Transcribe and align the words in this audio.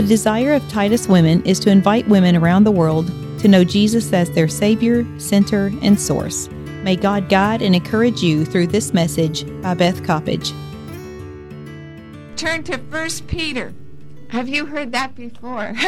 The 0.00 0.06
desire 0.06 0.54
of 0.54 0.66
Titus 0.70 1.08
Women 1.08 1.44
is 1.44 1.60
to 1.60 1.70
invite 1.70 2.08
women 2.08 2.34
around 2.34 2.64
the 2.64 2.70
world 2.70 3.08
to 3.40 3.48
know 3.48 3.64
Jesus 3.64 4.10
as 4.14 4.30
their 4.30 4.48
Savior, 4.48 5.04
Center, 5.20 5.70
and 5.82 6.00
Source. 6.00 6.48
May 6.82 6.96
God 6.96 7.28
guide 7.28 7.60
and 7.60 7.74
encourage 7.74 8.22
you 8.22 8.46
through 8.46 8.68
this 8.68 8.94
message 8.94 9.44
by 9.60 9.74
Beth 9.74 10.02
Coppedge. 10.02 10.54
Turn 12.38 12.62
to 12.62 12.78
1 12.78 13.10
Peter. 13.26 13.74
Have 14.30 14.48
you 14.48 14.64
heard 14.64 14.92
that 14.92 15.14
before? 15.14 15.74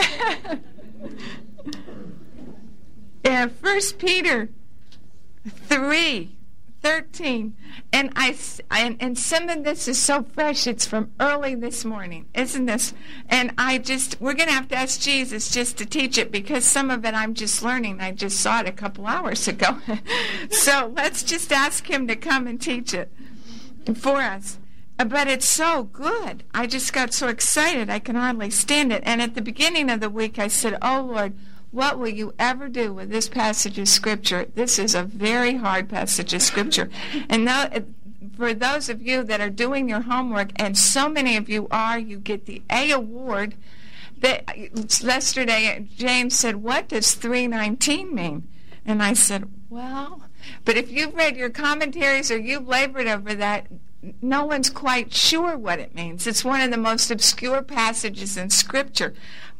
yeah, 3.24 3.47
1 3.47 3.80
Peter 3.97 4.51
3 5.48 6.37
13. 6.83 7.56
And 7.93 8.11
I 8.16 8.34
and, 8.70 8.96
and 9.00 9.18
some 9.18 9.50
of 9.50 9.64
this 9.64 9.86
is 9.86 9.98
so 9.98 10.22
fresh. 10.22 10.66
It's 10.66 10.86
from 10.86 11.12
early 11.20 11.55
this 11.55 11.84
morning, 11.84 12.27
isn't 12.34 12.64
this? 12.64 12.95
And 13.28 13.52
I 13.59 13.77
just 13.77 14.19
we're 14.19 14.33
going 14.33 14.48
to 14.48 14.55
have 14.55 14.69
to 14.69 14.77
ask 14.77 15.00
Jesus 15.00 15.50
just 15.50 15.77
to 15.78 15.87
teach 15.87 16.16
it 16.16 16.33
because 16.33 16.64
some 16.64 16.91
of 16.91 17.05
it 17.05 17.14
I'm 17.14 17.34
just 17.34 17.62
learning. 17.62 18.00
I 18.00 18.12
just 18.12 18.41
saw 18.41 18.60
it 18.60 18.69
a 18.69 18.73
couple 18.73 19.06
hours 19.06 19.47
ago. 19.47 19.77
so 20.50 20.91
let's 20.97 21.23
just 21.23 21.52
ask 21.52 21.88
him 21.88 22.09
to 22.09 22.16
come 22.16 22.47
and 22.47 22.59
teach 22.59 22.95
it 22.95 23.12
for 23.95 24.22
us. 24.22 24.59
But 24.97 25.28
it's 25.28 25.48
so 25.48 25.84
good. 25.84 26.45
I 26.55 26.66
just 26.66 26.92
got 26.92 27.12
so 27.12 27.28
excited 27.28 27.91
I 27.91 27.98
can 27.98 28.16
hardly 28.16 28.50
stand 28.50 28.92
it. 28.92 29.02
And 29.05 29.20
at 29.20 29.34
the 29.34 29.42
beginning 29.42 29.91
of 29.91 30.00
the 30.00 30.11
week 30.11 30.38
I 30.38 30.48
said, 30.48 30.78
"Oh 30.80 31.02
Lord, 31.12 31.34
what 31.73 31.99
will 31.99 32.09
you 32.09 32.35
ever 32.39 32.69
do 32.69 32.93
with 32.93 33.11
this 33.11 33.29
passage 33.29 33.79
of 33.79 33.89
Scripture? 33.89 34.47
This 34.55 34.79
is 34.79 34.95
a 34.95 35.03
very 35.03 35.57
hard 35.57 35.89
passage 35.89 36.33
of 36.33 36.43
Scripture. 36.43 36.89
And 37.29 37.48
for 38.37 38.55
those 38.55 38.89
of 38.89 39.03
you 39.03 39.25
that 39.25 39.41
are 39.41 39.51
doing 39.51 39.89
your 39.89 40.03
homework, 40.03 40.51
and 40.57 40.77
so 40.77 41.09
many 41.09 41.37
of 41.37 41.48
you 41.48 41.67
are, 41.71 41.98
you 41.98 42.19
get 42.19 42.47
the 42.47 42.62
A 42.71 42.91
award. 42.91 43.55
That 44.20 44.45
yesterday, 45.03 45.89
James 45.97 46.39
said, 46.39 46.56
"What 46.56 46.89
does 46.89 47.14
319 47.14 48.14
mean?" 48.14 48.48
And 48.86 49.03
I 49.03 49.14
said, 49.14 49.51
"Well, 49.69 50.23
but 50.64 50.77
if 50.77 50.92
you've 50.92 51.14
read 51.14 51.36
your 51.36 51.51
commentaries 51.51 52.31
or 52.31 52.39
you've 52.39 52.69
labored 52.69 53.09
over 53.09 53.34
that, 53.34 53.67
no 54.20 54.45
one's 54.45 54.70
quite 54.70 55.12
sure 55.12 55.57
what 55.57 55.81
it 55.81 55.95
means. 55.95 56.27
It's 56.27 56.45
one 56.45 56.61
of 56.61 56.70
the 56.70 56.77
most 56.77 57.11
obscure 57.11 57.62
passages 57.62 58.36
in 58.36 58.51
Scripture 58.51 59.14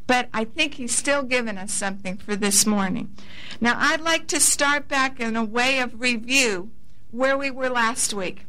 but 0.07 0.29
I 0.33 0.45
think 0.45 0.75
he's 0.75 0.95
still 0.95 1.23
given 1.23 1.59
us 1.59 1.73
something 1.73 2.17
for 2.17 2.37
this 2.37 2.67
morning. 2.67 3.15
Now, 3.61 3.77
I'd 3.79 4.01
like 4.01 4.27
to 4.29 4.41
start 4.41 4.89
back 4.89 5.21
in 5.21 5.37
a 5.37 5.45
way 5.45 5.79
of 5.79 6.01
review 6.01 6.71
where 7.11 7.37
we 7.37 7.51
were 7.51 7.69
last 7.69 8.13
week, 8.13 8.47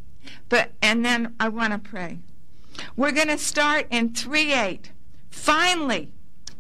but 0.50 0.72
and 0.82 1.06
then 1.06 1.36
I 1.40 1.50
want 1.50 1.74
to 1.74 1.80
pray. 1.80 2.20
We're 2.96 3.12
going 3.12 3.28
to 3.28 3.38
start 3.38 3.88
in 3.92 4.14
3 4.14 4.54
8. 4.54 4.92
Finally, 5.30 6.12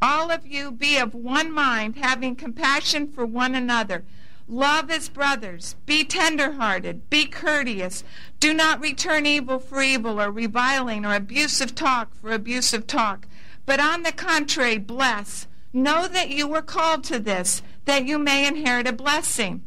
all 0.01 0.29
of 0.31 0.45
you 0.45 0.71
be 0.71 0.97
of 0.97 1.15
one 1.15 1.51
mind, 1.51 1.95
having 1.95 2.35
compassion 2.35 3.07
for 3.07 3.25
one 3.25 3.55
another. 3.55 4.03
Love 4.47 4.91
as 4.91 5.07
brothers. 5.07 5.75
Be 5.85 6.03
tenderhearted. 6.03 7.09
Be 7.09 7.25
courteous. 7.25 8.03
Do 8.41 8.53
not 8.53 8.81
return 8.81 9.25
evil 9.25 9.59
for 9.59 9.81
evil 9.81 10.21
or 10.21 10.29
reviling 10.29 11.05
or 11.05 11.15
abusive 11.15 11.73
talk 11.73 12.13
for 12.13 12.31
abusive 12.31 12.85
talk 12.85 13.25
but 13.65 13.79
on 13.79 14.03
the 14.03 14.11
contrary, 14.11 14.77
bless. 14.77 15.47
Know 15.71 16.07
that 16.07 16.29
you 16.29 16.47
were 16.47 16.61
called 16.61 17.03
to 17.05 17.19
this, 17.19 17.61
that 17.85 18.05
you 18.05 18.19
may 18.19 18.47
inherit 18.47 18.87
a 18.87 18.93
blessing. 18.93 19.63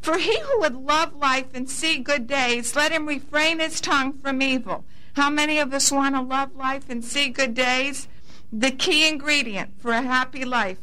For 0.00 0.18
he 0.18 0.38
who 0.40 0.60
would 0.60 0.76
love 0.76 1.14
life 1.14 1.46
and 1.54 1.68
see 1.68 1.98
good 1.98 2.26
days, 2.26 2.76
let 2.76 2.92
him 2.92 3.06
refrain 3.06 3.60
his 3.60 3.80
tongue 3.80 4.18
from 4.18 4.42
evil. 4.42 4.84
How 5.14 5.30
many 5.30 5.58
of 5.58 5.72
us 5.72 5.92
want 5.92 6.14
to 6.14 6.20
love 6.20 6.56
life 6.56 6.90
and 6.90 7.04
see 7.04 7.28
good 7.28 7.54
days? 7.54 8.08
The 8.52 8.70
key 8.70 9.08
ingredient 9.08 9.80
for 9.80 9.92
a 9.92 10.02
happy 10.02 10.44
life. 10.44 10.78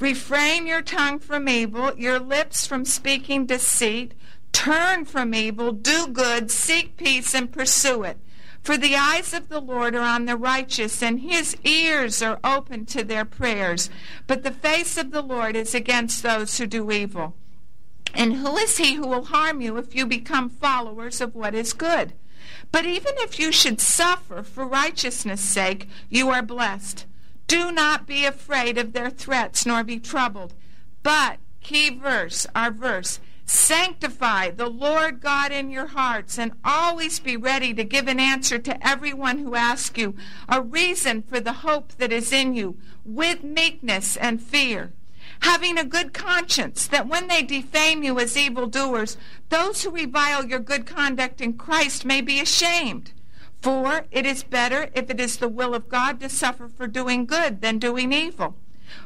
Refrain 0.00 0.66
your 0.66 0.82
tongue 0.82 1.18
from 1.18 1.48
evil, 1.48 1.94
your 1.96 2.18
lips 2.18 2.66
from 2.66 2.84
speaking 2.86 3.44
deceit. 3.44 4.14
Turn 4.52 5.04
from 5.04 5.34
evil, 5.34 5.72
do 5.72 6.06
good, 6.08 6.50
seek 6.50 6.96
peace, 6.96 7.34
and 7.34 7.52
pursue 7.52 8.02
it. 8.04 8.18
For 8.62 8.76
the 8.76 8.94
eyes 8.94 9.32
of 9.32 9.48
the 9.48 9.60
Lord 9.60 9.94
are 9.94 10.02
on 10.02 10.26
the 10.26 10.36
righteous, 10.36 11.02
and 11.02 11.20
his 11.20 11.56
ears 11.64 12.22
are 12.22 12.38
open 12.44 12.84
to 12.86 13.02
their 13.02 13.24
prayers. 13.24 13.88
But 14.26 14.42
the 14.42 14.50
face 14.50 14.96
of 14.96 15.10
the 15.10 15.22
Lord 15.22 15.56
is 15.56 15.74
against 15.74 16.22
those 16.22 16.58
who 16.58 16.66
do 16.66 16.90
evil. 16.90 17.34
And 18.12 18.34
who 18.34 18.56
is 18.56 18.76
he 18.76 18.94
who 18.94 19.06
will 19.06 19.24
harm 19.24 19.60
you 19.60 19.76
if 19.76 19.94
you 19.94 20.06
become 20.06 20.50
followers 20.50 21.20
of 21.20 21.34
what 21.34 21.54
is 21.54 21.72
good? 21.72 22.12
But 22.72 22.84
even 22.84 23.14
if 23.18 23.38
you 23.38 23.52
should 23.52 23.80
suffer 23.80 24.42
for 24.42 24.66
righteousness' 24.66 25.40
sake, 25.40 25.88
you 26.08 26.28
are 26.30 26.42
blessed. 26.42 27.06
Do 27.46 27.72
not 27.72 28.06
be 28.06 28.24
afraid 28.24 28.78
of 28.78 28.92
their 28.92 29.10
threats, 29.10 29.66
nor 29.66 29.82
be 29.82 29.98
troubled. 29.98 30.54
But, 31.02 31.38
key 31.60 31.90
verse, 31.90 32.46
our 32.54 32.70
verse, 32.70 33.20
Sanctify 33.52 34.52
the 34.52 34.68
Lord 34.68 35.20
God 35.20 35.50
in 35.50 35.70
your 35.70 35.88
hearts 35.88 36.38
and 36.38 36.52
always 36.64 37.18
be 37.18 37.36
ready 37.36 37.74
to 37.74 37.82
give 37.82 38.06
an 38.06 38.20
answer 38.20 38.60
to 38.60 38.86
everyone 38.86 39.38
who 39.38 39.56
asks 39.56 39.98
you 39.98 40.14
a 40.48 40.62
reason 40.62 41.22
for 41.22 41.40
the 41.40 41.54
hope 41.54 41.92
that 41.94 42.12
is 42.12 42.32
in 42.32 42.54
you 42.54 42.76
with 43.04 43.42
meekness 43.42 44.16
and 44.16 44.40
fear. 44.40 44.92
Having 45.40 45.78
a 45.78 45.84
good 45.84 46.14
conscience 46.14 46.86
that 46.86 47.08
when 47.08 47.26
they 47.26 47.42
defame 47.42 48.04
you 48.04 48.20
as 48.20 48.36
evildoers, 48.36 49.16
those 49.48 49.82
who 49.82 49.90
revile 49.90 50.44
your 50.44 50.60
good 50.60 50.86
conduct 50.86 51.40
in 51.40 51.54
Christ 51.54 52.04
may 52.04 52.20
be 52.20 52.38
ashamed. 52.38 53.12
For 53.60 54.06
it 54.12 54.26
is 54.26 54.44
better, 54.44 54.90
if 54.94 55.10
it 55.10 55.18
is 55.18 55.38
the 55.38 55.48
will 55.48 55.74
of 55.74 55.88
God, 55.88 56.20
to 56.20 56.28
suffer 56.28 56.68
for 56.68 56.86
doing 56.86 57.26
good 57.26 57.62
than 57.62 57.80
doing 57.80 58.12
evil. 58.12 58.54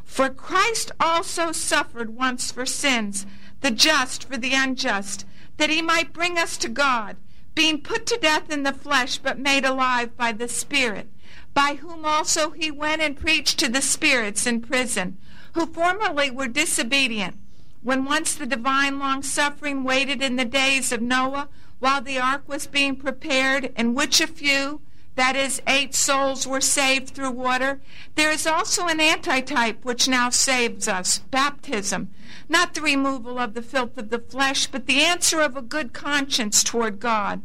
For 0.05 0.29
Christ 0.29 0.93
also 1.01 1.51
suffered 1.51 2.11
once 2.11 2.53
for 2.53 2.67
sins 2.67 3.25
the 3.65 3.71
just 3.71 4.25
for 4.25 4.37
the 4.37 4.53
unjust, 4.53 5.25
that 5.57 5.71
he 5.71 5.81
might 5.81 6.13
bring 6.13 6.37
us 6.37 6.59
to 6.59 6.69
God, 6.69 7.17
being 7.55 7.81
put 7.81 8.05
to 8.05 8.19
death 8.19 8.51
in 8.51 8.63
the 8.63 8.75
flesh, 8.75 9.17
but 9.17 9.39
made 9.39 9.65
alive 9.65 10.15
by 10.19 10.33
the 10.33 10.49
Spirit, 10.49 11.09
by 11.55 11.77
whom 11.77 12.05
also 12.05 12.51
he 12.51 12.71
went 12.71 13.01
and 13.01 13.17
preached 13.17 13.59
to 13.59 13.71
the 13.71 13.81
spirits 13.81 14.47
in 14.47 14.61
prison, 14.61 15.17
who 15.55 15.65
formerly 15.65 16.31
were 16.31 16.47
disobedient, 16.47 17.39
when 17.83 18.05
once 18.05 18.35
the 18.35 18.45
divine 18.45 18.99
long 18.99 19.23
suffering 19.23 19.83
waited 19.83 20.21
in 20.21 20.37
the 20.37 20.45
days 20.45 20.93
of 20.93 21.01
Noah, 21.01 21.49
while 21.79 22.03
the 22.03 22.19
ark 22.19 22.47
was 22.47 22.67
being 22.67 22.95
prepared, 22.95 23.73
in 23.79 23.95
which 23.95 24.21
a 24.21 24.27
few, 24.27 24.83
that 25.17 25.37
is, 25.37 25.63
eight 25.67 25.95
souls 25.95 26.47
were 26.47 26.61
saved 26.61 27.11
through 27.11 27.31
water. 27.31 27.81
There 28.15 28.31
is 28.31 28.47
also 28.47 28.87
an 28.87 29.01
antitype 29.01 29.85
which 29.85 30.09
now 30.09 30.31
saves 30.31 30.89
us 30.89 31.19
baptism 31.19 32.11
not 32.49 32.75
the 32.75 32.83
removal 32.83 33.39
of 33.39 33.55
the 33.55 33.63
filth 33.63 33.97
of 33.97 34.11
the 34.11 34.19
flesh, 34.19 34.67
but 34.67 34.87
the 34.87 35.03
answer 35.03 35.41
of 35.41 35.57
a 35.57 35.63
good 35.63 35.93
conscience 35.93 36.63
toward 36.63 37.01
God 37.01 37.43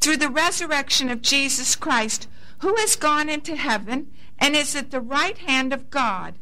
through 0.00 0.16
the 0.16 0.28
resurrection 0.28 1.10
of 1.10 1.22
Jesus 1.22 1.76
Christ, 1.76 2.28
who 2.58 2.74
has 2.76 2.96
gone 2.96 3.28
into 3.28 3.54
heaven 3.54 4.10
and 4.38 4.56
is 4.56 4.74
at 4.74 4.90
the 4.90 5.00
right 5.00 5.38
hand 5.38 5.72
of 5.72 5.90
God, 5.90 6.34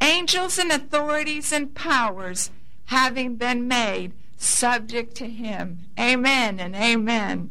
angels 0.00 0.58
and 0.58 0.72
authorities 0.72 1.52
and 1.52 1.74
powers 1.74 2.50
having 2.86 3.36
been 3.36 3.68
made 3.68 4.12
subject 4.38 5.14
to 5.16 5.26
him. 5.26 5.80
Amen 5.98 6.58
and 6.58 6.74
amen. 6.74 7.50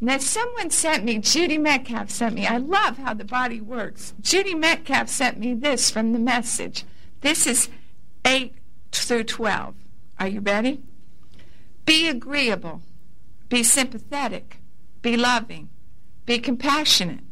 Now, 0.00 0.18
someone 0.18 0.70
sent 0.70 1.04
me, 1.04 1.18
Judy 1.18 1.58
Metcalf 1.58 2.10
sent 2.10 2.34
me, 2.34 2.46
I 2.46 2.56
love 2.56 2.96
how 2.96 3.12
the 3.12 3.24
body 3.24 3.60
works. 3.60 4.14
Judy 4.20 4.54
Metcalf 4.54 5.08
sent 5.08 5.38
me 5.38 5.52
this 5.52 5.90
from 5.90 6.12
the 6.12 6.18
message. 6.18 6.84
This 7.20 7.46
is 7.46 7.68
8 8.24 8.54
through 8.92 9.24
12. 9.24 9.74
Are 10.18 10.28
you 10.28 10.40
ready? 10.40 10.80
Be 11.84 12.08
agreeable. 12.08 12.80
Be 13.50 13.62
sympathetic. 13.62 14.60
Be 15.02 15.16
loving. 15.16 15.68
Be 16.24 16.38
compassionate. 16.38 17.24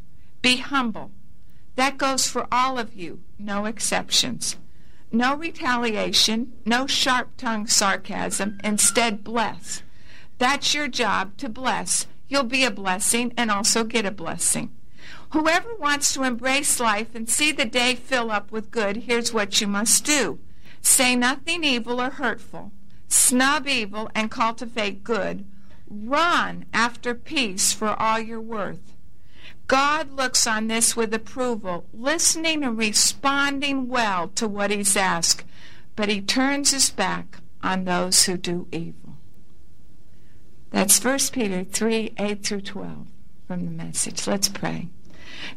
Be 0.43 0.56
humble. 0.56 1.10
That 1.76 1.96
goes 1.96 2.26
for 2.26 2.46
all 2.50 2.78
of 2.78 2.94
you, 2.94 3.22
no 3.38 3.64
exceptions. 3.64 4.56
No 5.10 5.37
retaliation, 5.37 6.52
no 6.66 6.87
sharp 6.87 7.37
tongued 7.37 7.70
sarcasm. 7.70 8.58
Instead, 8.62 9.25
bless. 9.25 9.82
That's 10.38 10.75
your 10.75 10.88
job 10.88 11.37
to 11.38 11.48
bless. 11.48 12.06
You'll 12.28 12.44
be 12.44 12.64
a 12.64 12.70
blessing 12.70 13.32
and 13.36 13.50
also 13.50 13.84
get 13.84 14.04
a 14.04 14.10
blessing. 14.10 14.70
Whoever 15.32 15.75
wants 15.75 16.12
to 16.14 16.22
embrace 16.22 16.80
life 16.80 17.14
and 17.14 17.28
see 17.28 17.52
the 17.52 17.64
day 17.64 17.94
fill 17.94 18.30
up 18.30 18.50
with 18.50 18.70
good, 18.70 18.98
here's 18.98 19.32
what 19.32 19.60
you 19.60 19.66
must 19.66 20.04
do. 20.04 20.38
Say 20.80 21.16
nothing 21.16 21.64
evil 21.64 22.00
or 22.00 22.10
hurtful. 22.10 22.72
Snub 23.08 23.66
evil 23.66 24.10
and 24.14 24.30
cultivate 24.30 25.04
good. 25.04 25.44
Run 25.88 26.66
after 26.72 27.14
peace 27.14 27.72
for 27.72 27.88
all 28.00 28.19
you're 28.19 28.40
worth. 28.40 28.94
God 29.66 30.12
looks 30.12 30.46
on 30.46 30.69
this 30.69 30.96
with 30.96 31.12
approval, 31.12 31.86
listening 31.92 32.64
and 32.64 32.78
responding 32.78 33.88
well 33.88 34.28
to 34.28 34.48
what 34.48 34.70
he's 34.70 34.96
asked, 34.96 35.44
but 35.94 36.08
he 36.08 36.22
turns 36.22 36.70
his 36.70 36.90
back 36.90 37.38
on 37.62 37.84
those 37.84 38.24
who 38.24 38.38
do 38.38 38.66
evil. 38.72 39.07
That's 40.70 41.03
1 41.03 41.19
Peter 41.32 41.65
3 41.65 42.15
8 42.19 42.44
through 42.44 42.61
12 42.61 43.06
from 43.47 43.65
the 43.65 43.70
message. 43.70 44.26
Let's 44.26 44.49
pray. 44.49 44.88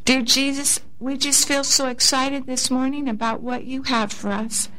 Dear 0.06 0.22
Jesus, 0.22 0.80
we 1.00 1.18
just 1.18 1.48
feel 1.48 1.64
so 1.64 1.88
excited 1.88 2.46
this 2.46 2.72
morning 2.72 3.10
about 3.10 3.42
what 3.42 3.66
you 3.66 3.84
have 3.84 4.14
for 4.14 4.30
us. 4.30 4.70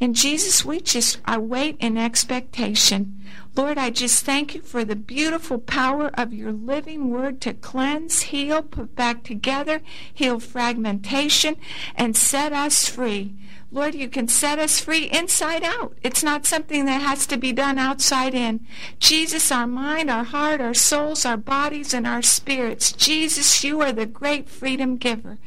And 0.00 0.14
Jesus, 0.14 0.64
we 0.64 0.80
just 0.80 1.18
await 1.26 1.76
in 1.80 1.98
expectation. 1.98 3.20
Lord, 3.54 3.76
I 3.76 3.90
just 3.90 4.24
thank 4.24 4.54
you 4.54 4.62
for 4.62 4.82
the 4.82 4.96
beautiful 4.96 5.58
power 5.58 6.10
of 6.14 6.32
your 6.32 6.52
living 6.52 7.10
word 7.10 7.40
to 7.42 7.52
cleanse, 7.52 8.22
heal, 8.22 8.62
put 8.62 8.96
back 8.96 9.24
together, 9.24 9.82
heal 10.12 10.40
fragmentation, 10.40 11.56
and 11.94 12.16
set 12.16 12.54
us 12.54 12.88
free. 12.88 13.34
Lord, 13.70 13.94
you 13.94 14.08
can 14.08 14.26
set 14.26 14.58
us 14.58 14.80
free 14.80 15.04
inside 15.04 15.64
out. 15.64 15.96
It's 16.02 16.22
not 16.22 16.46
something 16.46 16.86
that 16.86 17.02
has 17.02 17.26
to 17.26 17.36
be 17.36 17.52
done 17.52 17.78
outside 17.78 18.34
in. 18.34 18.66
Jesus, 18.98 19.52
our 19.52 19.66
mind, 19.66 20.10
our 20.10 20.24
heart, 20.24 20.62
our 20.62 20.74
souls, 20.74 21.26
our 21.26 21.36
bodies, 21.36 21.92
and 21.92 22.06
our 22.06 22.22
spirits. 22.22 22.92
Jesus, 22.92 23.62
you 23.62 23.82
are 23.82 23.92
the 23.92 24.06
great 24.06 24.48
freedom 24.48 24.96
giver. 24.96 25.38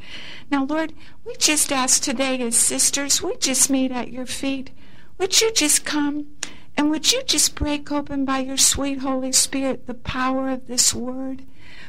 Now, 0.48 0.64
Lord, 0.64 0.92
we 1.24 1.34
just 1.36 1.72
ask 1.72 2.02
today 2.02 2.40
as 2.40 2.56
sisters, 2.56 3.20
we 3.20 3.36
just 3.36 3.68
meet 3.68 3.90
at 3.90 4.12
your 4.12 4.26
feet. 4.26 4.70
Would 5.18 5.40
you 5.40 5.52
just 5.52 5.84
come 5.84 6.26
and 6.76 6.90
would 6.90 7.12
you 7.12 7.22
just 7.24 7.54
break 7.54 7.90
open 7.90 8.24
by 8.24 8.38
your 8.38 8.56
sweet 8.56 8.98
Holy 8.98 9.32
Spirit 9.32 9.86
the 9.86 9.94
power 9.94 10.50
of 10.50 10.66
this 10.66 10.94
word? 10.94 11.42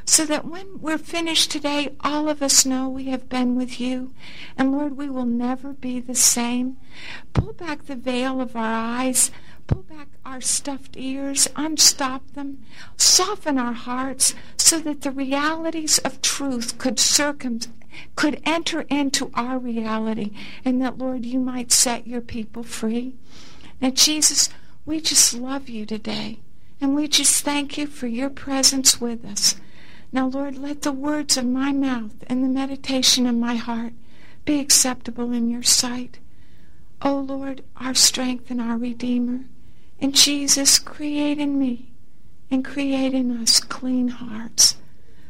so 0.07 0.25
that 0.25 0.45
when 0.45 0.79
we're 0.79 0.97
finished 0.97 1.51
today, 1.51 1.93
all 1.99 2.29
of 2.29 2.41
us 2.41 2.65
know 2.65 2.87
we 2.87 3.05
have 3.05 3.27
been 3.27 3.55
with 3.55 3.77
you. 3.77 4.13
And 4.57 4.71
Lord, 4.71 4.95
we 4.95 5.09
will 5.09 5.25
never 5.25 5.73
be 5.73 5.99
the 5.99 6.15
same. 6.15 6.77
Pull 7.33 7.51
back 7.53 7.85
the 7.85 7.95
veil 7.97 8.39
of 8.39 8.55
our 8.55 8.63
eyes. 8.63 9.31
Pull 9.67 9.83
back 9.83 10.07
our 10.25 10.39
stuffed 10.39 10.95
ears, 10.95 11.49
unstop 11.57 12.31
them, 12.33 12.63
soften 12.95 13.57
our 13.57 13.73
hearts 13.73 14.33
so 14.55 14.79
that 14.79 15.01
the 15.01 15.11
realities 15.11 15.97
of 15.99 16.21
truth 16.21 16.77
could 16.77 16.99
circum 16.99 17.59
could 18.15 18.39
enter 18.45 18.81
into 18.89 19.31
our 19.33 19.57
reality 19.57 20.31
and 20.63 20.81
that 20.81 20.99
Lord 20.99 21.25
you 21.25 21.39
might 21.39 21.71
set 21.71 22.07
your 22.07 22.21
people 22.21 22.63
free. 22.63 23.15
Now 23.81 23.89
Jesus, 23.89 24.49
we 24.87 25.01
just 25.01 25.33
love 25.33 25.67
you 25.67 25.85
today 25.85 26.39
and 26.79 26.95
we 26.95 27.09
just 27.09 27.43
thank 27.43 27.77
you 27.77 27.85
for 27.85 28.07
your 28.07 28.29
presence 28.29 29.01
with 29.01 29.25
us. 29.25 29.57
Now, 30.13 30.27
Lord, 30.27 30.57
let 30.57 30.83
the 30.83 30.93
words 30.93 31.35
of 31.35 31.45
my 31.45 31.73
mouth 31.73 32.23
and 32.27 32.41
the 32.41 32.47
meditation 32.47 33.27
of 33.27 33.35
my 33.35 33.55
heart 33.55 33.91
be 34.45 34.61
acceptable 34.61 35.33
in 35.33 35.49
your 35.49 35.61
sight. 35.61 36.19
O 37.01 37.19
Lord, 37.19 37.65
our 37.75 37.93
strength 37.93 38.49
and 38.49 38.61
our 38.61 38.77
Redeemer, 38.77 39.41
and 39.99 40.15
Jesus, 40.15 40.79
create 40.79 41.37
in 41.37 41.59
me 41.59 41.91
and 42.49 42.63
create 42.63 43.13
in 43.13 43.29
us 43.41 43.59
clean 43.59 44.07
hearts, 44.07 44.77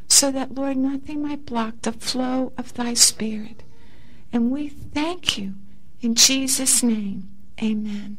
so 0.08 0.32
that, 0.32 0.54
Lord, 0.54 0.78
nothing 0.78 1.24
might 1.24 1.48
block 1.48 1.82
the 1.82 1.94
flow 1.94 2.54
of 2.58 2.76
thy 2.76 2.94
Spirit. 2.94 3.64
And 4.32 4.52
we 4.52 4.70
thank 4.70 5.38
you 5.38 5.56
in 6.00 6.14
Jesus' 6.14 6.84
name. 6.84 7.30
Amen. 7.62 8.18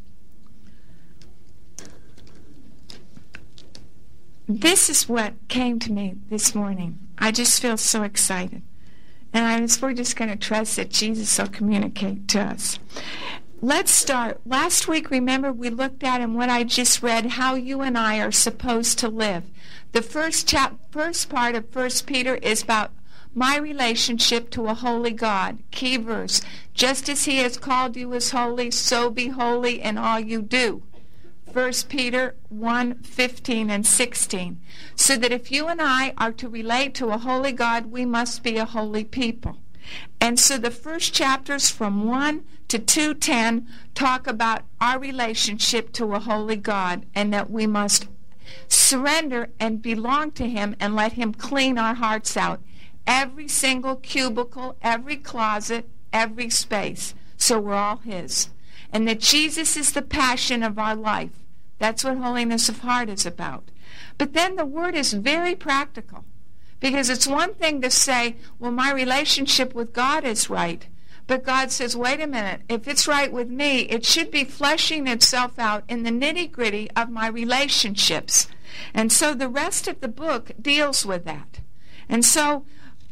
This 4.49 4.89
is 4.89 5.09
what 5.09 5.35
came 5.49 5.79
to 5.81 5.93
me 5.93 6.15
this 6.31 6.55
morning. 6.55 6.99
I 7.19 7.33
just 7.33 7.61
feel 7.61 7.77
so 7.77 8.03
excited. 8.03 8.63
And 9.33 9.47
I 9.47 9.61
was, 9.61 9.83
we're 9.83 9.93
just 9.93 10.17
going 10.17 10.31
to 10.31 10.37
trust 10.37 10.77
that 10.77 10.89
Jesus 10.89 11.39
will 11.39 11.49
communicate 11.49 12.29
to 12.29 12.41
us. 12.41 12.79
Let's 13.61 13.91
start. 13.91 14.41
Last 14.47 14.89
week, 14.89 15.11
remember, 15.11 15.53
we 15.53 15.69
looked 15.69 16.03
at 16.03 16.23
in 16.23 16.33
what 16.33 16.49
I 16.49 16.65
just 16.65 17.03
read 17.03 17.27
how 17.27 17.57
you 17.57 17.83
and 17.83 17.99
I 17.99 18.21
are 18.21 18.33
supposed 18.33 18.99
to 19.01 19.09
live. 19.09 19.45
The 19.93 20.01
first, 20.01 20.49
chap, 20.49 20.79
first 20.93 21.29
part 21.29 21.55
of 21.55 21.69
First 21.69 22.07
Peter 22.07 22.37
is 22.37 22.63
about 22.63 22.93
my 23.35 23.59
relationship 23.59 24.51
to 24.51 24.67
a 24.67 24.75
holy 24.75 25.11
God. 25.11 25.59
Key 25.73 25.99
verse. 25.99 26.41
Just 26.73 27.09
as 27.11 27.27
he 27.27 27.39
has 27.39 27.59
called 27.59 27.97
you 27.97 28.15
as 28.15 28.31
holy, 28.31 28.71
so 28.71 29.11
be 29.11 29.29
holy 29.29 29.83
in 29.83 29.99
all 29.99 30.19
you 30.19 30.41
do. 30.41 30.83
1 31.59 31.73
Peter 31.89 32.37
1 32.51 33.03
15 33.03 33.69
and 33.69 33.85
16. 33.85 34.61
So 34.95 35.17
that 35.17 35.33
if 35.33 35.51
you 35.51 35.67
and 35.67 35.83
I 35.83 36.15
are 36.17 36.31
to 36.31 36.49
relate 36.49 36.95
to 36.95 37.09
a 37.09 37.19
holy 37.19 37.51
God, 37.51 37.87
we 37.87 38.05
must 38.05 38.45
be 38.45 38.59
a 38.59 38.65
holy 38.65 39.03
people. 39.03 39.59
And 40.21 40.39
so 40.39 40.57
the 40.57 40.71
first 40.71 41.13
chapters 41.13 41.69
from 41.69 42.07
1 42.07 42.45
to 42.69 42.79
210 42.79 43.67
talk 43.97 44.29
about 44.29 44.67
our 44.81 45.01
relationship 45.01 45.93
to 45.95 46.15
a 46.15 46.21
holy 46.21 46.55
God 46.55 47.07
and 47.13 47.35
that 47.35 47.51
we 47.51 47.67
must 47.67 48.07
surrender 48.69 49.49
and 49.59 49.83
belong 49.83 50.31
to 50.33 50.49
Him 50.49 50.77
and 50.79 50.95
let 50.95 51.15
Him 51.15 51.35
clean 51.35 51.77
our 51.77 51.95
hearts 51.95 52.37
out. 52.37 52.63
Every 53.05 53.49
single 53.49 53.97
cubicle, 53.97 54.77
every 54.81 55.17
closet, 55.17 55.89
every 56.13 56.51
space. 56.51 57.17
So 57.37 57.59
we're 57.59 57.75
all 57.75 57.97
His 57.97 58.51
and 58.93 59.07
that 59.09 59.21
Jesus 59.21 59.77
is 59.77 59.93
the 59.93 60.03
passion 60.03 60.63
of 60.63 60.79
our 60.79 60.95
life. 60.95 61.48
That's 61.79 62.05
what 62.05 62.17
holiness 62.19 62.69
of 62.69 62.81
heart 62.81 63.09
is 63.09 63.25
about. 63.25 63.71
But 64.17 64.33
then 64.33 64.57
the 64.57 64.67
word 64.67 64.95
is 64.95 65.13
very 65.13 65.55
practical 65.55 66.25
because 66.81 67.09
it's 67.09 67.27
one 67.27 67.55
thing 67.55 67.81
to 67.83 67.91
say, 67.91 68.37
well, 68.59 68.71
my 68.71 68.93
relationship 68.93 69.75
with 69.75 69.93
God 69.93 70.25
is 70.25 70.51
right. 70.51 70.87
But 71.27 71.45
God 71.45 71.71
says, 71.71 71.95
wait 71.97 72.21
a 72.21 72.27
minute, 72.27 72.63
if 72.69 72.89
it's 72.89 73.07
right 73.07 73.31
with 73.31 73.51
me, 73.51 73.81
it 73.81 74.07
should 74.07 74.31
be 74.31 74.45
fleshing 74.45 75.07
itself 75.07 75.59
out 75.59 75.85
in 75.87 76.03
the 76.03 76.11
nitty 76.11 76.51
gritty 76.51 76.91
of 76.97 77.11
my 77.11 77.29
relationships. 77.29 78.49
And 78.95 79.13
so 79.13 79.35
the 79.35 79.49
rest 79.49 79.87
of 79.89 80.01
the 80.01 80.09
book 80.09 80.53
deals 80.61 81.05
with 81.05 81.25
that. 81.27 81.61
And 82.09 82.25
so 82.25 82.65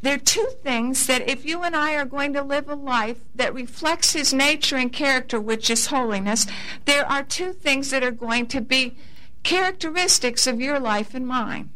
there 0.07 0.15
are 0.15 0.19
two 0.19 0.49
things 0.63 1.09
that 1.09 1.29
if 1.29 1.45
you 1.45 1.65
and 1.65 1.75
I 1.75 1.95
are 1.97 2.05
going 2.05 2.33
to 2.35 2.43
live 2.43 2.69
a 2.69 2.77
life 2.77 3.23
that 3.35 3.53
reflects 3.53 4.13
his 4.13 4.33
nature 4.33 4.77
and 4.77 4.93
character, 4.93 5.41
which 5.41 5.69
is 5.69 5.87
holiness, 5.87 6.47
there 6.85 7.05
are 7.11 7.25
two 7.25 7.53
things 7.53 7.91
that 7.91 8.05
are 8.05 8.13
going 8.13 8.47
to 8.47 8.61
be 8.61 8.97
characteristics 9.43 10.47
of 10.47 10.61
your 10.61 10.79
life 10.79 11.13
and 11.13 11.27
mine. 11.27 11.71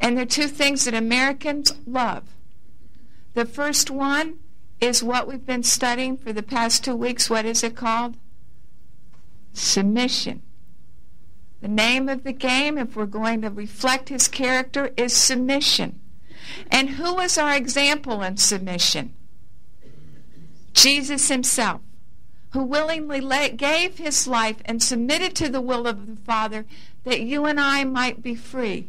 And 0.00 0.16
they're 0.16 0.24
two 0.24 0.48
things 0.48 0.86
that 0.86 0.94
Americans 0.94 1.74
love. 1.86 2.24
The 3.34 3.44
first 3.44 3.90
one 3.90 4.38
is 4.80 5.04
what 5.04 5.28
we've 5.28 5.44
been 5.44 5.64
studying 5.64 6.16
for 6.16 6.32
the 6.32 6.42
past 6.42 6.82
two 6.82 6.96
weeks. 6.96 7.28
What 7.28 7.44
is 7.44 7.62
it 7.62 7.76
called? 7.76 8.16
Submission. 9.52 10.40
The 11.60 11.68
name 11.68 12.08
of 12.08 12.24
the 12.24 12.32
game, 12.32 12.78
if 12.78 12.96
we're 12.96 13.04
going 13.04 13.42
to 13.42 13.50
reflect 13.50 14.08
his 14.08 14.28
character, 14.28 14.94
is 14.96 15.12
submission. 15.12 16.00
And 16.70 16.90
who 16.90 17.14
was 17.14 17.38
our 17.38 17.56
example 17.56 18.22
in 18.22 18.36
submission? 18.36 19.14
Jesus 20.72 21.28
himself, 21.28 21.80
who 22.52 22.62
willingly 22.62 23.20
gave 23.50 23.98
his 23.98 24.28
life 24.28 24.58
and 24.64 24.82
submitted 24.82 25.34
to 25.36 25.48
the 25.48 25.60
will 25.60 25.86
of 25.86 26.06
the 26.06 26.16
Father 26.16 26.64
that 27.04 27.20
you 27.20 27.46
and 27.46 27.58
I 27.58 27.84
might 27.84 28.22
be 28.22 28.34
free. 28.34 28.88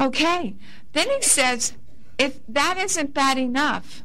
Okay, 0.00 0.54
then 0.92 1.08
he 1.08 1.22
says, 1.22 1.72
if 2.18 2.40
that 2.48 2.76
isn't 2.78 3.14
bad 3.14 3.38
enough 3.38 4.02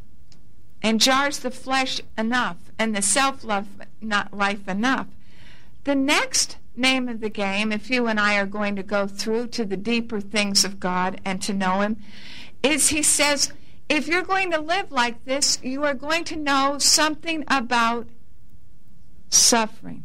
and 0.82 1.02
jars 1.02 1.40
the 1.40 1.52
flesh 1.52 2.00
enough 2.18 2.58
and 2.78 2.96
the 2.96 3.02
self 3.02 3.44
love 3.44 3.68
not 4.02 4.34
life 4.34 4.68
enough, 4.68 5.08
the 5.84 5.96
next 5.96 6.58
name 6.76 7.10
of 7.10 7.20
the 7.20 7.30
game, 7.30 7.72
if 7.72 7.90
you 7.90 8.08
and 8.08 8.20
I 8.20 8.38
are 8.38 8.46
going 8.46 8.76
to 8.76 8.84
go 8.84 9.08
through 9.08 9.48
to 9.48 9.66
the 9.66 9.78
deeper 9.78 10.20
things 10.20 10.64
of 10.64 10.80
God 10.80 11.20
and 11.26 11.42
to 11.42 11.54
know 11.54 11.82
Him, 11.82 11.98
is 12.64 12.90
he 12.90 13.04
says, 13.04 13.52
if 13.90 14.08
you're 14.08 14.24
going 14.24 14.52
to 14.52 14.60
live 14.60 14.92
like 14.92 15.26
this, 15.26 15.60
you 15.62 15.84
are 15.84 15.94
going 15.94 16.24
to 16.26 16.36
know 16.36 16.78
something 16.80 17.44
about 17.48 18.08
suffering. 19.30 20.04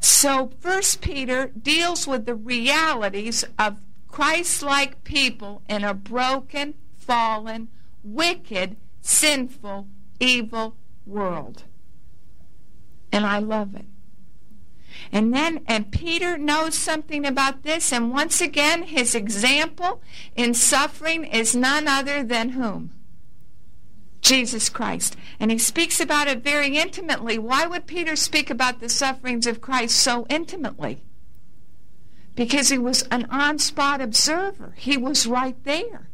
So, 0.00 0.50
First 0.60 1.00
Peter 1.00 1.48
deals 1.48 2.06
with 2.06 2.24
the 2.24 2.34
realities 2.34 3.44
of 3.58 3.80
Christ 4.06 4.62
like 4.62 5.04
people 5.04 5.62
in 5.68 5.84
a 5.84 5.92
broken, 5.92 6.74
fallen, 6.96 7.68
wicked, 8.02 8.76
sinful, 9.00 9.88
evil 10.20 10.76
world. 11.04 11.64
And 13.12 13.26
I 13.26 13.38
love 13.38 13.74
it. 13.74 13.86
And 15.12 15.32
then, 15.32 15.60
and 15.66 15.90
Peter 15.90 16.36
knows 16.36 16.74
something 16.74 17.24
about 17.24 17.62
this. 17.62 17.92
And 17.92 18.12
once 18.12 18.40
again, 18.40 18.84
his 18.84 19.14
example 19.14 20.02
in 20.36 20.54
suffering 20.54 21.24
is 21.24 21.56
none 21.56 21.88
other 21.88 22.22
than 22.22 22.50
whom? 22.50 22.92
Jesus 24.20 24.68
Christ. 24.68 25.16
And 25.40 25.50
he 25.50 25.58
speaks 25.58 26.00
about 26.00 26.28
it 26.28 26.42
very 26.42 26.76
intimately. 26.76 27.38
Why 27.38 27.66
would 27.66 27.86
Peter 27.86 28.16
speak 28.16 28.50
about 28.50 28.80
the 28.80 28.88
sufferings 28.88 29.46
of 29.46 29.60
Christ 29.60 29.96
so 29.96 30.26
intimately? 30.28 31.02
Because 32.34 32.68
he 32.68 32.78
was 32.78 33.02
an 33.10 33.26
on 33.30 33.58
spot 33.58 34.00
observer, 34.00 34.74
he 34.76 34.96
was 34.96 35.26
right 35.26 35.56
there. 35.64 36.07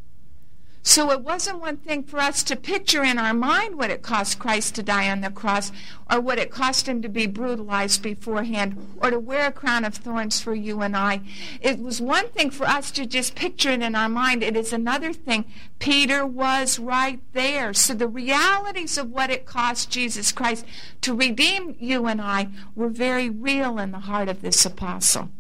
So 0.86 1.10
it 1.10 1.22
wasn't 1.22 1.62
one 1.62 1.78
thing 1.78 2.02
for 2.02 2.20
us 2.20 2.42
to 2.42 2.56
picture 2.56 3.02
in 3.02 3.18
our 3.18 3.32
mind 3.32 3.78
what 3.78 3.88
it 3.88 4.02
cost 4.02 4.38
Christ 4.38 4.74
to 4.74 4.82
die 4.82 5.10
on 5.10 5.22
the 5.22 5.30
cross 5.30 5.72
or 6.12 6.20
what 6.20 6.38
it 6.38 6.50
cost 6.50 6.86
him 6.86 7.00
to 7.00 7.08
be 7.08 7.26
brutalized 7.26 8.02
beforehand 8.02 8.94
or 8.98 9.10
to 9.10 9.18
wear 9.18 9.46
a 9.46 9.52
crown 9.52 9.86
of 9.86 9.94
thorns 9.94 10.42
for 10.42 10.54
you 10.54 10.82
and 10.82 10.94
I. 10.94 11.22
It 11.62 11.78
was 11.78 12.02
one 12.02 12.28
thing 12.28 12.50
for 12.50 12.66
us 12.66 12.90
to 12.92 13.06
just 13.06 13.34
picture 13.34 13.70
it 13.70 13.80
in 13.80 13.94
our 13.94 14.10
mind. 14.10 14.42
It 14.42 14.58
is 14.58 14.74
another 14.74 15.14
thing. 15.14 15.46
Peter 15.78 16.26
was 16.26 16.78
right 16.78 17.20
there. 17.32 17.72
So 17.72 17.94
the 17.94 18.06
realities 18.06 18.98
of 18.98 19.10
what 19.10 19.30
it 19.30 19.46
cost 19.46 19.90
Jesus 19.90 20.32
Christ 20.32 20.66
to 21.00 21.14
redeem 21.14 21.76
you 21.80 22.04
and 22.04 22.20
I 22.20 22.48
were 22.74 22.90
very 22.90 23.30
real 23.30 23.78
in 23.78 23.90
the 23.90 24.00
heart 24.00 24.28
of 24.28 24.42
this 24.42 24.66
apostle. 24.66 25.30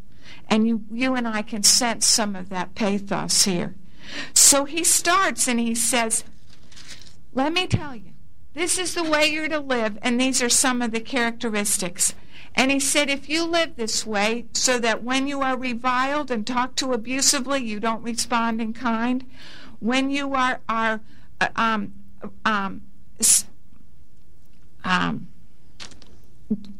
And 0.48 0.66
you, 0.66 0.84
you 0.90 1.14
and 1.14 1.28
I 1.28 1.42
can 1.42 1.62
sense 1.62 2.06
some 2.06 2.34
of 2.34 2.48
that 2.48 2.74
pathos 2.74 3.44
here. 3.44 3.74
So 4.44 4.66
he 4.66 4.84
starts 4.84 5.48
and 5.48 5.58
he 5.58 5.74
says, 5.74 6.22
Let 7.32 7.54
me 7.54 7.66
tell 7.66 7.96
you, 7.96 8.12
this 8.52 8.76
is 8.76 8.92
the 8.92 9.02
way 9.02 9.26
you're 9.26 9.48
to 9.48 9.58
live, 9.58 9.98
and 10.02 10.20
these 10.20 10.42
are 10.42 10.50
some 10.50 10.82
of 10.82 10.90
the 10.90 11.00
characteristics. 11.00 12.14
And 12.54 12.70
he 12.70 12.78
said, 12.78 13.08
if 13.08 13.26
you 13.26 13.46
live 13.46 13.76
this 13.76 14.04
way, 14.04 14.44
so 14.52 14.78
that 14.80 15.02
when 15.02 15.26
you 15.26 15.40
are 15.40 15.56
reviled 15.56 16.30
and 16.30 16.46
talked 16.46 16.76
to 16.80 16.92
abusively, 16.92 17.64
you 17.64 17.80
don't 17.80 18.02
respond 18.02 18.60
in 18.60 18.74
kind. 18.74 19.24
When 19.80 20.10
you 20.10 20.34
are 20.34 20.60
are 20.68 21.00
uh, 21.40 21.48
um, 21.56 21.94
um, 22.44 22.82
um, 24.84 25.28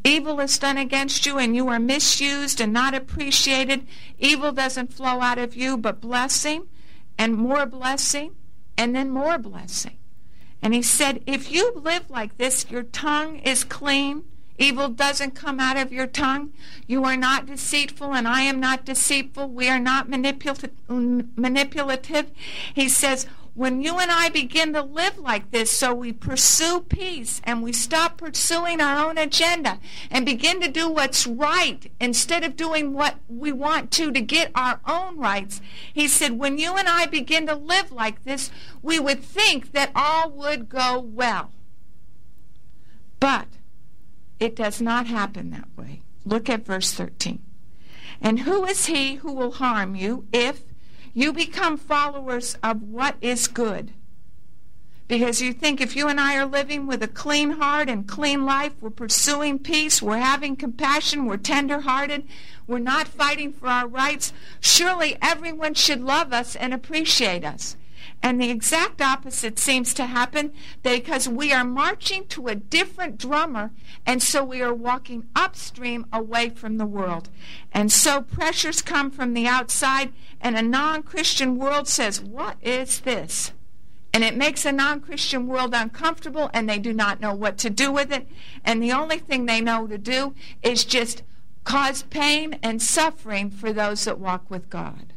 evil 0.04 0.38
is 0.38 0.58
done 0.58 0.76
against 0.76 1.24
you, 1.24 1.38
and 1.38 1.56
you 1.56 1.68
are 1.68 1.80
misused 1.80 2.60
and 2.60 2.74
not 2.74 2.94
appreciated, 2.94 3.86
evil 4.18 4.52
doesn't 4.52 4.92
flow 4.92 5.22
out 5.22 5.38
of 5.38 5.56
you, 5.56 5.78
but 5.78 6.02
blessing 6.02 6.68
and 7.18 7.36
more 7.36 7.66
blessing 7.66 8.36
and 8.76 8.94
then 8.94 9.10
more 9.10 9.38
blessing. 9.38 9.96
And 10.62 10.74
he 10.74 10.82
said, 10.82 11.22
if 11.26 11.50
you 11.52 11.72
live 11.74 12.10
like 12.10 12.38
this, 12.38 12.70
your 12.70 12.84
tongue 12.84 13.40
is 13.40 13.64
clean. 13.64 14.24
Evil 14.56 14.88
doesn't 14.88 15.32
come 15.32 15.58
out 15.60 15.76
of 15.76 15.92
your 15.92 16.06
tongue. 16.06 16.52
You 16.86 17.02
are 17.04 17.16
not 17.16 17.46
deceitful, 17.46 18.14
and 18.14 18.28
I 18.28 18.42
am 18.42 18.60
not 18.60 18.84
deceitful. 18.84 19.48
We 19.48 19.68
are 19.68 19.80
not 19.80 20.08
manipulative. 20.08 22.30
He 22.72 22.88
says, 22.88 23.26
when 23.54 23.82
you 23.82 23.98
and 23.98 24.10
I 24.10 24.30
begin 24.30 24.72
to 24.72 24.82
live 24.82 25.16
like 25.16 25.52
this, 25.52 25.70
so 25.70 25.94
we 25.94 26.12
pursue 26.12 26.80
peace 26.80 27.40
and 27.44 27.62
we 27.62 27.72
stop 27.72 28.18
pursuing 28.18 28.80
our 28.80 29.08
own 29.08 29.16
agenda 29.16 29.78
and 30.10 30.26
begin 30.26 30.60
to 30.60 30.68
do 30.68 30.88
what's 30.88 31.24
right 31.24 31.90
instead 32.00 32.42
of 32.42 32.56
doing 32.56 32.92
what 32.92 33.16
we 33.28 33.52
want 33.52 33.92
to 33.92 34.10
to 34.10 34.20
get 34.20 34.50
our 34.56 34.80
own 34.88 35.18
rights. 35.18 35.60
He 35.92 36.08
said, 36.08 36.32
when 36.32 36.58
you 36.58 36.74
and 36.74 36.88
I 36.88 37.06
begin 37.06 37.46
to 37.46 37.54
live 37.54 37.92
like 37.92 38.24
this, 38.24 38.50
we 38.82 38.98
would 38.98 39.22
think 39.22 39.70
that 39.70 39.92
all 39.94 40.30
would 40.30 40.68
go 40.68 40.98
well. 40.98 41.52
But 43.20 43.46
it 44.40 44.56
does 44.56 44.80
not 44.80 45.06
happen 45.06 45.50
that 45.50 45.68
way. 45.76 46.02
Look 46.24 46.50
at 46.50 46.66
verse 46.66 46.92
13. 46.92 47.40
And 48.20 48.40
who 48.40 48.64
is 48.64 48.86
he 48.86 49.16
who 49.16 49.32
will 49.32 49.52
harm 49.52 49.94
you 49.94 50.26
if 50.32 50.73
you 51.14 51.32
become 51.32 51.76
followers 51.76 52.58
of 52.62 52.82
what 52.82 53.16
is 53.20 53.46
good. 53.46 53.92
Because 55.06 55.40
you 55.40 55.52
think 55.52 55.80
if 55.80 55.94
you 55.94 56.08
and 56.08 56.18
I 56.18 56.36
are 56.36 56.46
living 56.46 56.86
with 56.86 57.02
a 57.02 57.08
clean 57.08 57.52
heart 57.52 57.88
and 57.88 58.08
clean 58.08 58.44
life, 58.44 58.72
we're 58.80 58.90
pursuing 58.90 59.58
peace, 59.58 60.02
we're 60.02 60.18
having 60.18 60.56
compassion, 60.56 61.26
we're 61.26 61.36
tender 61.36 61.80
hearted, 61.80 62.26
we're 62.66 62.78
not 62.78 63.06
fighting 63.06 63.52
for 63.52 63.68
our 63.68 63.86
rights, 63.86 64.32
surely 64.60 65.16
everyone 65.20 65.74
should 65.74 66.00
love 66.00 66.32
us 66.32 66.56
and 66.56 66.72
appreciate 66.72 67.44
us. 67.44 67.76
And 68.24 68.40
the 68.40 68.48
exact 68.48 69.02
opposite 69.02 69.58
seems 69.58 69.92
to 69.92 70.06
happen 70.06 70.54
because 70.82 71.28
we 71.28 71.52
are 71.52 71.62
marching 71.62 72.26
to 72.28 72.46
a 72.46 72.54
different 72.54 73.18
drummer, 73.18 73.70
and 74.06 74.22
so 74.22 74.42
we 74.42 74.62
are 74.62 74.72
walking 74.72 75.26
upstream 75.36 76.06
away 76.10 76.48
from 76.48 76.78
the 76.78 76.86
world. 76.86 77.28
And 77.70 77.92
so 77.92 78.22
pressures 78.22 78.80
come 78.80 79.10
from 79.10 79.34
the 79.34 79.46
outside, 79.46 80.14
and 80.40 80.56
a 80.56 80.62
non 80.62 81.02
Christian 81.02 81.58
world 81.58 81.86
says, 81.86 82.18
What 82.18 82.56
is 82.62 83.00
this? 83.00 83.52
And 84.14 84.24
it 84.24 84.38
makes 84.38 84.64
a 84.64 84.72
non 84.72 85.02
Christian 85.02 85.46
world 85.46 85.74
uncomfortable, 85.74 86.48
and 86.54 86.66
they 86.66 86.78
do 86.78 86.94
not 86.94 87.20
know 87.20 87.34
what 87.34 87.58
to 87.58 87.68
do 87.68 87.92
with 87.92 88.10
it. 88.10 88.26
And 88.64 88.82
the 88.82 88.92
only 88.92 89.18
thing 89.18 89.44
they 89.44 89.60
know 89.60 89.86
to 89.86 89.98
do 89.98 90.34
is 90.62 90.86
just 90.86 91.24
cause 91.64 92.04
pain 92.04 92.58
and 92.62 92.80
suffering 92.80 93.50
for 93.50 93.70
those 93.70 94.06
that 94.06 94.18
walk 94.18 94.50
with 94.50 94.70
God. 94.70 95.13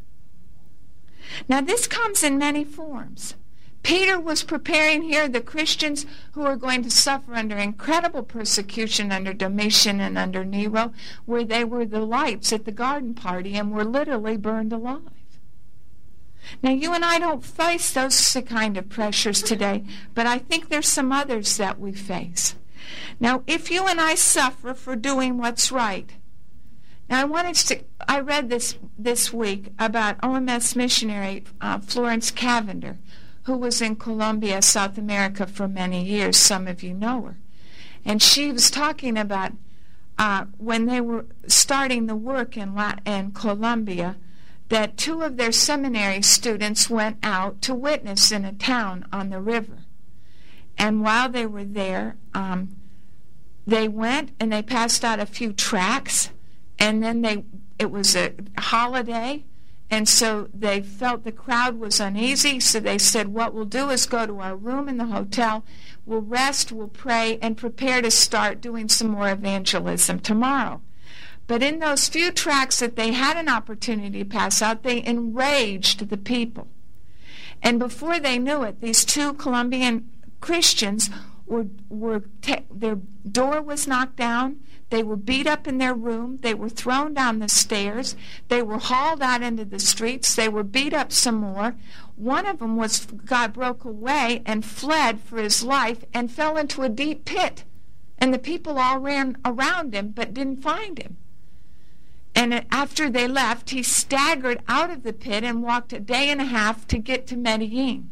Now, 1.47 1.61
this 1.61 1.87
comes 1.87 2.23
in 2.23 2.37
many 2.37 2.63
forms. 2.63 3.35
Peter 3.83 4.19
was 4.19 4.43
preparing 4.43 5.03
here 5.03 5.29
the 5.29 5.39
Christians 5.39 6.05
who 6.33 6.41
were 6.41 6.57
going 6.57 6.83
to 6.83 6.89
suffer 6.89 7.33
under 7.33 7.55
incredible 7.55 8.23
persecution 8.23 9.11
under 9.11 9.33
Domitian 9.33 10.01
and 10.01 10.17
under 10.17 10.43
Nero, 10.43 10.91
where 11.25 11.45
they 11.45 11.63
were 11.63 11.85
the 11.85 12.01
lights 12.01 12.51
at 12.51 12.65
the 12.65 12.71
garden 12.71 13.13
party 13.13 13.55
and 13.55 13.71
were 13.71 13.85
literally 13.85 14.35
burned 14.35 14.73
alive. 14.73 15.01
Now, 16.61 16.71
you 16.71 16.93
and 16.93 17.05
I 17.05 17.19
don't 17.19 17.43
face 17.43 17.91
those 17.91 18.37
kind 18.45 18.77
of 18.77 18.89
pressures 18.89 19.41
today, 19.41 19.85
but 20.13 20.25
I 20.25 20.37
think 20.37 20.67
there's 20.67 20.87
some 20.87 21.11
others 21.11 21.57
that 21.57 21.79
we 21.79 21.93
face. 21.93 22.55
Now, 23.19 23.43
if 23.47 23.71
you 23.71 23.87
and 23.87 23.99
I 23.99 24.15
suffer 24.15 24.73
for 24.73 24.95
doing 24.95 25.37
what's 25.37 25.71
right, 25.71 26.09
now, 27.09 27.21
I 27.21 27.23
wanted 27.23 27.55
to. 27.55 27.83
I 28.07 28.19
read 28.19 28.49
this 28.49 28.77
this 28.97 29.31
week 29.31 29.71
about 29.79 30.19
OMS 30.21 30.75
missionary 30.75 31.45
uh, 31.61 31.79
Florence 31.79 32.31
Cavender, 32.31 32.97
who 33.43 33.57
was 33.57 33.81
in 33.81 33.95
Colombia, 33.95 34.61
South 34.61 34.97
America, 34.97 35.47
for 35.47 35.69
many 35.69 36.03
years. 36.03 36.35
Some 36.35 36.67
of 36.67 36.83
you 36.83 36.93
know 36.93 37.21
her, 37.21 37.37
and 38.03 38.21
she 38.21 38.51
was 38.51 38.69
talking 38.69 39.17
about 39.17 39.53
uh, 40.17 40.45
when 40.57 40.85
they 40.85 40.99
were 40.99 41.25
starting 41.47 42.07
the 42.07 42.15
work 42.15 42.57
in 42.57 42.75
La- 42.75 42.95
in 43.05 43.31
Colombia, 43.31 44.17
that 44.67 44.97
two 44.97 45.21
of 45.21 45.37
their 45.37 45.53
seminary 45.53 46.21
students 46.21 46.89
went 46.89 47.19
out 47.23 47.61
to 47.61 47.73
witness 47.73 48.33
in 48.33 48.43
a 48.43 48.51
town 48.51 49.05
on 49.13 49.29
the 49.29 49.39
river, 49.39 49.85
and 50.77 51.01
while 51.01 51.29
they 51.29 51.45
were 51.45 51.63
there, 51.63 52.17
um, 52.33 52.75
they 53.65 53.87
went 53.87 54.31
and 54.41 54.51
they 54.51 54.61
passed 54.61 55.05
out 55.05 55.21
a 55.21 55.25
few 55.25 55.53
tracts 55.53 56.31
and 56.79 57.03
then 57.03 57.21
they 57.21 57.43
it 57.79 57.91
was 57.91 58.15
a 58.15 58.33
holiday 58.57 59.43
and 59.89 60.09
so 60.09 60.49
they 60.53 60.81
felt 60.81 61.23
the 61.23 61.31
crowd 61.31 61.79
was 61.79 61.99
uneasy 61.99 62.59
so 62.59 62.79
they 62.79 62.97
said 62.97 63.29
what 63.29 63.53
we'll 63.53 63.65
do 63.65 63.89
is 63.89 64.05
go 64.05 64.25
to 64.25 64.39
our 64.39 64.55
room 64.55 64.89
in 64.89 64.97
the 64.97 65.05
hotel 65.05 65.63
we'll 66.07 66.21
rest 66.21 66.71
we'll 66.71 66.87
pray 66.87 67.37
and 67.41 67.57
prepare 67.57 68.01
to 68.01 68.09
start 68.09 68.61
doing 68.61 68.87
some 68.87 69.09
more 69.09 69.29
evangelism 69.29 70.19
tomorrow. 70.19 70.81
But 71.45 71.61
in 71.61 71.79
those 71.79 72.07
few 72.07 72.31
tracts 72.31 72.79
that 72.79 72.95
they 72.95 73.11
had 73.11 73.37
an 73.37 73.49
opportunity 73.49 74.19
to 74.19 74.25
pass 74.25 74.61
out 74.61 74.83
they 74.83 75.03
enraged 75.05 76.09
the 76.09 76.17
people. 76.17 76.67
And 77.61 77.77
before 77.79 78.19
they 78.19 78.39
knew 78.39 78.63
it 78.63 78.81
these 78.81 79.05
two 79.05 79.33
colombian 79.33 80.09
christians 80.39 81.09
were, 81.47 81.67
were 81.89 82.23
their 82.69 82.95
door 83.31 83.61
was 83.61 83.87
knocked 83.87 84.17
down 84.17 84.59
they 84.89 85.03
were 85.03 85.17
beat 85.17 85.47
up 85.47 85.67
in 85.67 85.79
their 85.79 85.93
room. 85.93 86.37
They 86.37 86.53
were 86.53 86.69
thrown 86.69 87.13
down 87.13 87.39
the 87.39 87.49
stairs. 87.49 88.15
They 88.47 88.61
were 88.61 88.77
hauled 88.77 89.21
out 89.21 89.41
into 89.41 89.65
the 89.65 89.79
streets. 89.79 90.33
They 90.33 90.47
were 90.47 90.63
beat 90.63 90.93
up 90.93 91.11
some 91.11 91.35
more. 91.35 91.75
One 92.15 92.45
of 92.45 92.59
them 92.59 92.77
was 92.77 93.05
God 93.05 93.53
broke 93.53 93.83
away 93.83 94.41
and 94.45 94.63
fled 94.63 95.19
for 95.19 95.39
his 95.39 95.61
life 95.61 96.05
and 96.13 96.31
fell 96.31 96.57
into 96.57 96.83
a 96.83 96.89
deep 96.89 97.25
pit. 97.25 97.65
And 98.17 98.33
the 98.33 98.39
people 98.39 98.79
all 98.79 98.99
ran 98.99 99.37
around 99.43 99.93
him 99.93 100.11
but 100.11 100.33
didn't 100.33 100.63
find 100.63 100.97
him. 100.97 101.17
And 102.33 102.65
after 102.71 103.09
they 103.09 103.27
left, 103.27 103.71
he 103.71 103.83
staggered 103.83 104.61
out 104.67 104.89
of 104.89 105.03
the 105.03 105.13
pit 105.13 105.43
and 105.43 105.63
walked 105.63 105.91
a 105.91 105.99
day 105.99 106.29
and 106.29 106.39
a 106.39 106.45
half 106.45 106.87
to 106.87 106.97
get 106.97 107.27
to 107.27 107.35
Medellin. 107.35 108.09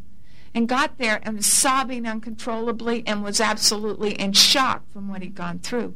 And 0.55 0.69
got 0.69 0.97
there 0.97 1.19
and 1.21 1.35
was 1.35 1.45
sobbing 1.45 2.07
uncontrollably 2.07 3.03
and 3.05 3.21
was 3.21 3.41
absolutely 3.41 4.13
in 4.13 4.31
shock 4.31 4.89
from 4.89 5.09
what 5.09 5.21
he'd 5.21 5.35
gone 5.35 5.59
through. 5.59 5.95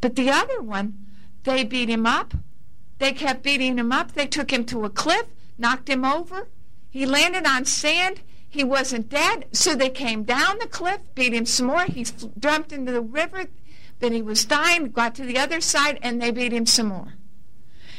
But 0.00 0.14
the 0.14 0.30
other 0.30 0.62
one, 0.62 1.04
they 1.42 1.64
beat 1.64 1.88
him 1.88 2.06
up. 2.06 2.32
They 2.98 3.12
kept 3.12 3.42
beating 3.42 3.76
him 3.76 3.90
up. 3.90 4.12
They 4.12 4.28
took 4.28 4.52
him 4.52 4.64
to 4.66 4.84
a 4.84 4.90
cliff, 4.90 5.26
knocked 5.58 5.90
him 5.90 6.04
over. 6.04 6.48
He 6.88 7.06
landed 7.06 7.44
on 7.44 7.64
sand. 7.64 8.20
He 8.48 8.62
wasn't 8.62 9.08
dead. 9.08 9.46
So 9.52 9.74
they 9.74 9.90
came 9.90 10.22
down 10.22 10.58
the 10.60 10.68
cliff, 10.68 11.00
beat 11.16 11.34
him 11.34 11.44
some 11.44 11.66
more. 11.66 11.84
He 11.84 12.06
jumped 12.38 12.72
into 12.72 12.92
the 12.92 13.00
river. 13.00 13.46
Then 13.98 14.12
he 14.12 14.22
was 14.22 14.44
dying, 14.44 14.90
got 14.90 15.16
to 15.16 15.24
the 15.24 15.38
other 15.38 15.60
side, 15.60 15.98
and 16.02 16.22
they 16.22 16.30
beat 16.30 16.52
him 16.52 16.66
some 16.66 16.86
more. 16.86 17.14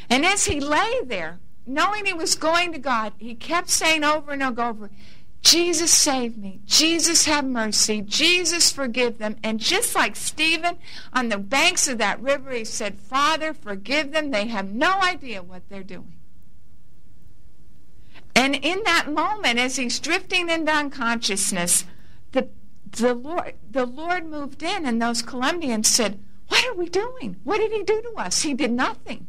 And 0.09 0.25
as 0.25 0.45
he 0.45 0.61
lay 0.61 1.01
there, 1.03 1.39
knowing 1.67 2.05
he 2.05 2.13
was 2.13 2.35
going 2.35 2.71
to 2.71 2.79
God, 2.79 3.13
he 3.17 3.35
kept 3.35 3.69
saying 3.69 4.03
over 4.03 4.31
and 4.31 4.41
over, 4.41 4.89
Jesus 5.41 5.91
save 5.91 6.37
me. 6.37 6.59
Jesus 6.65 7.25
have 7.25 7.45
mercy. 7.45 8.01
Jesus 8.01 8.71
forgive 8.71 9.17
them. 9.17 9.37
And 9.43 9.59
just 9.59 9.95
like 9.95 10.15
Stephen 10.15 10.77
on 11.13 11.29
the 11.29 11.37
banks 11.37 11.87
of 11.87 11.97
that 11.97 12.21
river, 12.21 12.51
he 12.51 12.65
said, 12.65 12.99
Father, 12.99 13.53
forgive 13.53 14.11
them. 14.11 14.31
They 14.31 14.47
have 14.47 14.73
no 14.73 14.99
idea 15.01 15.41
what 15.41 15.69
they're 15.69 15.83
doing. 15.83 16.15
And 18.35 18.55
in 18.55 18.83
that 18.83 19.11
moment, 19.11 19.59
as 19.59 19.77
he's 19.77 19.99
drifting 19.99 20.49
into 20.49 20.71
unconsciousness, 20.71 21.85
the, 22.31 22.49
the, 22.91 23.13
Lord, 23.13 23.55
the 23.69 23.85
Lord 23.85 24.25
moved 24.25 24.61
in, 24.61 24.85
and 24.85 25.01
those 25.01 25.21
Colombians 25.21 25.87
said, 25.87 26.19
What 26.47 26.65
are 26.65 26.75
we 26.75 26.89
doing? 26.89 27.37
What 27.43 27.57
did 27.57 27.71
he 27.71 27.83
do 27.83 28.01
to 28.01 28.13
us? 28.21 28.43
He 28.43 28.53
did 28.53 28.71
nothing. 28.71 29.27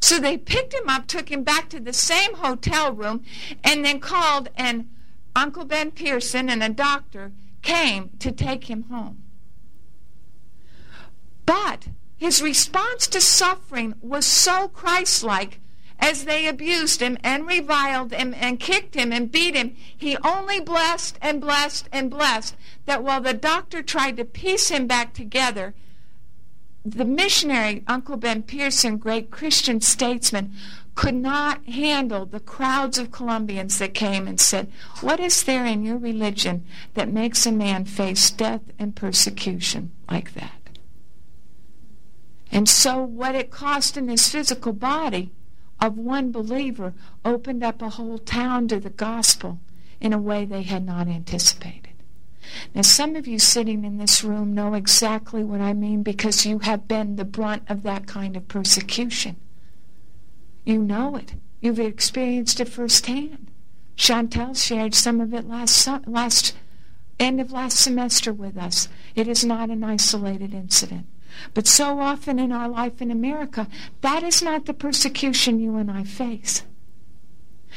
So 0.00 0.18
they 0.18 0.38
picked 0.38 0.74
him 0.74 0.88
up, 0.88 1.06
took 1.06 1.30
him 1.30 1.44
back 1.44 1.68
to 1.70 1.80
the 1.80 1.92
same 1.92 2.34
hotel 2.34 2.92
room, 2.92 3.22
and 3.62 3.84
then 3.84 4.00
called, 4.00 4.48
and 4.56 4.88
Uncle 5.34 5.64
Ben 5.64 5.90
Pearson 5.90 6.48
and 6.48 6.62
a 6.62 6.68
doctor 6.68 7.32
came 7.62 8.10
to 8.18 8.32
take 8.32 8.64
him 8.64 8.84
home. 8.84 9.22
But 11.46 11.88
his 12.16 12.42
response 12.42 13.06
to 13.08 13.20
suffering 13.20 13.94
was 14.00 14.26
so 14.26 14.68
Christ 14.68 15.22
like 15.22 15.60
as 16.00 16.24
they 16.24 16.46
abused 16.46 17.00
him 17.00 17.18
and 17.22 17.46
reviled 17.46 18.12
him 18.12 18.34
and 18.36 18.58
kicked 18.58 18.94
him 18.94 19.12
and 19.12 19.30
beat 19.30 19.54
him, 19.54 19.76
he 19.96 20.16
only 20.24 20.60
blessed 20.60 21.18
and 21.20 21.40
blessed 21.40 21.88
and 21.92 22.10
blessed 22.10 22.56
that 22.86 23.02
while 23.02 23.20
the 23.20 23.34
doctor 23.34 23.82
tried 23.82 24.16
to 24.16 24.24
piece 24.24 24.70
him 24.70 24.86
back 24.86 25.12
together, 25.12 25.74
the 26.84 27.04
missionary, 27.04 27.84
Uncle 27.86 28.16
Ben 28.16 28.42
Pearson, 28.42 28.96
great 28.96 29.30
Christian 29.30 29.80
statesman, 29.80 30.52
could 30.94 31.14
not 31.14 31.64
handle 31.66 32.26
the 32.26 32.40
crowds 32.40 32.98
of 32.98 33.10
Colombians 33.10 33.78
that 33.78 33.94
came 33.94 34.26
and 34.26 34.40
said, 34.40 34.70
What 35.00 35.20
is 35.20 35.42
there 35.44 35.64
in 35.64 35.84
your 35.84 35.98
religion 35.98 36.64
that 36.94 37.12
makes 37.12 37.46
a 37.46 37.52
man 37.52 37.84
face 37.84 38.30
death 38.30 38.62
and 38.78 38.96
persecution 38.96 39.92
like 40.10 40.34
that? 40.34 40.52
And 42.50 42.68
so, 42.68 43.02
what 43.02 43.34
it 43.34 43.50
cost 43.50 43.96
in 43.96 44.08
his 44.08 44.28
physical 44.28 44.72
body 44.72 45.30
of 45.80 45.96
one 45.96 46.32
believer 46.32 46.92
opened 47.24 47.62
up 47.62 47.80
a 47.80 47.90
whole 47.90 48.18
town 48.18 48.68
to 48.68 48.80
the 48.80 48.90
gospel 48.90 49.60
in 50.00 50.12
a 50.12 50.18
way 50.18 50.44
they 50.44 50.62
had 50.62 50.84
not 50.84 51.08
anticipated. 51.08 51.89
Now, 52.74 52.82
some 52.82 53.16
of 53.16 53.26
you 53.26 53.38
sitting 53.38 53.84
in 53.84 53.98
this 53.98 54.24
room 54.24 54.54
know 54.54 54.74
exactly 54.74 55.44
what 55.44 55.60
I 55.60 55.72
mean 55.72 56.02
because 56.02 56.46
you 56.46 56.60
have 56.60 56.88
been 56.88 57.16
the 57.16 57.24
brunt 57.24 57.62
of 57.68 57.82
that 57.82 58.06
kind 58.06 58.36
of 58.36 58.48
persecution. 58.48 59.36
You 60.64 60.78
know 60.78 61.16
it. 61.16 61.34
You've 61.60 61.80
experienced 61.80 62.60
it 62.60 62.68
firsthand. 62.68 63.48
Chantel 63.96 64.56
shared 64.56 64.94
some 64.94 65.20
of 65.20 65.34
it 65.34 65.46
last 65.46 65.86
last 66.06 66.56
end 67.18 67.40
of 67.40 67.52
last 67.52 67.78
semester 67.78 68.32
with 68.32 68.56
us. 68.56 68.88
It 69.14 69.28
is 69.28 69.44
not 69.44 69.68
an 69.70 69.84
isolated 69.84 70.54
incident. 70.54 71.06
But 71.54 71.66
so 71.66 72.00
often 72.00 72.38
in 72.38 72.50
our 72.50 72.68
life 72.68 73.00
in 73.00 73.10
America, 73.10 73.68
that 74.00 74.22
is 74.22 74.42
not 74.42 74.66
the 74.66 74.74
persecution 74.74 75.60
you 75.60 75.76
and 75.76 75.90
I 75.90 76.04
face. 76.04 76.62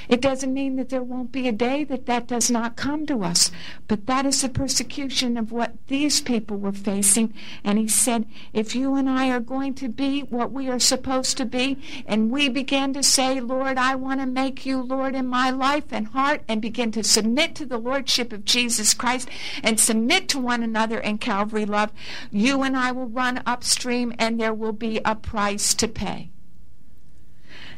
It 0.09 0.21
doesn't 0.21 0.53
mean 0.53 0.75
that 0.75 0.89
there 0.89 1.03
won't 1.03 1.31
be 1.31 1.47
a 1.47 1.51
day 1.51 1.83
that 1.85 2.05
that 2.05 2.27
does 2.27 2.51
not 2.51 2.75
come 2.75 3.05
to 3.05 3.23
us, 3.23 3.51
but 3.87 4.05
that 4.07 4.25
is 4.25 4.41
the 4.41 4.49
persecution 4.49 5.37
of 5.37 5.51
what 5.51 5.73
these 5.87 6.21
people 6.21 6.57
were 6.57 6.71
facing. 6.71 7.33
And 7.63 7.77
he 7.77 7.87
said, 7.87 8.25
if 8.53 8.75
you 8.75 8.95
and 8.95 9.09
I 9.09 9.29
are 9.29 9.39
going 9.39 9.73
to 9.75 9.89
be 9.89 10.21
what 10.21 10.51
we 10.51 10.69
are 10.69 10.79
supposed 10.79 11.37
to 11.37 11.45
be, 11.45 11.77
and 12.05 12.31
we 12.31 12.49
begin 12.49 12.93
to 12.93 13.03
say, 13.03 13.39
Lord, 13.39 13.77
I 13.77 13.95
want 13.95 14.19
to 14.19 14.25
make 14.25 14.65
you 14.65 14.81
Lord 14.81 15.15
in 15.15 15.27
my 15.27 15.49
life 15.49 15.91
and 15.91 16.07
heart, 16.07 16.41
and 16.47 16.61
begin 16.61 16.91
to 16.93 17.03
submit 17.03 17.55
to 17.55 17.65
the 17.65 17.77
Lordship 17.77 18.33
of 18.33 18.45
Jesus 18.45 18.93
Christ 18.93 19.29
and 19.63 19.79
submit 19.79 20.27
to 20.29 20.39
one 20.39 20.63
another 20.63 20.99
in 20.99 21.17
Calvary 21.17 21.65
love, 21.65 21.91
you 22.31 22.63
and 22.63 22.75
I 22.75 22.91
will 22.91 23.07
run 23.07 23.41
upstream, 23.45 24.13
and 24.19 24.39
there 24.39 24.53
will 24.53 24.73
be 24.73 24.99
a 25.05 25.15
price 25.15 25.73
to 25.75 25.87
pay. 25.87 26.29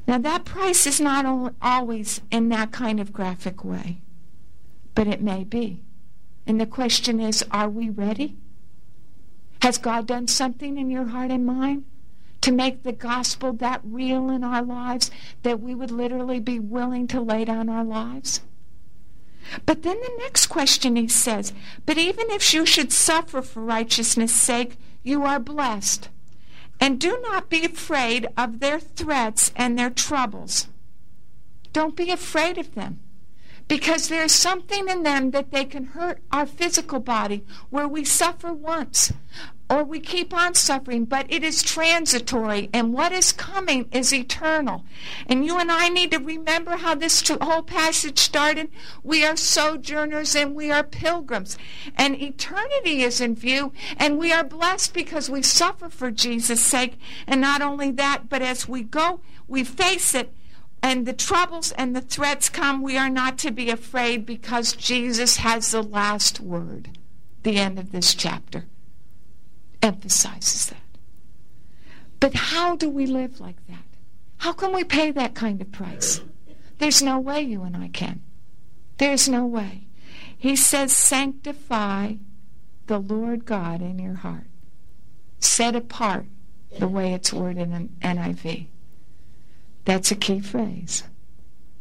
Now, 0.08 0.20
that 0.20 0.46
price 0.46 0.86
is 0.86 1.02
not 1.02 1.54
always 1.62 2.22
in 2.30 2.50
that 2.50 2.72
kind 2.72 3.00
of 3.00 3.12
graphic 3.12 3.66
way, 3.66 4.02
but 4.94 5.08
it 5.08 5.22
may 5.22 5.44
be. 5.44 5.84
And 6.46 6.62
the 6.62 6.68
question 6.68 7.20
is 7.20 7.44
are 7.52 7.70
we 7.70 7.90
ready? 7.90 8.38
Has 9.62 9.78
God 9.80 10.06
done 10.06 10.28
something 10.28 10.78
in 10.78 10.92
your 10.92 11.06
heart 11.06 11.32
and 11.32 11.46
mind 11.46 11.86
to 12.42 12.52
make 12.52 12.84
the 12.84 12.92
gospel 12.92 13.52
that 13.54 13.82
real 13.84 14.30
in 14.30 14.44
our 14.44 14.62
lives 14.62 15.10
that 15.42 15.60
we 15.60 15.74
would 15.74 15.90
literally 15.90 16.40
be 16.40 16.60
willing 16.60 17.08
to 17.08 17.20
lay 17.20 17.46
down 17.46 17.68
our 17.68 17.84
lives? 17.84 18.42
But 19.66 19.84
then 19.84 20.00
the 20.00 20.18
next 20.20 20.48
question 20.48 20.96
he 20.96 21.08
says, 21.08 21.54
But 21.86 21.98
even 21.98 22.30
if 22.30 22.54
you 22.54 22.66
should 22.66 22.92
suffer 22.92 23.42
for 23.42 23.62
righteousness' 23.62 24.34
sake, 24.34 24.78
you 25.04 25.24
are 25.24 25.40
blessed. 25.40 26.10
And 26.80 27.00
do 27.00 27.20
not 27.24 27.50
be 27.50 27.66
afraid 27.66 28.28
of 28.38 28.60
their 28.60 28.80
threats 28.80 29.52
and 29.56 29.78
their 29.78 29.90
troubles. 29.90 30.68
Don't 31.74 31.96
be 31.96 32.12
afraid 32.12 32.58
of 32.58 32.76
them. 32.76 33.00
Because 33.68 34.08
there's 34.08 34.32
something 34.32 34.88
in 34.88 35.04
them 35.04 35.32
that 35.32 35.52
they 35.52 35.66
can 35.66 35.86
hurt 35.86 36.20
our 36.32 36.46
physical 36.46 37.00
body 37.00 37.44
where 37.70 37.88
we 37.88 38.04
suffer 38.04 38.54
once 38.54 39.12
or 39.68 39.84
we 39.84 40.00
keep 40.00 40.32
on 40.32 40.54
suffering, 40.54 41.06
but 41.06 41.26
it 41.28 41.44
is 41.44 41.64
transitory, 41.64 42.70
and 42.72 42.94
what 42.94 43.12
is 43.12 43.32
coming 43.32 43.90
is 43.92 44.14
eternal. 44.14 44.86
And 45.26 45.44
you 45.44 45.58
and 45.58 45.72
I 45.72 45.90
need 45.90 46.12
to 46.12 46.20
remember 46.20 46.78
how 46.78 46.94
this 46.94 47.28
whole 47.28 47.64
passage 47.64 48.20
started. 48.20 48.70
We 49.04 49.26
are 49.26 49.36
sojourners 49.36 50.36
and 50.36 50.54
we 50.54 50.72
are 50.72 50.84
pilgrims, 50.84 51.58
and 51.96 52.22
eternity 52.22 53.02
is 53.02 53.20
in 53.20 53.36
view, 53.36 53.74
and 53.98 54.20
we 54.20 54.32
are 54.32 54.44
blessed 54.44 54.94
because 54.94 55.30
we 55.32 55.42
suffer 55.42 55.90
for 55.90 56.12
Jesus' 56.12 56.62
sake. 56.62 57.00
And 57.26 57.42
not 57.42 57.64
only 57.64 57.90
that, 57.92 58.30
but 58.30 58.44
as 58.44 58.68
we 58.68 58.84
go, 58.84 59.22
we 59.48 59.64
face 59.64 60.14
it. 60.14 60.32
And 60.84 61.08
the 61.08 61.14
troubles 61.14 61.72
and 61.72 61.96
the 61.96 62.02
threats 62.02 62.50
come, 62.50 62.84
we 62.84 62.98
are 62.98 63.10
not 63.10 63.40
to 63.40 63.52
be 63.52 63.72
afraid 63.72 64.28
because 64.28 64.74
Jesus 64.74 65.38
has 65.38 65.72
the 65.72 65.82
last 65.82 66.40
word. 66.40 67.00
The 67.42 67.58
end 67.58 67.80
of 67.80 67.92
this 67.92 68.14
chapter 68.14 68.66
emphasizes 69.86 70.66
that. 70.68 70.78
But 72.20 72.34
how 72.34 72.76
do 72.76 72.90
we 72.90 73.06
live 73.06 73.40
like 73.40 73.66
that? 73.68 73.86
How 74.38 74.52
can 74.52 74.74
we 74.74 74.84
pay 74.84 75.12
that 75.12 75.36
kind 75.36 75.62
of 75.62 75.72
price? 75.72 76.22
There's 76.80 77.02
no 77.02 77.20
way 77.20 77.42
you 77.42 77.64
and 77.64 77.78
I 77.78 77.88
can. 77.88 78.22
There's 78.98 79.30
no 79.30 79.46
way. 79.46 79.88
He 80.38 80.56
says, 80.56 80.92
sanctify 80.92 82.16
the 82.88 83.00
Lord 83.00 83.46
God 83.46 83.82
in 83.82 84.00
your 84.00 84.16
heart. 84.16 84.48
Set 85.40 85.76
apart 85.76 86.26
the 86.80 86.88
way 86.88 87.14
it's 87.14 87.32
worded 87.32 87.72
in 87.72 87.90
NIV. 88.02 88.68
That's 89.86 90.12
a 90.12 90.16
key 90.16 90.40
phrase. 90.40 91.04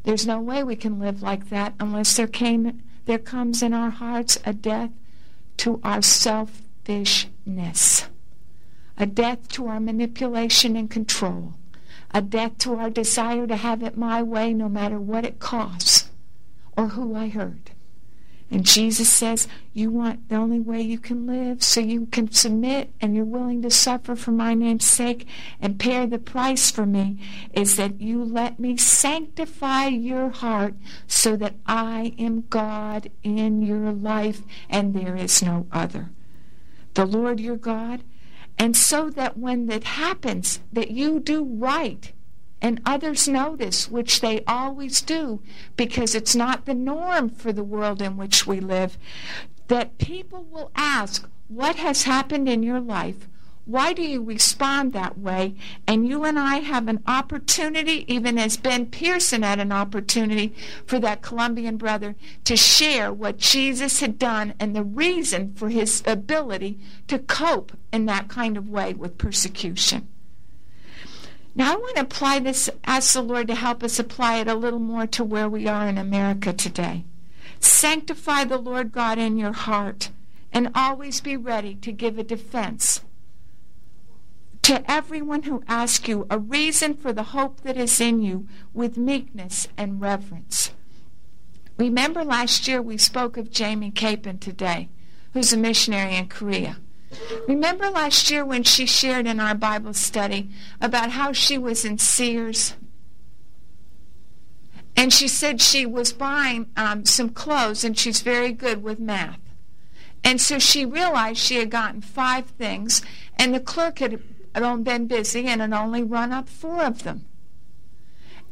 There's 0.04 0.26
no 0.26 0.40
way 0.40 0.62
we 0.62 0.76
can 0.76 1.00
live 1.00 1.22
like 1.22 1.48
that 1.48 1.74
unless 1.80 2.16
there 2.16 2.26
came 2.26 2.82
there 3.06 3.18
comes 3.18 3.62
in 3.62 3.74
our 3.74 3.90
hearts 3.90 4.38
a 4.46 4.52
death 4.52 4.90
to 5.58 5.80
our 5.82 6.00
self 6.00 6.62
selfishness, 6.86 8.08
a 8.98 9.06
death 9.06 9.48
to 9.48 9.66
our 9.66 9.80
manipulation 9.80 10.76
and 10.76 10.90
control, 10.90 11.54
a 12.12 12.20
death 12.20 12.58
to 12.58 12.74
our 12.74 12.90
desire 12.90 13.46
to 13.46 13.56
have 13.56 13.82
it 13.82 13.96
my 13.96 14.22
way 14.22 14.52
no 14.52 14.68
matter 14.68 15.00
what 15.00 15.24
it 15.24 15.38
costs 15.38 16.10
or 16.76 16.88
who 16.88 17.14
I 17.14 17.28
hurt. 17.28 17.70
And 18.50 18.64
Jesus 18.64 19.08
says, 19.08 19.48
You 19.72 19.90
want 19.90 20.28
the 20.28 20.36
only 20.36 20.60
way 20.60 20.82
you 20.82 20.98
can 20.98 21.26
live 21.26 21.62
so 21.62 21.80
you 21.80 22.06
can 22.06 22.30
submit 22.30 22.92
and 23.00 23.16
you're 23.16 23.24
willing 23.24 23.62
to 23.62 23.70
suffer 23.70 24.14
for 24.14 24.30
my 24.30 24.54
name's 24.54 24.84
sake 24.84 25.26
and 25.60 25.80
pay 25.80 26.04
the 26.06 26.18
price 26.18 26.70
for 26.70 26.84
me 26.84 27.18
is 27.54 27.76
that 27.76 28.00
you 28.00 28.22
let 28.22 28.60
me 28.60 28.76
sanctify 28.76 29.86
your 29.86 30.28
heart 30.28 30.74
so 31.08 31.34
that 31.36 31.54
I 31.66 32.14
am 32.18 32.44
God 32.50 33.10
in 33.22 33.62
your 33.62 33.90
life 33.90 34.42
and 34.68 34.94
there 34.94 35.16
is 35.16 35.42
no 35.42 35.66
other 35.72 36.10
the 36.94 37.04
Lord 37.04 37.40
your 37.40 37.56
God, 37.56 38.02
and 38.58 38.76
so 38.76 39.10
that 39.10 39.36
when 39.36 39.66
that 39.66 39.84
happens, 39.84 40.60
that 40.72 40.90
you 40.90 41.20
do 41.20 41.44
right 41.44 42.12
and 42.62 42.80
others 42.86 43.28
notice, 43.28 43.90
which 43.90 44.20
they 44.20 44.42
always 44.46 45.02
do, 45.02 45.42
because 45.76 46.14
it's 46.14 46.34
not 46.34 46.64
the 46.64 46.74
norm 46.74 47.28
for 47.28 47.52
the 47.52 47.64
world 47.64 48.00
in 48.00 48.16
which 48.16 48.46
we 48.46 48.58
live, 48.58 48.96
that 49.68 49.98
people 49.98 50.44
will 50.44 50.70
ask, 50.74 51.28
What 51.48 51.76
has 51.76 52.04
happened 52.04 52.48
in 52.48 52.62
your 52.62 52.80
life? 52.80 53.28
Why 53.66 53.94
do 53.94 54.02
you 54.02 54.22
respond 54.22 54.92
that 54.92 55.16
way? 55.16 55.54
And 55.86 56.06
you 56.06 56.24
and 56.24 56.38
I 56.38 56.56
have 56.56 56.86
an 56.86 57.02
opportunity, 57.06 58.04
even 58.12 58.36
as 58.36 58.58
Ben 58.58 58.86
Pearson 58.86 59.42
had 59.42 59.58
an 59.58 59.72
opportunity 59.72 60.54
for 60.84 60.98
that 60.98 61.22
Colombian 61.22 61.78
brother, 61.78 62.14
to 62.44 62.56
share 62.56 63.10
what 63.10 63.38
Jesus 63.38 64.00
had 64.00 64.18
done 64.18 64.52
and 64.60 64.76
the 64.76 64.82
reason 64.82 65.54
for 65.54 65.70
his 65.70 66.02
ability 66.06 66.78
to 67.08 67.18
cope 67.18 67.72
in 67.90 68.04
that 68.04 68.28
kind 68.28 68.58
of 68.58 68.68
way 68.68 68.92
with 68.92 69.16
persecution. 69.16 70.08
Now, 71.54 71.72
I 71.72 71.76
want 71.76 71.96
to 71.96 72.02
apply 72.02 72.40
this, 72.40 72.68
ask 72.84 73.14
the 73.14 73.22
Lord 73.22 73.46
to 73.46 73.54
help 73.54 73.82
us 73.82 73.98
apply 73.98 74.40
it 74.40 74.48
a 74.48 74.54
little 74.54 74.80
more 74.80 75.06
to 75.06 75.24
where 75.24 75.48
we 75.48 75.68
are 75.68 75.88
in 75.88 75.96
America 75.96 76.52
today. 76.52 77.04
Sanctify 77.60 78.44
the 78.44 78.58
Lord 78.58 78.92
God 78.92 79.18
in 79.18 79.38
your 79.38 79.52
heart 79.52 80.10
and 80.52 80.70
always 80.74 81.22
be 81.22 81.36
ready 81.36 81.76
to 81.76 81.92
give 81.92 82.18
a 82.18 82.24
defense 82.24 83.00
to 84.64 84.90
everyone 84.90 85.42
who 85.42 85.62
asks 85.68 86.08
you 86.08 86.26
a 86.30 86.38
reason 86.38 86.94
for 86.94 87.12
the 87.12 87.22
hope 87.22 87.60
that 87.60 87.76
is 87.76 88.00
in 88.00 88.22
you 88.22 88.48
with 88.72 88.96
meekness 88.96 89.68
and 89.76 90.00
reverence. 90.00 90.70
Remember 91.76 92.24
last 92.24 92.66
year 92.66 92.80
we 92.80 92.96
spoke 92.96 93.36
of 93.36 93.50
Jamie 93.50 93.90
Capon 93.90 94.38
today, 94.38 94.88
who's 95.34 95.52
a 95.52 95.58
missionary 95.58 96.16
in 96.16 96.28
Korea. 96.28 96.78
Remember 97.46 97.90
last 97.90 98.30
year 98.30 98.42
when 98.42 98.62
she 98.62 98.86
shared 98.86 99.26
in 99.26 99.38
our 99.38 99.54
Bible 99.54 99.92
study 99.92 100.50
about 100.80 101.10
how 101.10 101.30
she 101.30 101.58
was 101.58 101.84
in 101.84 101.98
Sears? 101.98 102.74
And 104.96 105.12
she 105.12 105.28
said 105.28 105.60
she 105.60 105.84
was 105.84 106.14
buying 106.14 106.70
um, 106.74 107.04
some 107.04 107.28
clothes 107.28 107.84
and 107.84 107.98
she's 107.98 108.22
very 108.22 108.52
good 108.52 108.82
with 108.82 108.98
math. 108.98 109.40
And 110.24 110.40
so 110.40 110.58
she 110.58 110.86
realized 110.86 111.38
she 111.38 111.56
had 111.56 111.70
gotten 111.70 112.00
five 112.00 112.46
things 112.46 113.02
and 113.38 113.54
the 113.54 113.60
clerk 113.60 113.98
had 113.98 114.22
been 114.54 115.06
busy 115.06 115.46
and 115.46 115.60
had 115.60 115.72
only 115.72 116.02
run 116.02 116.32
up 116.32 116.48
four 116.48 116.82
of 116.82 117.02
them. 117.02 117.26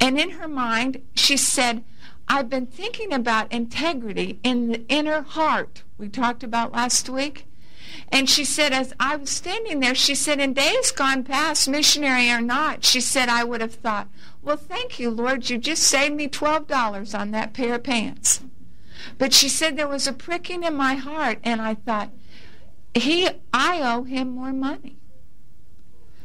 And 0.00 0.18
in 0.18 0.30
her 0.30 0.48
mind, 0.48 1.02
she 1.14 1.36
said, 1.36 1.84
I've 2.28 2.48
been 2.48 2.66
thinking 2.66 3.12
about 3.12 3.52
integrity 3.52 4.38
in 4.42 4.68
the 4.68 4.86
inner 4.88 5.22
heart 5.22 5.82
we 6.02 6.08
talked 6.08 6.42
about 6.42 6.72
last 6.72 7.08
week. 7.08 7.46
And 8.10 8.28
she 8.28 8.44
said, 8.44 8.72
as 8.72 8.92
I 8.98 9.14
was 9.14 9.30
standing 9.30 9.78
there, 9.78 9.94
she 9.94 10.16
said, 10.16 10.40
in 10.40 10.52
days 10.52 10.90
gone 10.90 11.22
past, 11.22 11.68
missionary 11.68 12.28
or 12.28 12.40
not, 12.40 12.84
she 12.84 13.00
said, 13.00 13.28
I 13.28 13.44
would 13.44 13.60
have 13.60 13.74
thought, 13.74 14.08
well, 14.42 14.56
thank 14.56 14.98
you, 14.98 15.10
Lord, 15.10 15.48
you 15.48 15.58
just 15.58 15.84
saved 15.84 16.16
me 16.16 16.26
$12 16.26 17.18
on 17.18 17.30
that 17.30 17.52
pair 17.52 17.76
of 17.76 17.84
pants. 17.84 18.42
But 19.16 19.32
she 19.32 19.48
said 19.48 19.76
there 19.76 19.86
was 19.86 20.08
a 20.08 20.12
pricking 20.12 20.64
in 20.64 20.74
my 20.74 20.94
heart, 20.94 21.38
and 21.44 21.60
I 21.62 21.74
thought, 21.74 22.10
he, 22.94 23.28
I 23.54 23.80
owe 23.80 24.02
him 24.02 24.30
more 24.30 24.52
money. 24.52 24.96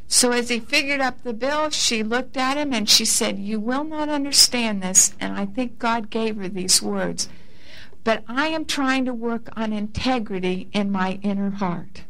So 0.08 0.32
as 0.32 0.50
he 0.50 0.60
figured 0.60 1.02
up 1.02 1.22
the 1.22 1.34
bill, 1.34 1.70
she 1.70 2.02
looked 2.02 2.38
at 2.38 2.58
him 2.58 2.74
and 2.74 2.90
she 2.90 3.04
said, 3.04 3.38
You 3.38 3.60
will 3.60 3.84
not 3.84 4.08
understand 4.08 4.82
this. 4.82 5.14
And 5.20 5.38
I 5.38 5.46
think 5.46 5.80
God 5.80 6.10
gave 6.10 6.38
her 6.38 6.48
these 6.48 6.82
words. 6.82 7.28
But 8.06 8.24
I 8.26 8.48
am 8.48 8.64
trying 8.64 9.04
to 9.06 9.14
work 9.14 9.50
on 9.58 9.74
integrity 9.74 10.70
in 10.72 10.92
my 10.92 11.20
inner 11.22 11.50
heart 11.50 12.04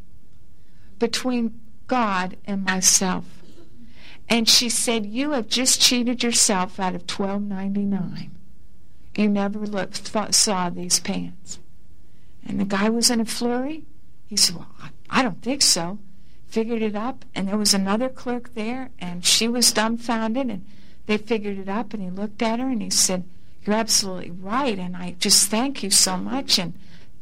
between 0.99 1.59
God 1.87 2.37
and 2.45 2.63
myself. 2.63 3.25
And 4.29 4.47
she 4.47 4.69
said, 4.69 5.07
You 5.07 5.31
have 5.31 5.47
just 5.47 5.81
cheated 5.81 6.21
yourself 6.21 6.79
out 6.79 6.93
of 6.93 7.07
twelve 7.07 7.41
ninety 7.41 7.83
nine. 7.83 8.31
You 9.15 9.27
never 9.27 9.65
looked, 9.65 10.11
saw 10.35 10.69
these 10.69 10.99
pants. 10.99 11.57
And 12.45 12.59
the 12.59 12.65
guy 12.65 12.89
was 12.89 13.09
in 13.09 13.19
a 13.19 13.25
flurry. 13.25 13.85
He 14.27 14.37
said, 14.37 14.57
Well, 14.57 14.69
I 15.09 15.23
don't 15.23 15.41
think 15.41 15.63
so 15.63 15.97
figured 16.47 16.81
it 16.81 16.95
up, 16.95 17.25
and 17.35 17.47
there 17.47 17.57
was 17.57 17.73
another 17.73 18.09
clerk 18.09 18.53
there, 18.53 18.89
and 18.99 19.25
she 19.25 19.47
was 19.47 19.71
dumbfounded, 19.71 20.49
and 20.49 20.65
they 21.05 21.17
figured 21.17 21.57
it 21.57 21.69
up, 21.69 21.93
and 21.93 22.01
he 22.01 22.09
looked 22.09 22.41
at 22.41 22.59
her 22.59 22.69
and 22.69 22.81
he 22.81 22.89
said, 22.89 23.23
You're 23.63 23.75
absolutely 23.75 24.31
right, 24.31 24.77
and 24.77 24.95
I 24.95 25.15
just 25.19 25.49
thank 25.49 25.83
you 25.83 25.89
so 25.89 26.17
much, 26.17 26.57
and 26.57 26.73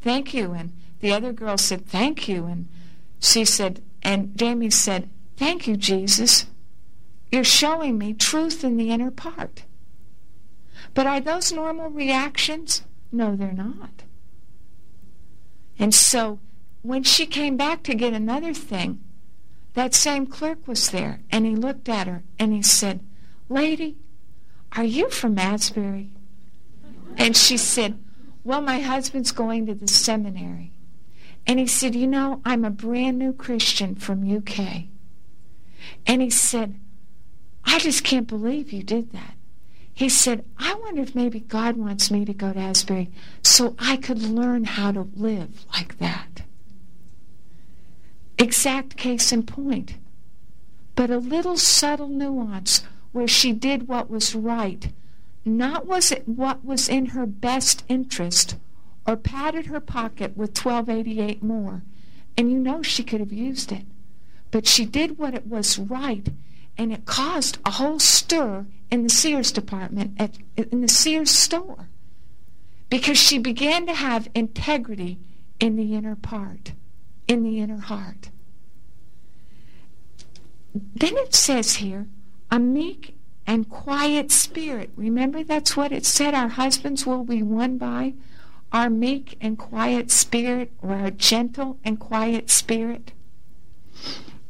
thank 0.02 0.32
you. 0.32 0.52
And 0.52 0.72
the 1.00 1.12
other 1.12 1.32
girl 1.32 1.58
said, 1.58 1.86
Thank 1.86 2.28
you. 2.28 2.46
And 2.46 2.68
she 3.20 3.44
said, 3.44 3.82
and 4.02 4.36
Jamie 4.36 4.70
said, 4.70 5.08
Thank 5.36 5.66
you, 5.66 5.76
Jesus. 5.76 6.46
You're 7.30 7.44
showing 7.44 7.98
me 7.98 8.14
truth 8.14 8.62
in 8.62 8.76
the 8.76 8.90
inner 8.90 9.10
part. 9.10 9.64
But 10.94 11.06
are 11.06 11.20
those 11.20 11.52
normal 11.52 11.90
reactions? 11.90 12.82
No, 13.12 13.36
they're 13.36 13.52
not. 13.52 14.02
And 15.78 15.94
so 15.94 16.38
when 16.82 17.02
she 17.02 17.26
came 17.26 17.56
back 17.56 17.82
to 17.82 17.94
get 17.94 18.12
another 18.12 18.54
thing, 18.54 19.00
that 19.76 19.94
same 19.94 20.26
clerk 20.26 20.66
was 20.66 20.88
there, 20.88 21.20
and 21.30 21.44
he 21.44 21.54
looked 21.54 21.86
at 21.86 22.06
her 22.06 22.24
and 22.38 22.50
he 22.54 22.62
said, 22.62 23.00
Lady, 23.50 23.98
are 24.72 24.84
you 24.84 25.10
from 25.10 25.38
Asbury? 25.38 26.12
And 27.18 27.36
she 27.36 27.58
said, 27.58 28.02
Well, 28.42 28.62
my 28.62 28.80
husband's 28.80 29.32
going 29.32 29.66
to 29.66 29.74
the 29.74 29.86
seminary. 29.86 30.72
And 31.46 31.58
he 31.58 31.66
said, 31.66 31.94
You 31.94 32.06
know, 32.06 32.40
I'm 32.42 32.64
a 32.64 32.70
brand 32.70 33.18
new 33.18 33.34
Christian 33.34 33.94
from 33.96 34.34
UK. 34.34 34.84
And 36.06 36.22
he 36.22 36.30
said, 36.30 36.80
I 37.62 37.78
just 37.78 38.02
can't 38.02 38.26
believe 38.26 38.72
you 38.72 38.82
did 38.82 39.12
that. 39.12 39.34
He 39.92 40.08
said, 40.08 40.46
I 40.56 40.72
wonder 40.72 41.02
if 41.02 41.14
maybe 41.14 41.40
God 41.40 41.76
wants 41.76 42.10
me 42.10 42.24
to 42.24 42.32
go 42.32 42.54
to 42.54 42.58
Asbury 42.58 43.10
so 43.42 43.76
I 43.78 43.98
could 43.98 44.22
learn 44.22 44.64
how 44.64 44.92
to 44.92 45.06
live 45.14 45.66
like 45.74 45.98
that. 45.98 46.45
Exact 48.38 48.96
case 48.96 49.32
in 49.32 49.44
point. 49.44 49.96
But 50.94 51.10
a 51.10 51.18
little 51.18 51.56
subtle 51.56 52.08
nuance 52.08 52.82
where 53.12 53.28
she 53.28 53.52
did 53.52 53.88
what 53.88 54.10
was 54.10 54.34
right, 54.34 54.92
not 55.44 55.86
was 55.86 56.12
it 56.12 56.28
what 56.28 56.64
was 56.64 56.88
in 56.88 57.06
her 57.06 57.24
best 57.24 57.84
interest, 57.88 58.56
or 59.06 59.16
padded 59.16 59.66
her 59.66 59.80
pocket 59.80 60.36
with 60.36 60.56
1288 60.56 61.42
more. 61.42 61.82
And 62.36 62.50
you 62.50 62.58
know 62.58 62.82
she 62.82 63.02
could 63.02 63.20
have 63.20 63.32
used 63.32 63.72
it. 63.72 63.86
But 64.50 64.66
she 64.66 64.84
did 64.84 65.16
what 65.16 65.34
it 65.34 65.46
was 65.46 65.78
right, 65.78 66.28
and 66.76 66.92
it 66.92 67.06
caused 67.06 67.58
a 67.64 67.72
whole 67.72 67.98
stir 67.98 68.66
in 68.90 69.02
the 69.02 69.08
Sears 69.08 69.50
department, 69.50 70.14
at, 70.18 70.36
in 70.56 70.82
the 70.82 70.88
Sears 70.88 71.30
store, 71.30 71.88
because 72.90 73.18
she 73.18 73.38
began 73.38 73.86
to 73.86 73.94
have 73.94 74.28
integrity 74.34 75.18
in 75.58 75.76
the 75.76 75.94
inner 75.94 76.16
part 76.16 76.72
in 77.28 77.42
the 77.42 77.58
inner 77.58 77.80
heart. 77.80 78.30
Then 80.74 81.16
it 81.16 81.34
says 81.34 81.76
here, 81.76 82.06
a 82.50 82.58
meek 82.58 83.16
and 83.46 83.68
quiet 83.68 84.30
spirit. 84.30 84.90
Remember, 84.96 85.44
that's 85.44 85.76
what 85.76 85.92
it 85.92 86.04
said 86.04 86.34
our 86.34 86.48
husbands 86.48 87.06
will 87.06 87.24
be 87.24 87.42
won 87.42 87.78
by? 87.78 88.14
Our 88.72 88.90
meek 88.90 89.36
and 89.40 89.58
quiet 89.58 90.10
spirit, 90.10 90.72
or 90.82 90.92
our 90.92 91.10
gentle 91.10 91.78
and 91.84 91.98
quiet 91.98 92.50
spirit. 92.50 93.12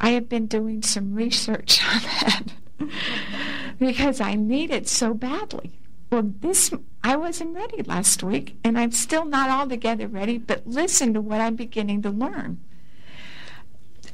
I 0.00 0.10
have 0.10 0.28
been 0.28 0.46
doing 0.46 0.82
some 0.82 1.14
research 1.14 1.80
on 1.94 2.00
that 2.02 2.42
because 3.78 4.20
I 4.20 4.34
need 4.34 4.70
it 4.70 4.88
so 4.88 5.14
badly. 5.14 5.78
Well, 6.10 6.32
this 6.40 6.72
I 7.02 7.16
wasn't 7.16 7.54
ready 7.54 7.82
last 7.82 8.22
week, 8.22 8.56
and 8.64 8.78
I'm 8.78 8.92
still 8.92 9.24
not 9.24 9.50
altogether 9.50 10.08
ready, 10.08 10.38
but 10.38 10.66
listen 10.66 11.14
to 11.14 11.20
what 11.20 11.40
I'm 11.40 11.56
beginning 11.56 12.02
to 12.02 12.10
learn. 12.10 12.60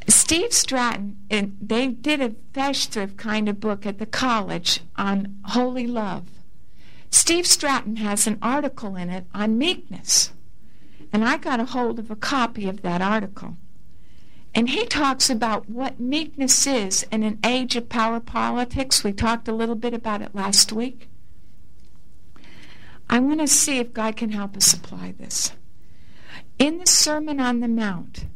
Steve 0.09 0.53
Stratton, 0.53 1.17
and 1.31 1.57
they 1.61 1.89
did 1.89 2.21
a 2.21 2.31
Festschrift 2.53 3.17
kind 3.17 3.49
of 3.49 3.61
book 3.61 3.87
at 3.87 3.99
the 3.99 4.07
college 4.07 4.81
on 4.97 5.37
holy 5.45 5.87
love. 5.87 6.25
Steve 7.11 7.47
Stratton 7.47 7.97
has 7.97 8.27
an 8.27 8.39
article 8.41 8.97
in 8.97 9.11
it 9.11 9.27
on 9.35 9.59
meekness. 9.59 10.33
And 11.13 11.25
I 11.25 11.37
got 11.37 11.61
a 11.61 11.67
hold 11.67 11.99
of 11.99 12.11
a 12.11 12.17
copy 12.17 12.69
of 12.69 12.81
that 12.83 13.03
article. 13.03 13.59
And 14.55 14.71
he 14.71 14.87
talks 14.87 15.31
about 15.31 15.69
what 15.69 16.01
meekness 16.01 16.67
is 16.67 17.05
in 17.05 17.23
an 17.23 17.39
age 17.45 17.77
of 17.77 17.89
power 17.89 18.21
politics. 18.21 19.05
We 19.05 19.13
talked 19.13 19.49
a 19.49 19.55
little 19.55 19.75
bit 19.75 19.95
about 19.95 20.23
it 20.23 20.35
last 20.35 20.73
week. 20.73 21.09
I 23.09 23.19
want 23.19 23.41
to 23.41 23.47
see 23.47 23.79
if 23.79 23.93
God 23.93 24.17
can 24.17 24.31
help 24.31 24.57
us 24.57 24.73
apply 24.73 25.15
this. 25.19 25.53
In 26.59 26.79
the 26.79 26.87
Sermon 26.87 27.41
on 27.41 27.61
the 27.61 27.69
Mount, 27.69 28.27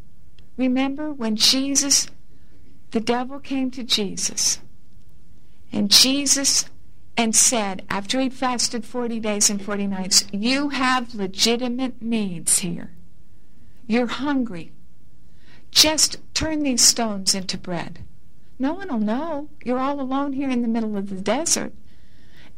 remember 0.56 1.12
when 1.12 1.36
Jesus, 1.36 2.08
the 2.90 3.00
devil 3.00 3.38
came 3.38 3.70
to 3.72 3.82
Jesus, 3.82 4.60
and 5.72 5.90
Jesus 5.90 6.66
and 7.16 7.34
said, 7.34 7.84
after 7.88 8.20
he'd 8.20 8.34
fasted 8.34 8.84
40 8.84 9.20
days 9.20 9.48
and 9.48 9.62
40 9.62 9.86
nights, 9.86 10.26
You 10.32 10.68
have 10.68 11.14
legitimate 11.14 12.02
needs 12.02 12.58
here. 12.58 12.90
You're 13.86 14.06
hungry. 14.06 14.72
Just 15.70 16.18
turn 16.34 16.62
these 16.62 16.82
stones 16.82 17.34
into 17.34 17.56
bread. 17.56 18.00
No 18.58 18.74
one 18.74 18.88
will 18.88 18.98
know. 18.98 19.48
You're 19.64 19.78
all 19.78 20.00
alone 20.00 20.32
here 20.32 20.50
in 20.50 20.62
the 20.62 20.68
middle 20.68 20.96
of 20.96 21.08
the 21.08 21.20
desert 21.20 21.72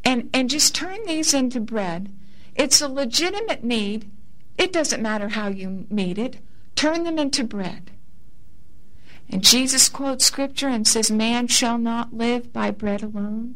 and, 0.03 0.29
and 0.33 0.49
just 0.49 0.75
turn 0.75 0.99
these 1.05 1.33
into 1.33 1.59
bread. 1.59 2.11
It's 2.55 2.81
a 2.81 2.87
legitimate 2.87 3.63
need. 3.63 4.09
It 4.57 4.73
doesn't 4.73 5.01
matter 5.01 5.29
how 5.29 5.47
you 5.47 5.85
meet 5.89 6.17
it. 6.17 6.37
Turn 6.79 7.03
them 7.03 7.19
into 7.19 7.43
bread. 7.43 7.91
And 9.29 9.43
Jesus 9.43 9.89
quotes 9.89 10.23
scripture 10.23 10.69
and 10.69 10.87
says, 10.87 11.11
Man 11.11 11.47
shall 11.47 11.77
not 11.77 12.13
live 12.13 12.53
by 12.53 12.71
bread 12.71 13.03
alone. 13.03 13.55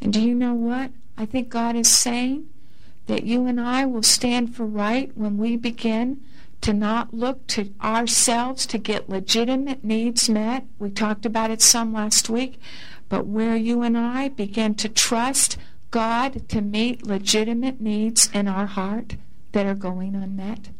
And 0.00 0.12
do 0.12 0.20
you 0.20 0.34
know 0.34 0.52
what? 0.52 0.90
I 1.16 1.26
think 1.26 1.48
God 1.48 1.76
is 1.76 1.88
saying 1.88 2.48
that 3.06 3.22
you 3.22 3.46
and 3.46 3.60
I 3.60 3.86
will 3.86 4.02
stand 4.02 4.56
for 4.56 4.66
right 4.66 5.16
when 5.16 5.38
we 5.38 5.56
begin 5.56 6.20
to 6.62 6.72
not 6.72 7.14
look 7.14 7.46
to 7.48 7.72
ourselves 7.80 8.66
to 8.66 8.78
get 8.78 9.08
legitimate 9.08 9.84
needs 9.84 10.28
met. 10.28 10.64
We 10.80 10.90
talked 10.90 11.24
about 11.24 11.52
it 11.52 11.62
some 11.62 11.92
last 11.92 12.28
week 12.28 12.58
but 13.08 13.26
where 13.26 13.54
you 13.54 13.82
and 13.82 13.96
I 13.96 14.28
begin 14.28 14.74
to 14.76 14.88
trust 14.88 15.56
God 15.92 16.48
to 16.48 16.60
meet 16.60 17.06
legitimate 17.06 17.80
needs 17.80 18.28
in 18.34 18.48
our 18.48 18.66
heart 18.66 19.14
that 19.52 19.66
are 19.66 19.74
going 19.74 20.14
unmet, 20.14 20.70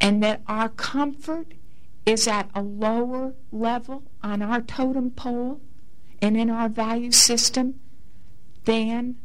and 0.00 0.22
that 0.22 0.42
our 0.46 0.68
comfort 0.68 1.52
is 2.04 2.28
at 2.28 2.48
a 2.54 2.62
lower 2.62 3.34
level 3.50 4.04
on 4.22 4.42
our 4.42 4.60
totem 4.60 5.10
pole 5.10 5.60
and 6.22 6.36
in 6.36 6.50
our 6.50 6.68
value 6.68 7.10
system 7.10 7.80
than 8.64 9.16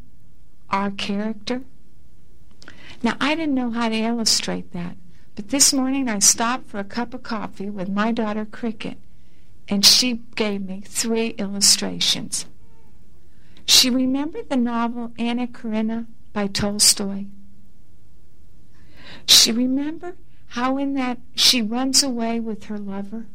our 0.70 0.92
character. 0.92 1.62
Now, 3.04 3.18
I 3.20 3.36
didn't 3.36 3.56
know 3.56 3.72
how 3.72 3.90
to 3.90 3.96
illustrate 3.96 4.74
that, 4.74 4.96
but 5.36 5.50
this 5.50 5.74
morning 5.74 6.08
I 6.08 6.20
stopped 6.20 6.68
for 6.68 6.80
a 6.80 6.84
cup 6.84 7.14
of 7.14 7.24
coffee 7.24 7.70
with 7.70 7.90
my 7.90 8.12
daughter 8.12 8.46
Cricket, 8.46 8.98
and 9.68 9.86
she 9.86 10.22
gave 10.36 10.62
me 10.68 10.82
three 10.86 11.30
illustrations. 11.30 12.46
She 13.66 13.90
remembered 13.90 14.50
the 14.50 14.58
novel 14.58 15.12
Anna 15.18 15.48
Karenina 15.48 16.08
by 16.34 16.48
Tolstoy. 16.48 17.26
She 19.26 19.52
remembered 19.52 20.18
how 20.52 20.78
in 20.78 20.96
that 20.96 21.18
she 21.34 21.62
runs 21.62 22.04
away 22.04 22.38
with 22.38 22.66
her 22.66 22.78
lover. 22.78 23.26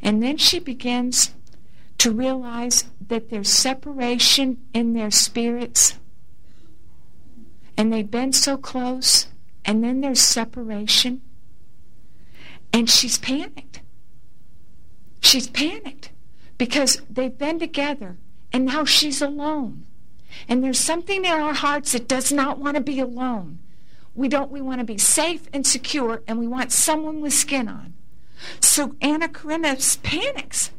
And 0.00 0.22
then 0.22 0.38
she 0.38 0.58
begins 0.58 1.34
to 1.98 2.10
realize 2.10 2.84
that 3.08 3.28
there's 3.28 3.50
separation 3.50 4.56
in 4.72 4.94
their 4.94 5.10
spirits. 5.10 5.98
And 7.76 7.92
they've 7.92 8.10
been 8.10 8.32
so 8.32 8.56
close, 8.56 9.26
and 9.66 9.84
then 9.84 10.00
there's 10.00 10.20
separation. 10.20 11.20
And 12.72 12.88
she's 12.88 13.18
panicked. 13.18 13.82
She's 15.20 15.48
panicked 15.48 16.12
because 16.56 17.02
they've 17.10 17.36
been 17.36 17.58
together, 17.58 18.16
and 18.54 18.64
now 18.64 18.86
she's 18.86 19.20
alone. 19.20 19.84
And 20.48 20.64
there's 20.64 20.80
something 20.80 21.26
in 21.26 21.30
our 21.30 21.52
hearts 21.52 21.92
that 21.92 22.08
does 22.08 22.32
not 22.32 22.58
want 22.58 22.76
to 22.76 22.80
be 22.80 23.00
alone. 23.00 23.58
We 24.14 24.28
don't 24.28 24.50
we 24.50 24.60
want 24.60 24.80
to 24.80 24.84
be 24.84 24.98
safe 24.98 25.48
and 25.52 25.66
secure 25.66 26.22
and 26.26 26.38
we 26.38 26.46
want 26.46 26.72
someone 26.72 27.20
with 27.20 27.32
skin 27.32 27.68
on. 27.68 27.94
So 28.60 28.96
Anna 29.00 29.28
Karenina 29.28 29.98
panics. 30.02 30.70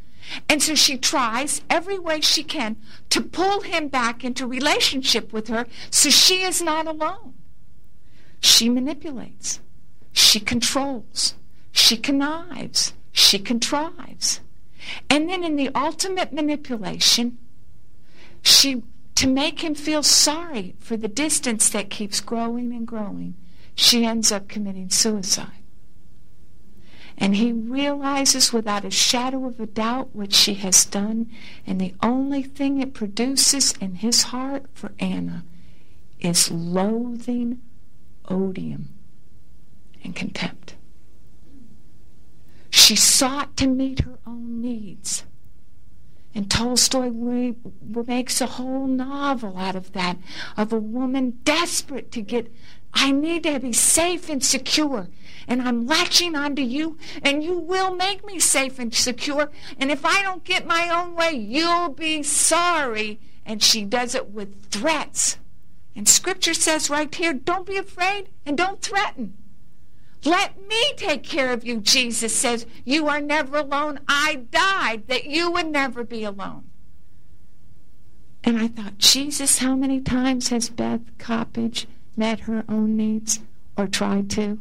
And 0.48 0.64
so 0.64 0.76
she 0.76 0.98
tries 0.98 1.62
every 1.70 2.00
way 2.00 2.22
she 2.22 2.44
can 2.44 2.78
to 3.10 3.22
pull 3.22 3.62
him 3.62 3.90
back 3.90 4.24
into 4.24 4.48
relationship 4.48 5.34
with 5.34 5.50
her 5.50 5.66
so 5.90 6.10
she 6.10 6.44
is 6.44 6.62
not 6.62 6.88
alone. 6.88 7.34
She 8.40 8.70
manipulates. 8.70 9.60
She 10.14 10.40
controls. 10.40 11.36
She 11.72 11.98
connives. 11.98 12.94
She 13.12 13.40
contrives. 13.40 14.42
And 15.10 15.30
then 15.30 15.44
in 15.44 15.56
the 15.56 15.70
ultimate 15.76 16.34
manipulation, 16.34 17.38
she 18.42 18.84
to 19.22 19.28
make 19.28 19.64
him 19.64 19.76
feel 19.76 20.02
sorry 20.02 20.74
for 20.80 20.98
the 20.98 21.08
distance 21.08 21.70
that 21.70 21.92
keeps 21.92 22.20
growing 22.20 22.74
and 22.74 22.88
growing, 22.88 23.36
she 23.76 24.04
ends 24.04 24.32
up 24.32 24.48
committing 24.48 24.90
suicide. 24.90 25.62
And 27.20 27.36
he 27.36 27.54
realizes 27.54 28.52
without 28.52 28.84
a 28.84 28.90
shadow 28.90 29.46
of 29.46 29.60
a 29.60 29.68
doubt 29.68 30.16
what 30.16 30.34
she 30.34 30.56
has 30.56 30.86
done, 30.86 31.30
and 31.68 31.80
the 31.80 31.94
only 32.02 32.42
thing 32.42 32.82
it 32.82 32.96
produces 32.96 33.74
in 33.74 33.94
his 33.94 34.24
heart 34.24 34.66
for 34.74 34.92
Anna 34.98 35.44
is 36.20 36.50
loathing, 36.50 37.62
odium, 38.28 38.90
and 40.04 40.16
contempt. 40.16 40.74
She 42.72 42.96
sought 42.96 43.56
to 43.58 43.68
meet 43.68 44.00
her 44.00 44.18
own 44.26 44.62
needs 44.62 45.26
and 46.34 46.50
Tolstoy 46.50 47.12
makes 48.08 48.40
a 48.40 48.46
whole 48.46 48.88
novel 48.88 49.58
out 49.58 49.76
of 49.76 49.92
that, 49.94 50.18
of 50.56 50.72
a 50.72 50.80
woman 50.80 51.40
desperate 51.44 52.12
to 52.14 52.22
get, 52.22 52.52
I 52.94 53.12
need 53.12 53.44
to 53.44 53.60
be 53.60 53.74
safe 53.74 54.30
and 54.30 54.44
secure. 54.44 55.10
And 55.48 55.62
I'm 55.62 55.86
latching 55.86 56.36
onto 56.36 56.62
you, 56.62 56.98
and 57.22 57.44
you 57.44 57.58
will 57.58 57.96
make 57.96 58.26
me 58.26 58.40
safe 58.40 58.80
and 58.80 58.94
secure. 58.94 59.52
And 59.78 59.92
if 59.92 60.06
I 60.06 60.22
don't 60.22 60.44
get 60.44 60.66
my 60.66 60.88
own 60.90 61.16
way, 61.16 61.32
you'll 61.32 61.90
be 61.90 62.24
sorry. 62.24 63.20
And 63.46 63.62
she 63.62 63.84
does 63.84 64.16
it 64.16 64.30
with 64.30 64.70
threats. 64.70 65.38
And 65.96 66.08
scripture 66.08 66.54
says 66.54 66.90
right 66.90 67.14
here 67.14 67.34
don't 67.34 67.66
be 67.66 67.76
afraid 67.76 68.30
and 68.46 68.58
don't 68.58 68.82
threaten. 68.82 69.36
Let 70.24 70.62
me 70.68 70.94
take 70.98 71.24
care 71.24 71.52
of 71.52 71.66
you, 71.66 71.80
Jesus 71.80 72.36
says. 72.36 72.66
You 72.86 73.08
are 73.08 73.22
never 73.22 73.58
alone. 73.58 74.00
I 74.08 74.46
died 74.52 75.08
that 75.08 75.26
you 75.26 75.52
would 75.52 75.68
never 75.68 76.04
be 76.04 76.24
alone. 76.24 76.66
And 78.44 78.58
I 78.58 78.68
thought, 78.68 78.98
Jesus, 78.98 79.60
how 79.60 79.76
many 79.76 80.00
times 80.02 80.50
has 80.50 80.70
Beth 80.70 81.02
Coppedge 81.18 81.86
met 82.16 82.42
her 82.42 82.64
own 82.70 82.98
needs 82.98 83.40
or 83.78 83.88
tried 83.88 84.30
to? 84.32 84.60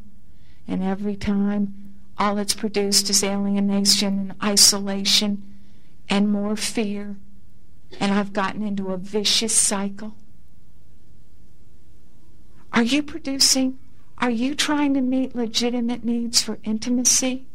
And 0.66 0.82
every 0.82 1.16
time, 1.16 1.74
all 2.18 2.38
it's 2.38 2.54
produced 2.54 3.10
is 3.10 3.24
alienation 3.24 4.18
and 4.18 4.34
isolation 4.42 5.42
and 6.08 6.30
more 6.30 6.56
fear. 6.56 7.16
And 7.98 8.12
I've 8.12 8.32
gotten 8.32 8.62
into 8.62 8.92
a 8.92 8.98
vicious 8.98 9.54
cycle. 9.54 10.14
Are 12.72 12.82
you 12.82 13.02
producing 13.02 13.78
are 14.20 14.30
you 14.30 14.54
trying 14.54 14.94
to 14.94 15.00
meet 15.00 15.34
legitimate 15.34 16.04
needs 16.04 16.42
for 16.42 16.58
intimacy? 16.62 17.46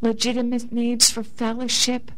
Legitimate 0.00 0.70
needs 0.70 1.10
for 1.10 1.22
fellowship? 1.22 2.12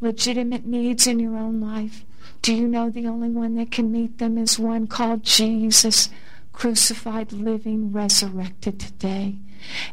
Legitimate 0.00 0.64
needs 0.64 1.06
in 1.06 1.18
your 1.18 1.36
own 1.36 1.60
life? 1.60 2.04
Do 2.42 2.54
you 2.54 2.68
know 2.68 2.90
the 2.90 3.06
only 3.06 3.30
one 3.30 3.56
that 3.56 3.72
can 3.72 3.90
meet 3.90 4.18
them 4.18 4.38
is 4.38 4.58
one 4.58 4.86
called 4.86 5.24
Jesus, 5.24 6.08
crucified, 6.52 7.32
living, 7.32 7.92
resurrected 7.92 8.78
today? 8.78 9.36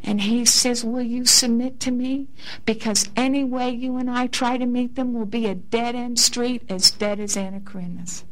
And 0.04 0.20
he 0.22 0.44
says, 0.44 0.84
Will 0.84 1.02
you 1.02 1.24
submit 1.24 1.80
to 1.80 1.90
me? 1.90 2.28
Because 2.64 3.10
any 3.16 3.42
way 3.42 3.70
you 3.70 3.96
and 3.96 4.08
I 4.08 4.28
try 4.28 4.56
to 4.56 4.66
meet 4.66 4.94
them 4.94 5.12
will 5.12 5.26
be 5.26 5.46
a 5.46 5.54
dead 5.56 5.96
end 5.96 6.20
street, 6.20 6.62
as 6.68 6.92
dead 6.92 7.18
as 7.18 7.34
Karenina's. 7.34 8.24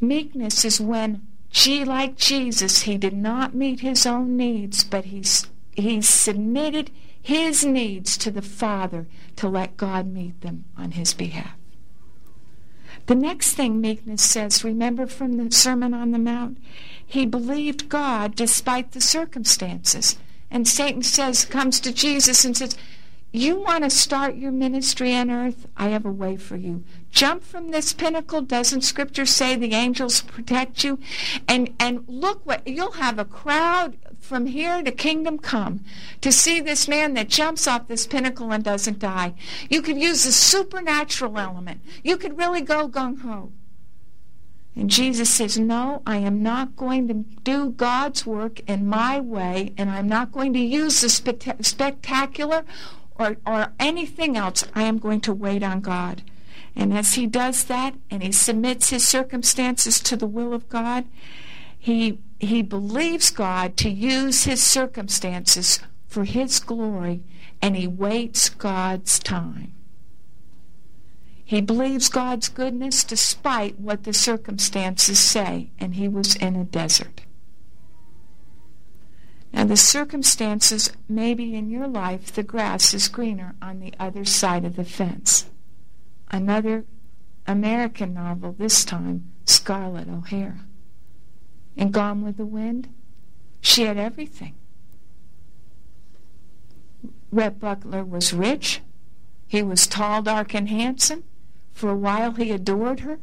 Meekness 0.00 0.64
is 0.64 0.80
when 0.80 1.26
she, 1.50 1.84
like 1.84 2.16
Jesus, 2.16 2.82
he 2.82 2.98
did 2.98 3.14
not 3.14 3.54
meet 3.54 3.80
his 3.80 4.06
own 4.06 4.36
needs, 4.36 4.84
but 4.84 5.06
he, 5.06 5.24
he 5.72 6.02
submitted 6.02 6.90
his 7.20 7.64
needs 7.64 8.16
to 8.18 8.30
the 8.30 8.42
Father 8.42 9.06
to 9.36 9.48
let 9.48 9.76
God 9.76 10.06
meet 10.06 10.40
them 10.40 10.64
on 10.76 10.92
his 10.92 11.14
behalf. 11.14 11.54
The 13.06 13.14
next 13.14 13.54
thing 13.54 13.80
meekness 13.80 14.22
says, 14.22 14.64
remember 14.64 15.06
from 15.06 15.36
the 15.38 15.50
Sermon 15.50 15.94
on 15.94 16.10
the 16.10 16.18
Mount, 16.18 16.58
he 17.04 17.24
believed 17.24 17.88
God 17.88 18.34
despite 18.34 18.92
the 18.92 19.00
circumstances. 19.00 20.18
And 20.50 20.68
Satan 20.68 21.02
says, 21.02 21.44
comes 21.44 21.80
to 21.80 21.92
Jesus 21.92 22.44
and 22.44 22.56
says, 22.56 22.76
you 23.30 23.60
want 23.60 23.84
to 23.84 23.90
start 23.90 24.36
your 24.36 24.52
ministry 24.52 25.14
on 25.14 25.30
earth? 25.30 25.66
I 25.76 25.88
have 25.88 26.06
a 26.06 26.10
way 26.10 26.36
for 26.36 26.56
you. 26.56 26.84
Jump 27.10 27.44
from 27.44 27.70
this 27.70 27.92
pinnacle. 27.92 28.40
Doesn't 28.40 28.82
Scripture 28.82 29.26
say 29.26 29.54
the 29.54 29.74
angels 29.74 30.22
protect 30.22 30.82
you? 30.82 30.98
And 31.46 31.74
and 31.78 32.04
look 32.08 32.44
what 32.46 32.66
you'll 32.66 32.92
have 32.92 33.18
a 33.18 33.26
crowd 33.26 33.96
from 34.18 34.46
here 34.46 34.82
to 34.82 34.90
kingdom 34.90 35.38
come 35.38 35.84
to 36.20 36.32
see 36.32 36.60
this 36.60 36.88
man 36.88 37.14
that 37.14 37.28
jumps 37.28 37.66
off 37.66 37.88
this 37.88 38.06
pinnacle 38.06 38.50
and 38.50 38.64
doesn't 38.64 38.98
die. 38.98 39.34
You 39.68 39.82
could 39.82 39.98
use 39.98 40.24
the 40.24 40.32
supernatural 40.32 41.38
element. 41.38 41.80
You 42.02 42.16
could 42.16 42.38
really 42.38 42.62
go 42.62 42.88
gung 42.88 43.20
ho. 43.20 43.52
And 44.74 44.88
Jesus 44.88 45.28
says, 45.28 45.58
No, 45.58 46.02
I 46.06 46.18
am 46.18 46.42
not 46.42 46.76
going 46.76 47.08
to 47.08 47.14
do 47.42 47.70
God's 47.70 48.24
work 48.24 48.60
in 48.68 48.86
my 48.86 49.18
way, 49.18 49.72
and 49.76 49.90
I'm 49.90 50.08
not 50.08 50.30
going 50.30 50.52
to 50.52 50.60
use 50.60 51.00
the 51.00 51.08
spectacular 51.08 52.64
or, 53.18 53.36
or 53.46 53.72
anything 53.80 54.36
else, 54.36 54.64
I 54.74 54.84
am 54.84 54.98
going 54.98 55.20
to 55.22 55.32
wait 55.32 55.62
on 55.62 55.80
God. 55.80 56.22
And 56.76 56.92
as 56.92 57.14
he 57.14 57.26
does 57.26 57.64
that 57.64 57.94
and 58.10 58.22
he 58.22 58.32
submits 58.32 58.90
his 58.90 59.06
circumstances 59.06 60.00
to 60.00 60.16
the 60.16 60.26
will 60.26 60.52
of 60.52 60.68
God, 60.68 61.04
he, 61.76 62.20
he 62.38 62.62
believes 62.62 63.30
God 63.30 63.76
to 63.78 63.90
use 63.90 64.44
his 64.44 64.62
circumstances 64.62 65.80
for 66.06 66.24
his 66.24 66.60
glory 66.60 67.22
and 67.60 67.76
he 67.76 67.86
waits 67.86 68.48
God's 68.48 69.18
time. 69.18 69.72
He 71.44 71.60
believes 71.62 72.08
God's 72.08 72.48
goodness 72.48 73.04
despite 73.04 73.80
what 73.80 74.04
the 74.04 74.12
circumstances 74.12 75.18
say, 75.18 75.70
and 75.80 75.94
he 75.94 76.06
was 76.06 76.36
in 76.36 76.54
a 76.56 76.64
desert. 76.64 77.22
Now, 79.58 79.64
the 79.64 79.76
circumstances 79.76 80.92
maybe 81.08 81.56
in 81.56 81.68
your 81.68 81.88
life 81.88 82.32
the 82.32 82.44
grass 82.44 82.94
is 82.94 83.08
greener 83.08 83.56
on 83.60 83.80
the 83.80 83.92
other 83.98 84.24
side 84.24 84.64
of 84.64 84.76
the 84.76 84.84
fence. 84.84 85.46
Another 86.30 86.84
American 87.44 88.14
novel, 88.14 88.52
this 88.52 88.84
time 88.84 89.32
Scarlett 89.46 90.08
O'Hara. 90.08 90.60
In 91.74 91.90
Gone 91.90 92.22
with 92.22 92.36
the 92.36 92.46
Wind, 92.46 92.88
she 93.60 93.82
had 93.82 93.96
everything. 93.96 94.54
Rhett 97.32 97.58
Butler 97.58 98.04
was 98.04 98.32
rich. 98.32 98.80
He 99.48 99.60
was 99.60 99.88
tall, 99.88 100.22
dark, 100.22 100.54
and 100.54 100.68
handsome. 100.68 101.24
For 101.72 101.90
a 101.90 101.96
while 101.96 102.30
he 102.30 102.52
adored 102.52 103.00
her. 103.00 103.18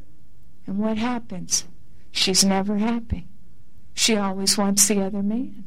And 0.68 0.80
what 0.80 0.98
happens? 0.98 1.64
She's 2.12 2.44
never 2.44 2.78
happy. 2.78 3.26
She 3.94 4.18
always 4.18 4.58
wants 4.58 4.86
the 4.90 5.02
other 5.02 5.24
man. 5.24 5.64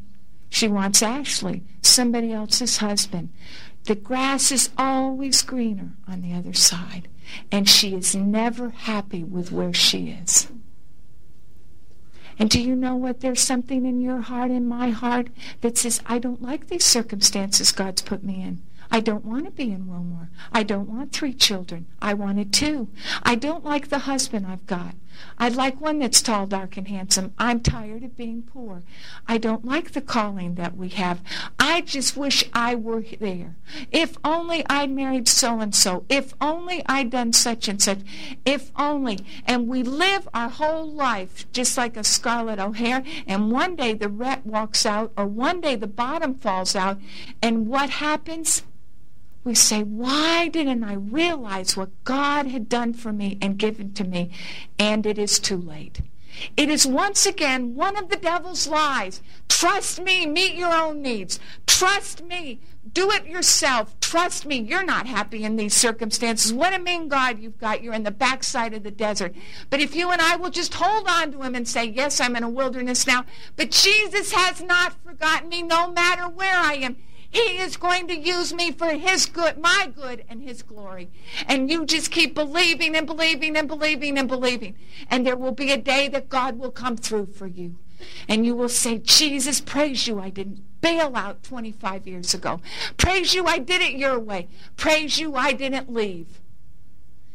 She 0.51 0.69
wants 0.69 1.03
Ashley, 1.03 1.63
somebody 1.83 2.33
else's 2.33 2.79
husband. 2.79 3.31
The 3.85 3.95
grass 3.95 4.51
is 4.51 4.71
always 4.77 5.43
greener 5.43 5.93
on 6.07 6.21
the 6.21 6.35
other 6.35 6.53
side, 6.53 7.09
and 7.51 7.69
she 7.69 7.95
is 7.95 8.15
never 8.15 8.71
happy 8.71 9.25
with 9.25 9.53
where 9.53 9.73
she 9.73 10.11
is. 10.11 10.49
And 12.39 12.49
do 12.49 12.61
you 12.61 12.77
know 12.77 12.95
what? 12.95 13.21
There's 13.21 13.41
something 13.41 13.85
in 13.85 14.01
your 14.01 14.21
heart, 14.21 14.51
in 14.51 14.69
my 14.69 14.91
heart, 14.91 15.29
that 15.61 15.77
says, 15.77 16.01
I 16.07 16.19
don't 16.19 16.43
like 16.43 16.69
these 16.69 16.85
circumstances 16.85 17.73
God's 17.73 18.03
put 18.03 18.23
me 18.23 18.43
in. 18.43 18.63
I 18.91 19.01
don't 19.01 19.25
want 19.25 19.45
to 19.45 19.51
be 19.51 19.71
in 19.71 19.87
Wilmore. 19.87 20.31
I 20.53 20.63
don't 20.63 20.89
want 20.89 21.13
three 21.13 21.35
children. 21.35 21.87
I 22.01 22.15
wanted 22.15 22.53
two. 22.53 22.89
I 23.23 23.35
don't 23.35 23.65
like 23.65 23.89
the 23.89 24.01
husband 24.01 24.47
I've 24.47 24.67
got. 24.67 24.95
I'd 25.39 25.57
like 25.57 25.81
one 25.81 25.99
that's 25.99 26.23
tall, 26.23 26.47
dark, 26.47 26.77
and 26.77 26.89
handsome. 26.89 27.33
I'm 27.39 27.61
tired 27.61 28.03
of 28.03 28.17
being 28.17 28.43
poor. 28.43 28.83
I 29.27 29.39
don't 29.39 29.65
like 29.65 29.93
the 29.93 30.01
calling 30.01 30.55
that 30.57 30.77
we 30.77 30.89
have. 30.91 31.21
I 31.59 31.81
just 31.83 32.17
wish 32.17 32.45
I 32.53 32.75
were 32.75 33.05
there. 33.21 33.57
If 33.93 34.17
only 34.25 34.65
I'd 34.69 34.91
married 34.91 35.29
so 35.29 35.61
and 35.61 35.75
so. 35.75 36.05
If 36.09 36.35
only 36.41 36.83
I'd 36.87 37.11
done 37.11 37.33
such 37.33 37.69
and 37.69 37.81
such. 37.81 38.01
If 38.45 38.73
only. 38.77 39.21
And 39.47 39.69
we 39.69 39.83
live 39.83 40.29
our 40.35 40.49
whole 40.49 40.89
life 40.89 41.47
just 41.53 41.77
like 41.77 41.97
a 41.97 42.05
Scarlett 42.05 42.59
O'Hara, 42.59 43.05
and 43.27 43.51
one 43.51 43.77
day 43.77 43.95
the 43.95 44.09
Rhett 44.09 44.47
walks 44.47 44.85
out, 44.87 45.13
or 45.17 45.27
one 45.27 45.61
day 45.61 45.77
the 45.77 45.87
bottom 45.87 46.35
falls 46.35 46.75
out, 46.75 46.99
and 47.43 47.67
what 47.67 47.91
happens? 47.91 48.63
We 49.49 49.55
say, 49.55 49.83
Why 49.83 50.49
didn't 50.49 50.85
I 50.85 50.93
realize 50.93 51.77
what 51.77 52.05
God 52.05 52.47
had 52.47 52.69
done 52.69 52.93
for 52.93 53.13
me 53.13 53.39
and 53.41 53.59
given 53.59 53.95
to 53.95 54.05
me? 54.05 54.31
And 54.79 55.07
it 55.07 55.19
is 55.19 55.41
too 55.41 55.57
late. 55.57 56.03
It 56.57 56.69
is 56.69 56.87
once 56.87 57.27
again 57.27 57.75
one 57.75 57.97
of 57.97 58.11
the 58.11 58.17
devil's 58.17 58.69
lies. 58.69 59.23
Trust 59.49 60.01
me, 60.01 60.27
meet 60.27 60.55
your 60.55 60.73
own 60.73 61.03
needs. 61.03 61.41
Trust 61.67 62.23
me, 62.23 62.61
do 62.93 63.11
it 63.11 63.27
yourself. 63.27 63.99
Trust 64.01 64.45
me, 64.47 64.59
you're 64.59 64.85
not 64.85 65.07
happy 65.07 65.43
in 65.43 65.57
these 65.57 65.75
circumstances. 65.75 66.53
What 66.53 66.75
a 66.75 66.79
mean 66.79 67.09
God 67.09 67.41
you've 67.41 67.59
got. 67.59 67.83
You're 67.83 67.95
in 67.95 68.05
the 68.05 68.11
backside 68.11 68.75
of 68.75 68.83
the 68.83 68.91
desert. 68.91 69.35
But 69.71 69.81
if 69.81 69.97
you 69.97 70.11
and 70.11 70.21
I 70.21 70.37
will 70.37 70.51
just 70.51 70.75
hold 70.75 71.09
on 71.09 71.33
to 71.33 71.43
him 71.43 71.55
and 71.55 71.67
say, 71.67 71.87
Yes, 71.87 72.21
I'm 72.21 72.37
in 72.37 72.45
a 72.45 72.51
wilderness 72.51 73.07
now, 73.07 73.25
but 73.57 73.71
Jesus 73.71 74.31
has 74.33 74.61
not 74.61 74.93
forgotten 75.03 75.49
me 75.49 75.63
no 75.63 75.91
matter 75.91 76.29
where 76.29 76.57
I 76.57 76.75
am. 76.75 76.97
He 77.31 77.59
is 77.59 77.77
going 77.77 78.09
to 78.09 78.17
use 78.17 78.55
me 78.55 78.73
for 78.73 78.89
His 78.89 79.27
good, 79.27 79.59
my 79.59 79.91
good, 79.95 80.25
and 80.29 80.43
His 80.43 80.63
glory. 80.63 81.11
And 81.47 81.71
you 81.71 81.85
just 81.85 82.11
keep 82.11 82.35
believing 82.35 82.97
and 82.97 83.07
believing 83.07 83.57
and 83.57 83.69
believing 83.69 84.19
and 84.19 84.29
believing. 84.29 84.77
And 85.11 85.27
there 85.27 85.37
will 85.37 85.53
be 85.53 85.71
a 85.71 85.77
day 85.77 86.09
that 86.09 86.29
God 86.29 86.59
will 86.59 86.71
come 86.71 86.97
through 86.97 87.27
for 87.27 87.47
you. 87.47 87.77
And 88.29 88.47
you 88.47 88.55
will 88.55 88.69
say, 88.69 88.99
Jesus, 88.99 89.61
praise 89.61 90.07
you, 90.07 90.21
I 90.21 90.31
didn't 90.31 90.81
bail 90.81 91.17
out 91.17 91.43
25 91.43 92.07
years 92.07 92.33
ago. 92.33 92.61
Praise 92.97 93.35
you, 93.35 93.47
I 93.47 93.59
did 93.59 93.83
it 93.83 93.95
your 93.95 94.19
way. 94.19 94.49
Praise 94.77 95.19
you, 95.19 95.35
I 95.35 95.53
didn't 95.53 95.93
leave. 95.93 96.41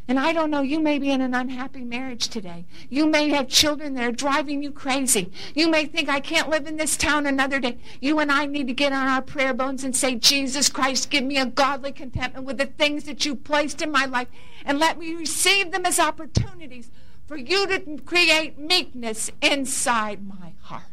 And 0.06 0.20
I 0.20 0.34
don't 0.34 0.52
know, 0.52 0.62
you 0.62 0.82
may 0.82 1.00
be 1.00 1.12
in 1.12 1.22
an 1.22 1.34
unhappy 1.34 1.86
marriage 1.86 2.28
today. 2.28 2.66
You 2.90 3.06
may 3.06 3.30
have 3.30 3.48
children 3.48 3.94
that 3.94 4.04
are 4.04 4.12
driving 4.12 4.62
you 4.62 4.70
crazy. 4.70 5.32
You 5.56 5.70
may 5.70 5.86
think, 5.86 6.10
I 6.10 6.20
can't 6.20 6.50
live 6.50 6.68
in 6.68 6.76
this 6.76 6.98
town 6.98 7.26
another 7.26 7.60
day. 7.62 7.78
You 8.02 8.20
and 8.20 8.30
I 8.30 8.46
need 8.46 8.68
to 8.68 8.74
get 8.74 8.92
on 8.92 9.08
our 9.08 9.22
prayer 9.22 9.54
bones 9.54 9.86
and 9.86 9.96
say, 9.96 10.16
Jesus 10.16 10.68
Christ, 10.68 11.10
give 11.10 11.24
me 11.24 11.38
a 11.38 11.46
godly 11.46 11.94
contentment 11.94 12.46
with 12.46 12.58
the 12.58 12.66
things 12.66 13.06
that 13.06 13.26
you 13.26 13.34
placed 13.34 13.82
in 13.82 13.92
my 13.92 14.06
life 14.06 14.28
and 14.66 14.78
let 14.78 15.00
me 15.00 15.16
receive 15.16 15.72
them 15.72 15.86
as 15.86 16.00
opportunities 16.00 16.92
for 17.26 17.38
you 17.38 17.66
to 17.68 17.98
create 18.04 18.60
meekness 18.60 19.32
inside 19.42 20.28
my 20.28 20.52
heart. 20.64 20.84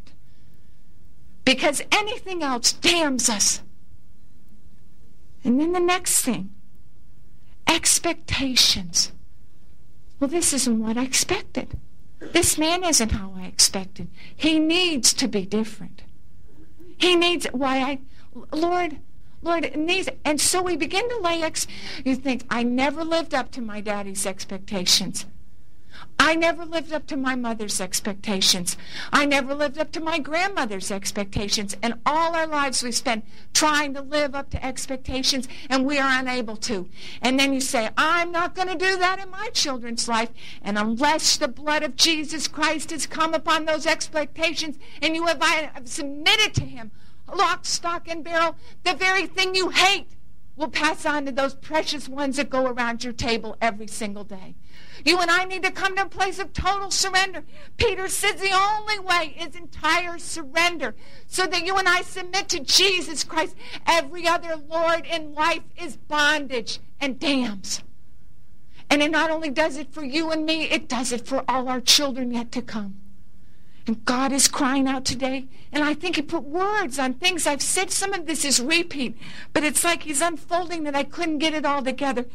Because 1.45 1.83
anything 1.91 2.45
else 2.45 2.73
damns 2.73 3.29
us. 3.29 3.61
And 5.43 5.61
then 5.61 5.73
the 5.73 5.81
next 5.81 6.23
thing 6.23 6.51
expectations. 7.71 9.13
Well, 10.19 10.29
this 10.29 10.53
isn't 10.53 10.81
what 10.81 10.99
I 10.99 11.05
expected. 11.05 11.79
This 12.19 12.59
man 12.59 12.85
isn't 12.85 13.13
how 13.13 13.33
I 13.37 13.45
expected. 13.47 14.09
He 14.37 14.59
needs 14.59 15.15
to 15.15 15.29
be 15.29 15.47
different. 15.47 16.03
He 16.99 17.17
needs 17.17 17.47
why 17.53 17.79
I 17.79 18.01
Lord, 18.53 18.99
Lord 19.41 19.75
needs 19.77 20.09
and 20.25 20.41
so 20.41 20.63
we 20.63 20.77
begin 20.77 21.09
to 21.09 21.19
lay 21.19 21.43
ex 21.43 21.67
you 22.05 22.15
think 22.15 22.45
I 22.51 22.63
never 22.63 23.03
lived 23.05 23.35
up 23.35 23.51
to 23.53 23.63
my 23.63 23.81
daddy's 23.81 24.27
expectations. 24.27 25.25
I 26.23 26.35
never 26.35 26.67
lived 26.67 26.93
up 26.93 27.07
to 27.07 27.17
my 27.17 27.35
mother's 27.35 27.81
expectations. 27.81 28.77
I 29.11 29.25
never 29.25 29.55
lived 29.55 29.79
up 29.79 29.91
to 29.93 30.01
my 30.01 30.19
grandmother's 30.19 30.91
expectations. 30.91 31.79
And 31.83 31.95
all 32.05 32.37
our 32.37 32.47
lives 32.47 32.83
we 32.83 32.93
spend 32.93 33.23
trying 33.55 33.95
to 33.95 34.03
live 34.03 34.35
up 34.35 34.51
to 34.51 34.63
expectations, 34.63 35.49
and 35.71 35.87
we 35.87 35.99
are 35.99 36.21
unable 36.21 36.57
to. 36.57 36.91
And 37.23 37.41
then 37.41 37.55
you 37.55 37.61
say, 37.63 37.89
I'm 37.97 38.31
not 38.31 38.55
going 38.55 38.69
to 38.69 38.77
do 38.77 38.99
that 38.99 39.19
in 39.19 39.31
my 39.31 39.49
children's 39.55 40.09
life. 40.09 40.29
And 40.61 40.77
unless 40.77 41.39
the 41.39 41.49
blood 41.49 41.83
of 41.83 41.97
Jesus 41.97 42.49
Christ 42.49 42.91
has 42.91 43.07
come 43.07 43.33
upon 43.33 43.65
those 43.65 43.87
expectations 43.87 44.77
and 45.01 45.17
you 45.17 45.25
have 45.25 45.41
submitted 45.87 46.53
to 46.57 46.65
Him, 46.65 46.91
lock, 47.35 47.65
stock, 47.65 48.07
and 48.07 48.23
barrel, 48.23 48.57
the 48.85 48.93
very 48.93 49.27
thing 49.27 49.55
you 49.55 49.71
hate 49.71 50.09
will 50.55 50.69
pass 50.69 51.07
on 51.07 51.25
to 51.25 51.33
those 51.33 51.55
precious 51.55 52.11
ones 52.11 52.37
that 52.37 52.51
go 52.51 52.67
around 52.67 53.03
your 53.05 53.15
table 53.15 53.57
every 53.63 53.87
single 53.87 54.25
day. 54.25 54.55
You 55.05 55.19
and 55.21 55.31
I 55.31 55.45
need 55.45 55.63
to 55.63 55.71
come 55.71 55.97
to 55.97 56.03
a 56.03 56.09
place 56.09 56.39
of 56.39 56.53
total 56.53 56.91
surrender. 56.91 57.45
Peter 57.77 58.09
says 58.09 58.41
the 58.41 58.53
only 58.53 58.99
way 58.99 59.37
is 59.41 59.57
entire 59.57 60.19
surrender 60.19 60.95
so 61.27 61.47
that 61.47 61.65
you 61.65 61.77
and 61.77 61.89
I 61.89 62.03
submit 62.03 62.49
to 62.51 62.61
Jesus 62.61 63.25
Christ. 63.25 63.57
Every 63.87 64.27
other 64.27 64.57
Lord 64.57 65.07
in 65.07 65.35
life 65.35 65.63
is 65.81 65.97
bondage 65.97 66.81
and 67.01 67.19
damns. 67.19 67.83
And 68.89 69.03
it 69.03 69.11
not 69.11 69.31
only 69.31 69.51
does 69.51 69.77
it 69.77 69.93
for 69.93 70.05
you 70.05 70.31
and 70.33 70.45
me, 70.45 70.65
it 70.65 70.89
does 70.89 71.13
it 71.13 71.27
for 71.27 71.45
all 71.49 71.69
our 71.69 71.81
children 71.81 72.33
yet 72.33 72.51
to 72.53 72.63
come. 72.63 72.97
And 73.87 74.05
God 74.05 74.33
is 74.33 74.49
crying 74.49 74.87
out 74.87 75.05
today. 75.05 75.47
And 75.73 75.83
I 75.83 75.95
think 75.95 76.17
He 76.17 76.23
put 76.23 76.43
words 76.43 76.99
on 76.99 77.15
things 77.15 77.47
I've 77.47 77.63
said. 77.63 77.91
Some 77.91 78.13
of 78.13 78.27
this 78.27 78.45
is 78.45 78.61
repeat, 78.61 79.17
but 79.53 79.65
it's 79.65 79.85
like 79.85 80.03
He's 80.03 80.21
unfolding 80.21 80.83
that 80.85 80.95
I 80.95 81.05
couldn't 81.05 81.39
get 81.39 81.55
it 81.55 81.65
all 81.65 81.83
together. 81.83 82.27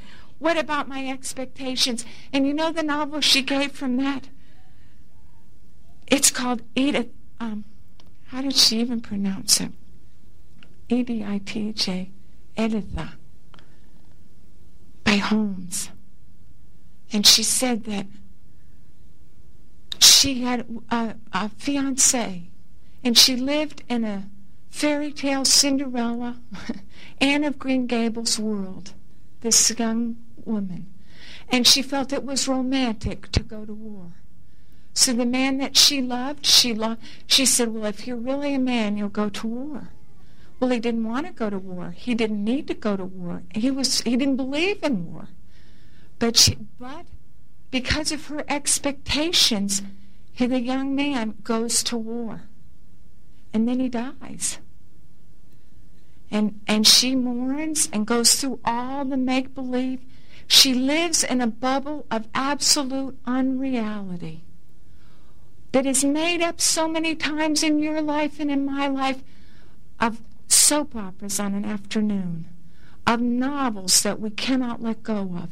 What 0.45 0.59
about 0.59 0.87
my 0.87 1.07
expectations? 1.07 2.05
And 2.31 2.45
you 2.45 2.53
know 2.53 2.71
the 2.71 2.83
novel 2.83 3.19
she 3.19 3.41
gave 3.41 3.71
from 3.71 3.97
that? 3.97 4.29
It's 6.05 6.29
called 6.29 6.61
Edith. 6.75 7.09
Um, 7.39 7.65
how 8.27 8.43
did 8.43 8.53
she 8.53 8.79
even 8.79 9.01
pronounce 9.01 9.59
it? 9.59 9.71
E 10.87 11.01
D 11.01 11.23
I 11.23 11.39
T 11.39 11.69
H 11.69 11.89
A, 11.89 12.11
Editha, 12.55 13.13
by 15.03 15.15
Holmes. 15.15 15.89
And 17.11 17.25
she 17.25 17.41
said 17.41 17.85
that 17.85 18.05
she 19.97 20.43
had 20.43 20.67
a, 20.91 21.15
a 21.33 21.49
fiance 21.57 22.43
and 23.03 23.17
she 23.17 23.35
lived 23.35 23.81
in 23.89 24.03
a 24.03 24.29
fairy 24.69 25.11
tale 25.11 25.43
Cinderella, 25.43 26.39
Anne 27.19 27.43
of 27.43 27.57
Green 27.57 27.87
Gables 27.87 28.37
world. 28.37 28.93
This 29.41 29.71
young 29.79 30.17
woman. 30.45 30.87
And 31.49 31.67
she 31.67 31.81
felt 31.81 32.13
it 32.13 32.23
was 32.23 32.47
romantic 32.47 33.31
to 33.31 33.41
go 33.41 33.65
to 33.65 33.73
war. 33.73 34.13
So 34.93 35.11
the 35.11 35.25
man 35.25 35.57
that 35.57 35.75
she 35.75 36.01
loved, 36.01 36.45
she 36.45 36.73
loved, 36.73 37.01
she 37.27 37.45
said, 37.45 37.73
well, 37.73 37.85
if 37.85 38.07
you're 38.07 38.15
really 38.15 38.53
a 38.53 38.59
man, 38.59 38.97
you'll 38.97 39.09
go 39.09 39.29
to 39.29 39.47
war. 39.47 39.89
Well, 40.59 40.69
he 40.69 40.79
didn't 40.79 41.07
want 41.07 41.27
to 41.27 41.33
go 41.33 41.49
to 41.49 41.59
war. 41.59 41.91
He 41.91 42.15
didn't 42.15 42.43
need 42.43 42.67
to 42.67 42.73
go 42.73 42.95
to 42.95 43.03
war. 43.03 43.43
He 43.53 43.69
was 43.69 44.01
he 44.01 44.15
didn't 44.15 44.37
believe 44.37 44.81
in 44.83 45.11
war. 45.11 45.27
But 46.17 46.37
she, 46.37 46.57
but 46.79 47.05
because 47.71 48.13
of 48.13 48.27
her 48.27 48.45
expectations, 48.47 49.81
the 50.37 50.61
young 50.61 50.95
man 50.95 51.35
goes 51.43 51.83
to 51.83 51.97
war. 51.97 52.43
And 53.53 53.67
then 53.67 53.81
he 53.81 53.89
dies. 53.89 54.59
And 56.31 56.61
and 56.67 56.87
she 56.87 57.15
mourns 57.15 57.89
and 57.91 58.07
goes 58.07 58.35
through 58.35 58.59
all 58.63 59.03
the 59.03 59.17
make 59.17 59.53
believe 59.53 59.99
she 60.47 60.73
lives 60.73 61.23
in 61.23 61.41
a 61.41 61.47
bubble 61.47 62.05
of 62.11 62.27
absolute 62.33 63.17
unreality 63.25 64.43
that 65.71 65.85
is 65.85 66.05
made 66.05 66.41
up 66.41 66.61
so 66.61 66.87
many 66.87 67.15
times 67.15 67.63
in 67.63 67.79
your 67.79 68.01
life 68.01 68.39
and 68.39 68.49
in 68.49 68.65
my 68.65 68.87
life 68.87 69.21
of 69.99 70.21
soap 70.47 70.95
operas 70.95 71.39
on 71.39 71.53
an 71.53 71.65
afternoon, 71.65 72.45
of 73.05 73.19
novels 73.19 74.01
that 74.03 74.19
we 74.19 74.29
cannot 74.29 74.81
let 74.81 75.03
go 75.03 75.35
of, 75.35 75.49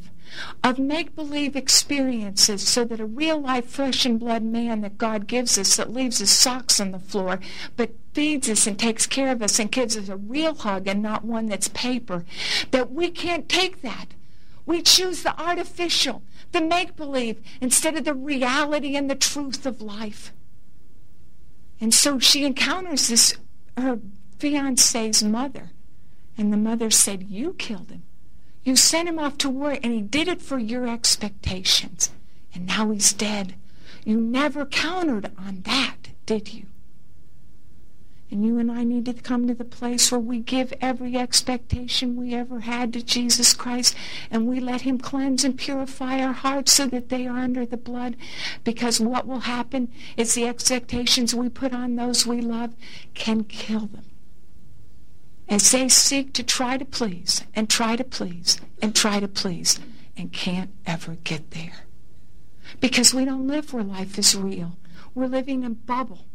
of 0.64 0.80
make 0.80 1.16
believe 1.16 1.56
experiences 1.56 2.66
so 2.68 2.86
that 2.86 3.00
a 3.00 3.06
real 3.06 3.40
life 3.40 3.66
flesh 3.66 4.06
and 4.06 4.20
blood 4.20 4.44
man 4.44 4.82
that 4.82 4.98
God 4.98 5.28
gives 5.28 5.58
us 5.58 5.76
that 5.76 5.92
leaves 5.92 6.20
his 6.20 6.32
socks 6.32 6.80
on 6.80 6.92
the 6.92 7.00
floor 7.00 7.40
but 7.76 7.92
feeds 8.14 8.50
us 8.50 8.68
and 8.68 8.78
takes 8.80 9.06
care 9.06 9.32
of 9.32 9.42
us 9.42 9.60
and 9.60 9.72
gives 9.72 9.98
us 9.98 10.10
a 10.10 10.16
real 10.16 10.56
hug 10.56 10.88
and 10.88 11.02
not 11.02 11.26
one 11.26 11.48
that's 11.48 11.68
paper, 11.68 12.24
that 12.72 12.92
we 12.92 13.10
can't 13.10 13.50
take 13.50 13.82
that. 13.82 14.06
We 14.66 14.82
choose 14.82 15.24
the 15.24 15.40
artificial, 15.40 16.24
the 16.52 16.62
make 16.62 16.96
believe, 16.96 17.42
instead 17.60 17.96
of 17.98 18.06
the 18.06 18.14
reality 18.14 18.96
and 18.96 19.10
the 19.10 19.16
truth 19.16 19.66
of 19.66 19.82
life. 19.82 20.32
And 21.82 21.94
so 21.94 22.20
she 22.20 22.46
encounters 22.46 23.10
this, 23.10 23.36
her 23.78 24.00
fiance's 24.40 25.24
mother. 25.24 25.72
And 26.38 26.52
the 26.52 26.58
mother 26.58 26.90
said, 26.90 27.24
You 27.24 27.54
killed 27.54 27.92
him. 27.92 28.04
You 28.64 28.76
sent 28.76 29.10
him 29.10 29.20
off 29.20 29.38
to 29.40 29.50
war, 29.50 29.72
and 29.72 29.94
he 29.94 30.02
did 30.02 30.28
it 30.28 30.42
for 30.42 30.58
your 30.58 30.88
expectations. 30.88 32.12
And 32.54 32.66
now 32.66 32.92
he's 32.92 33.12
dead. 33.12 33.56
You 34.06 34.20
never 34.20 34.66
countered 34.66 35.32
on 35.38 35.62
that. 35.62 36.10
Did 36.26 36.54
you? 36.54 36.66
And 38.34 38.44
you 38.44 38.58
and 38.58 38.72
I 38.72 38.84
need 38.84 39.06
to 39.06 39.14
come 39.14 39.46
to 39.46 39.54
the 39.54 39.64
place 39.64 40.12
where 40.12 40.20
we 40.20 40.40
give 40.40 40.74
every 40.82 41.16
expectation 41.16 42.16
we 42.16 42.34
ever 42.34 42.62
had 42.62 42.92
to 42.94 43.04
Jesus 43.04 43.54
Christ 43.54 43.96
and 44.32 44.48
we 44.48 44.60
let 44.60 44.82
him 44.82 44.98
cleanse 44.98 45.44
and 45.44 45.56
purify 45.56 46.20
our 46.20 46.34
hearts 46.34 46.74
so 46.74 46.88
that 46.88 47.10
they 47.10 47.28
are 47.28 47.38
under 47.38 47.64
the 47.64 47.78
blood. 47.78 48.16
Because 48.64 49.00
what 49.00 49.28
will 49.28 49.42
happen 49.42 49.94
is 50.18 50.34
the 50.34 50.48
expectations 50.48 51.36
we 51.36 51.48
put 51.48 51.76
on 51.76 51.96
those 51.96 52.26
we 52.26 52.42
love 52.42 52.74
can 53.14 53.44
kill 53.44 53.82
them. 53.82 54.06
As 55.48 55.70
they 55.70 55.88
seek 55.88 56.34
to 56.34 56.42
try 56.42 56.80
to 56.80 56.86
please 56.86 57.44
and 57.54 57.70
try 57.70 57.96
to 57.96 58.04
please 58.04 58.60
and 58.82 58.96
try 58.96 59.20
to 59.20 59.28
please 59.28 59.80
and 60.18 60.34
can't 60.34 60.72
ever 60.88 61.18
get 61.24 61.52
there. 61.52 61.86
Because 62.80 63.14
we 63.14 63.26
don't 63.26 63.46
live 63.46 63.74
where 63.74 63.84
life 63.84 64.18
is 64.18 64.36
real. 64.36 64.76
We're 65.14 65.28
living 65.28 65.62
in 65.62 65.72
a 65.72 65.76
bubble 65.76 66.26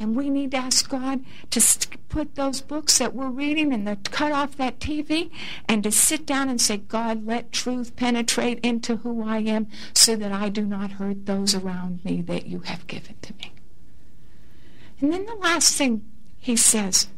and 0.00 0.14
we 0.14 0.30
need 0.30 0.52
to 0.52 0.56
ask 0.58 0.88
God 0.88 1.24
to 1.50 1.88
put 2.08 2.36
those 2.36 2.60
books 2.60 2.98
that 2.98 3.14
we're 3.14 3.28
reading 3.28 3.72
and 3.72 3.86
to 3.86 4.10
cut 4.10 4.32
off 4.32 4.56
that 4.56 4.78
TV 4.78 5.30
and 5.68 5.82
to 5.82 5.90
sit 5.90 6.24
down 6.24 6.48
and 6.48 6.60
say, 6.60 6.76
God, 6.76 7.26
let 7.26 7.52
truth 7.52 7.96
penetrate 7.96 8.60
into 8.60 8.96
who 8.96 9.26
I 9.26 9.38
am 9.38 9.66
so 9.92 10.14
that 10.16 10.32
I 10.32 10.48
do 10.48 10.64
not 10.64 10.92
hurt 10.92 11.26
those 11.26 11.54
around 11.54 12.04
me 12.04 12.22
that 12.22 12.46
you 12.46 12.60
have 12.60 12.86
given 12.86 13.16
to 13.22 13.34
me. 13.34 13.52
And 15.00 15.12
then 15.12 15.26
the 15.26 15.34
last 15.34 15.76
thing 15.76 16.04
he 16.38 16.56
says, 16.56 17.08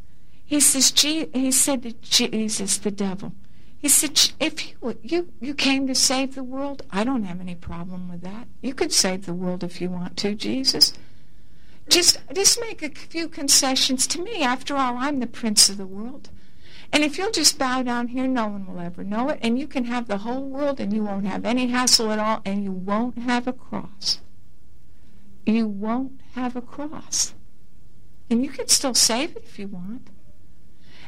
he 0.44 0.58
says, 0.60 0.92
he 1.00 1.52
said 1.52 1.82
to 1.82 1.92
Jesus, 1.92 2.78
the 2.78 2.90
devil, 2.90 3.32
he 3.78 3.88
said, 3.88 4.32
if 4.40 4.70
you, 4.70 4.98
you, 5.02 5.32
you 5.40 5.54
came 5.54 5.86
to 5.86 5.94
save 5.94 6.34
the 6.34 6.44
world, 6.44 6.82
I 6.90 7.04
don't 7.04 7.24
have 7.24 7.40
any 7.40 7.54
problem 7.54 8.10
with 8.10 8.22
that. 8.22 8.48
You 8.60 8.74
could 8.74 8.92
save 8.92 9.24
the 9.24 9.32
world 9.32 9.64
if 9.64 9.80
you 9.80 9.88
want 9.88 10.16
to, 10.18 10.34
Jesus. 10.34 10.92
Just, 11.90 12.18
just 12.32 12.60
make 12.60 12.82
a 12.82 12.88
few 12.88 13.28
concessions 13.28 14.06
to 14.06 14.22
me. 14.22 14.42
After 14.42 14.76
all, 14.76 14.96
I'm 14.96 15.18
the 15.18 15.26
prince 15.26 15.68
of 15.68 15.76
the 15.76 15.86
world. 15.86 16.30
And 16.92 17.04
if 17.04 17.18
you'll 17.18 17.30
just 17.30 17.58
bow 17.58 17.82
down 17.82 18.08
here, 18.08 18.26
no 18.26 18.46
one 18.46 18.66
will 18.66 18.80
ever 18.80 19.04
know 19.04 19.28
it. 19.28 19.38
And 19.42 19.58
you 19.58 19.66
can 19.66 19.84
have 19.84 20.06
the 20.06 20.18
whole 20.18 20.42
world 20.42 20.80
and 20.80 20.92
you 20.92 21.04
won't 21.04 21.26
have 21.26 21.44
any 21.44 21.68
hassle 21.68 22.10
at 22.10 22.18
all 22.18 22.42
and 22.44 22.64
you 22.64 22.72
won't 22.72 23.18
have 23.18 23.46
a 23.46 23.52
cross. 23.52 24.20
You 25.46 25.66
won't 25.66 26.20
have 26.34 26.56
a 26.56 26.62
cross. 26.62 27.34
And 28.28 28.44
you 28.44 28.50
can 28.50 28.68
still 28.68 28.94
save 28.94 29.36
it 29.36 29.44
if 29.44 29.58
you 29.58 29.68
want. 29.68 30.08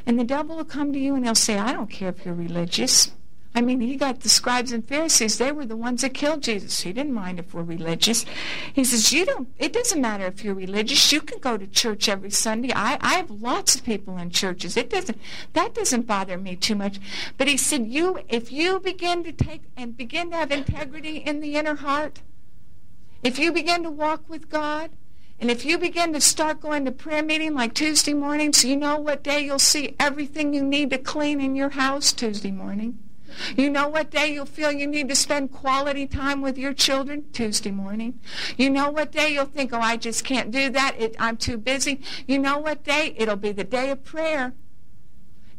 And 0.05 0.19
the 0.19 0.25
devil 0.25 0.57
will 0.57 0.65
come 0.65 0.91
to 0.91 0.99
you 0.99 1.15
and 1.15 1.23
he'll 1.23 1.35
say, 1.35 1.57
I 1.57 1.71
don't 1.71 1.89
care 1.89 2.09
if 2.09 2.25
you're 2.25 2.33
religious. 2.33 3.11
I 3.55 3.61
mean, 3.61 3.81
he 3.81 3.97
got 3.97 4.21
the 4.21 4.29
scribes 4.29 4.71
and 4.71 4.87
Pharisees. 4.87 5.37
They 5.37 5.51
were 5.51 5.67
the 5.67 5.77
ones 5.77 6.01
that 6.01 6.15
killed 6.15 6.41
Jesus. 6.41 6.81
He 6.81 6.91
didn't 6.91 7.13
mind 7.13 7.37
if 7.37 7.53
we're 7.53 7.61
religious. 7.61 8.25
He 8.73 8.83
says, 8.83 9.13
you 9.13 9.25
don't, 9.25 9.47
it 9.59 9.73
doesn't 9.73 10.01
matter 10.01 10.25
if 10.25 10.43
you're 10.43 10.55
religious. 10.55 11.11
You 11.11 11.21
can 11.21 11.37
go 11.37 11.57
to 11.57 11.67
church 11.67 12.09
every 12.09 12.31
Sunday. 12.31 12.71
I, 12.73 12.97
I 12.99 13.13
have 13.15 13.29
lots 13.29 13.75
of 13.75 13.83
people 13.83 14.17
in 14.17 14.31
churches. 14.31 14.75
It 14.75 14.89
doesn't, 14.89 15.19
that 15.53 15.75
doesn't 15.75 16.07
bother 16.07 16.35
me 16.37 16.55
too 16.55 16.73
much. 16.73 16.99
But 17.37 17.47
he 17.47 17.57
said, 17.57 17.85
you, 17.85 18.19
if 18.27 18.51
you 18.51 18.79
begin 18.79 19.23
to 19.23 19.31
take 19.31 19.61
and 19.77 19.95
begin 19.95 20.31
to 20.31 20.37
have 20.37 20.51
integrity 20.51 21.17
in 21.17 21.39
the 21.39 21.55
inner 21.55 21.75
heart, 21.75 22.21
if 23.21 23.37
you 23.37 23.51
begin 23.51 23.83
to 23.83 23.91
walk 23.91 24.27
with 24.27 24.49
God, 24.49 24.89
and 25.39 25.51
if 25.51 25.63
you 25.63 25.77
begin 25.77 26.11
to 26.13 26.21
start 26.21 26.59
going 26.59 26.85
to 26.85 26.91
prayer 26.91 27.21
meeting 27.21 27.53
like 27.53 27.75
Tuesday 27.75 28.13
mornings, 28.13 28.65
you 28.65 28.75
know 28.77 28.97
what 28.97 29.23
day 29.23 29.41
you'll 29.45 29.59
see 29.59 29.95
everything 29.99 30.53
you 30.53 30.63
need 30.63 30.89
to 30.89 30.97
clean 30.97 31.39
in 31.39 31.55
your 31.55 31.69
house 31.69 32.13
Tuesday 32.13 32.51
morning. 32.51 32.97
You 33.55 33.69
know 33.69 33.87
what 33.87 34.11
day 34.11 34.33
you'll 34.33 34.45
feel 34.45 34.71
you 34.71 34.87
need 34.87 35.09
to 35.09 35.15
spend 35.15 35.51
quality 35.51 36.07
time 36.07 36.41
with 36.41 36.57
your 36.57 36.73
children? 36.73 37.25
Tuesday 37.31 37.71
morning. 37.71 38.19
You 38.57 38.69
know 38.69 38.89
what 38.89 39.11
day 39.11 39.33
you'll 39.33 39.45
think, 39.45 39.73
oh, 39.73 39.79
I 39.79 39.97
just 39.97 40.23
can't 40.23 40.51
do 40.51 40.69
that. 40.69 40.95
It, 40.97 41.15
I'm 41.19 41.37
too 41.37 41.57
busy. 41.57 42.01
You 42.27 42.39
know 42.39 42.57
what 42.57 42.83
day? 42.83 43.13
It'll 43.17 43.35
be 43.35 43.51
the 43.51 43.63
day 43.63 43.89
of 43.89 44.03
prayer 44.03 44.53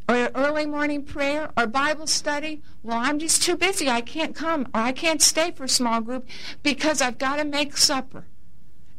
or 0.08 0.30
early 0.34 0.66
morning 0.66 1.02
prayer 1.02 1.50
or 1.56 1.66
Bible 1.66 2.06
study. 2.06 2.62
Well, 2.82 2.98
I'm 2.98 3.18
just 3.18 3.42
too 3.42 3.56
busy. 3.56 3.88
I 3.88 4.00
can't 4.00 4.34
come 4.34 4.68
or 4.74 4.80
I 4.80 4.92
can't 4.92 5.22
stay 5.22 5.50
for 5.50 5.66
small 5.66 6.00
group 6.00 6.28
because 6.62 7.00
I've 7.00 7.18
got 7.18 7.36
to 7.36 7.44
make 7.44 7.76
supper. 7.76 8.26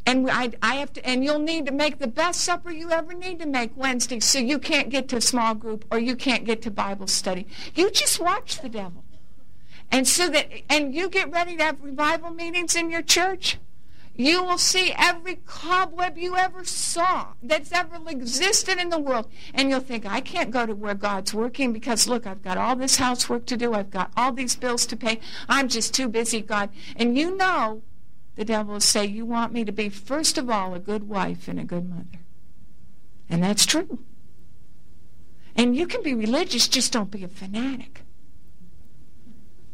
And 0.05 0.29
I, 0.29 0.51
I 0.61 0.75
have 0.75 0.93
to, 0.93 1.05
and 1.05 1.23
you'll 1.23 1.39
need 1.39 1.65
to 1.65 1.71
make 1.71 1.97
the 1.97 2.07
best 2.07 2.41
supper 2.41 2.71
you 2.71 2.91
ever 2.91 3.13
need 3.13 3.39
to 3.39 3.47
make 3.47 3.75
Wednesday, 3.75 4.19
so 4.19 4.37
you 4.37 4.59
can't 4.59 4.89
get 4.89 5.07
to 5.09 5.19
small 5.19 5.55
group 5.55 5.83
or 5.89 5.97
you 5.97 6.15
can't 6.15 6.45
get 6.45 6.61
to 6.63 6.71
Bible 6.71 7.07
study. 7.07 7.47
You 7.73 7.89
just 7.89 8.19
watch 8.19 8.61
the 8.61 8.69
devil, 8.69 9.03
and 9.91 10.07
so 10.07 10.29
that, 10.29 10.47
and 10.69 10.93
you 10.93 11.09
get 11.09 11.31
ready 11.31 11.57
to 11.57 11.63
have 11.63 11.81
revival 11.81 12.29
meetings 12.29 12.75
in 12.75 12.91
your 12.91 13.01
church. 13.01 13.57
You 14.17 14.43
will 14.43 14.57
see 14.57 14.93
every 14.97 15.39
cobweb 15.45 16.17
you 16.17 16.37
ever 16.37 16.63
saw 16.63 17.33
that's 17.43 17.73
ever 17.73 17.97
existed 18.07 18.79
in 18.79 18.89
the 18.89 18.99
world. 18.99 19.29
And 19.53 19.69
you'll 19.69 19.81
think, 19.81 20.05
I 20.05 20.21
can't 20.21 20.51
go 20.51 20.65
to 20.65 20.73
where 20.73 20.93
God's 20.93 21.33
working 21.33 21.73
because, 21.73 22.07
look, 22.07 22.25
I've 22.25 22.41
got 22.41 22.57
all 22.57 22.77
this 22.77 22.95
housework 22.95 23.45
to 23.47 23.57
do. 23.57 23.73
I've 23.73 23.91
got 23.91 24.11
all 24.15 24.31
these 24.31 24.55
bills 24.55 24.85
to 24.85 24.95
pay. 24.95 25.19
I'm 25.49 25.67
just 25.67 25.93
too 25.93 26.07
busy, 26.07 26.39
God. 26.39 26.69
And 26.95 27.17
you 27.17 27.35
know 27.35 27.81
the 28.35 28.45
devil 28.45 28.73
will 28.73 28.79
say, 28.79 29.05
You 29.05 29.25
want 29.25 29.53
me 29.53 29.63
to 29.65 29.71
be, 29.71 29.89
first 29.89 30.37
of 30.37 30.49
all, 30.49 30.73
a 30.73 30.79
good 30.79 31.07
wife 31.07 31.47
and 31.47 31.59
a 31.59 31.63
good 31.63 31.89
mother. 31.89 32.19
And 33.29 33.43
that's 33.43 33.65
true. 33.65 33.99
And 35.55 35.75
you 35.75 35.87
can 35.87 36.03
be 36.03 36.13
religious, 36.13 36.67
just 36.67 36.91
don't 36.91 37.11
be 37.11 37.23
a 37.23 37.27
fanatic. 37.27 38.01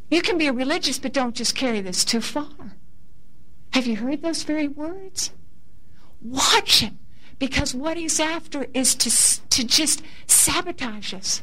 You 0.10 0.22
can 0.22 0.38
be 0.38 0.48
a 0.48 0.54
religious, 0.54 1.00
but 1.00 1.14
don't 1.14 1.36
just 1.36 1.56
carry 1.56 1.82
this 1.82 2.06
too 2.06 2.22
far. 2.22 2.76
Have 3.74 3.88
you 3.88 3.96
heard 3.96 4.22
those 4.22 4.44
very 4.44 4.68
words? 4.68 5.32
Watch 6.22 6.82
him, 6.82 7.00
because 7.40 7.74
what 7.74 7.98
he's 7.98 8.20
after 8.20 8.68
is 8.74 8.94
to, 8.96 9.50
to 9.50 9.64
just 9.64 10.04
sabotage 10.28 11.14
us 11.14 11.42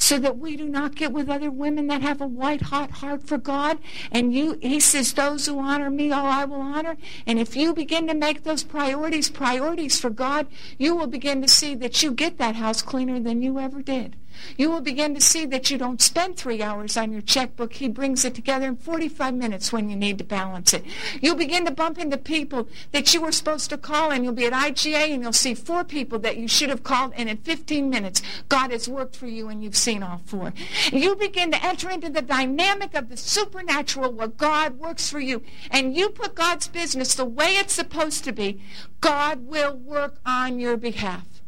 so 0.00 0.18
that 0.18 0.38
we 0.38 0.56
do 0.56 0.66
not 0.66 0.96
get 0.96 1.12
with 1.12 1.28
other 1.28 1.50
women 1.50 1.86
that 1.86 2.00
have 2.00 2.20
a 2.20 2.26
white 2.26 2.62
hot 2.62 2.90
heart 2.90 3.22
for 3.22 3.36
God. 3.36 3.78
And 4.10 4.34
you, 4.34 4.58
he 4.62 4.80
says, 4.80 5.12
those 5.12 5.46
who 5.46 5.60
honor 5.60 5.90
me, 5.90 6.10
oh, 6.10 6.24
I 6.24 6.46
will 6.46 6.62
honor. 6.62 6.96
And 7.26 7.38
if 7.38 7.54
you 7.54 7.74
begin 7.74 8.06
to 8.08 8.14
make 8.14 8.42
those 8.42 8.64
priorities 8.64 9.28
priorities 9.28 10.00
for 10.00 10.10
God, 10.10 10.46
you 10.78 10.96
will 10.96 11.06
begin 11.06 11.42
to 11.42 11.48
see 11.48 11.74
that 11.76 12.02
you 12.02 12.12
get 12.12 12.38
that 12.38 12.56
house 12.56 12.80
cleaner 12.80 13.20
than 13.20 13.42
you 13.42 13.58
ever 13.58 13.82
did. 13.82 14.16
You 14.56 14.70
will 14.70 14.80
begin 14.80 15.14
to 15.14 15.20
see 15.20 15.46
that 15.46 15.70
you 15.70 15.78
don't 15.78 16.00
spend 16.00 16.36
three 16.36 16.62
hours 16.62 16.96
on 16.96 17.12
your 17.12 17.22
checkbook. 17.22 17.74
He 17.74 17.88
brings 17.88 18.24
it 18.24 18.34
together 18.34 18.66
in 18.66 18.76
45 18.76 19.34
minutes 19.34 19.72
when 19.72 19.88
you 19.88 19.96
need 19.96 20.18
to 20.18 20.24
balance 20.24 20.74
it. 20.74 20.84
You'll 21.20 21.36
begin 21.36 21.64
to 21.66 21.70
bump 21.70 21.98
into 21.98 22.16
people 22.16 22.68
that 22.92 23.12
you 23.14 23.20
were 23.20 23.32
supposed 23.32 23.70
to 23.70 23.78
call, 23.78 24.10
and 24.10 24.24
you'll 24.24 24.32
be 24.32 24.46
at 24.46 24.52
IGA, 24.52 25.12
and 25.12 25.22
you'll 25.22 25.32
see 25.32 25.54
four 25.54 25.84
people 25.84 26.18
that 26.20 26.36
you 26.36 26.48
should 26.48 26.70
have 26.70 26.82
called, 26.82 27.12
and 27.16 27.28
in 27.28 27.38
15 27.38 27.88
minutes, 27.88 28.22
God 28.48 28.70
has 28.70 28.88
worked 28.88 29.16
for 29.16 29.26
you, 29.26 29.48
and 29.48 29.62
you've 29.62 29.76
seen 29.76 30.02
all 30.02 30.20
four. 30.24 30.52
You 30.92 31.16
begin 31.16 31.50
to 31.52 31.64
enter 31.64 31.90
into 31.90 32.10
the 32.10 32.22
dynamic 32.22 32.94
of 32.94 33.08
the 33.08 33.16
supernatural 33.16 34.12
where 34.12 34.28
God 34.28 34.78
works 34.78 35.08
for 35.10 35.20
you, 35.20 35.42
and 35.70 35.96
you 35.96 36.10
put 36.10 36.34
God's 36.34 36.68
business 36.68 37.14
the 37.14 37.24
way 37.24 37.56
it's 37.56 37.74
supposed 37.74 38.24
to 38.24 38.32
be. 38.32 38.60
God 39.00 39.46
will 39.46 39.76
work 39.76 40.18
on 40.26 40.60
your 40.60 40.76
behalf. 40.76 41.39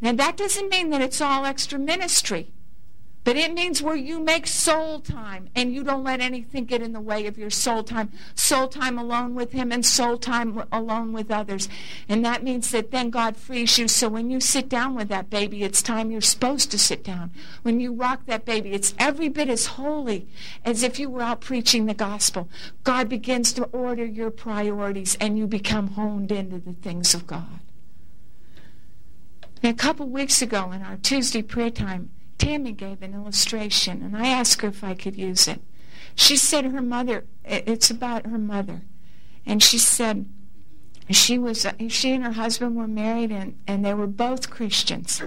Now, 0.00 0.12
that 0.12 0.36
doesn't 0.36 0.68
mean 0.68 0.90
that 0.90 1.00
it's 1.00 1.20
all 1.20 1.44
extra 1.44 1.78
ministry, 1.78 2.52
but 3.24 3.36
it 3.38 3.54
means 3.54 3.82
where 3.82 3.96
you 3.96 4.20
make 4.20 4.46
soul 4.46 5.00
time 5.00 5.48
and 5.54 5.72
you 5.72 5.82
don't 5.82 6.04
let 6.04 6.20
anything 6.20 6.66
get 6.66 6.82
in 6.82 6.92
the 6.92 7.00
way 7.00 7.26
of 7.26 7.38
your 7.38 7.48
soul 7.48 7.82
time. 7.82 8.12
Soul 8.34 8.68
time 8.68 8.98
alone 8.98 9.34
with 9.34 9.52
Him 9.52 9.72
and 9.72 9.84
soul 9.84 10.18
time 10.18 10.62
alone 10.70 11.14
with 11.14 11.30
others. 11.30 11.66
And 12.06 12.22
that 12.22 12.44
means 12.44 12.70
that 12.72 12.90
then 12.90 13.08
God 13.08 13.38
frees 13.38 13.78
you. 13.78 13.88
So 13.88 14.10
when 14.10 14.30
you 14.30 14.40
sit 14.40 14.68
down 14.68 14.94
with 14.94 15.08
that 15.08 15.30
baby, 15.30 15.62
it's 15.62 15.80
time 15.80 16.10
you're 16.10 16.20
supposed 16.20 16.70
to 16.72 16.78
sit 16.78 17.02
down. 17.02 17.30
When 17.62 17.80
you 17.80 17.94
rock 17.94 18.26
that 18.26 18.44
baby, 18.44 18.74
it's 18.74 18.94
every 18.98 19.30
bit 19.30 19.48
as 19.48 19.66
holy 19.66 20.28
as 20.62 20.82
if 20.82 20.98
you 20.98 21.08
were 21.08 21.22
out 21.22 21.40
preaching 21.40 21.86
the 21.86 21.94
gospel. 21.94 22.50
God 22.82 23.08
begins 23.08 23.54
to 23.54 23.64
order 23.64 24.04
your 24.04 24.30
priorities 24.30 25.16
and 25.18 25.38
you 25.38 25.46
become 25.46 25.92
honed 25.92 26.30
into 26.30 26.58
the 26.58 26.74
things 26.74 27.14
of 27.14 27.26
God. 27.26 27.60
And 29.64 29.72
a 29.72 29.82
couple 29.82 30.06
weeks 30.06 30.42
ago 30.42 30.72
in 30.72 30.82
our 30.82 30.98
Tuesday 30.98 31.40
prayer 31.40 31.70
time, 31.70 32.10
Tammy 32.36 32.72
gave 32.72 33.00
an 33.00 33.14
illustration, 33.14 34.02
and 34.02 34.14
I 34.14 34.26
asked 34.26 34.60
her 34.60 34.68
if 34.68 34.84
I 34.84 34.92
could 34.92 35.16
use 35.16 35.48
it. 35.48 35.62
She 36.14 36.36
said 36.36 36.66
her 36.66 36.82
mother, 36.82 37.24
it's 37.46 37.88
about 37.88 38.26
her 38.26 38.36
mother. 38.36 38.82
And 39.46 39.62
she 39.62 39.78
said 39.78 40.26
she 41.08 41.38
was, 41.38 41.64
uh, 41.64 41.72
she 41.88 42.12
and 42.12 42.22
her 42.24 42.32
husband 42.32 42.76
were 42.76 42.86
married 42.86 43.32
and, 43.32 43.58
and 43.66 43.82
they 43.82 43.94
were 43.94 44.06
both 44.06 44.50
Christians. 44.50 45.22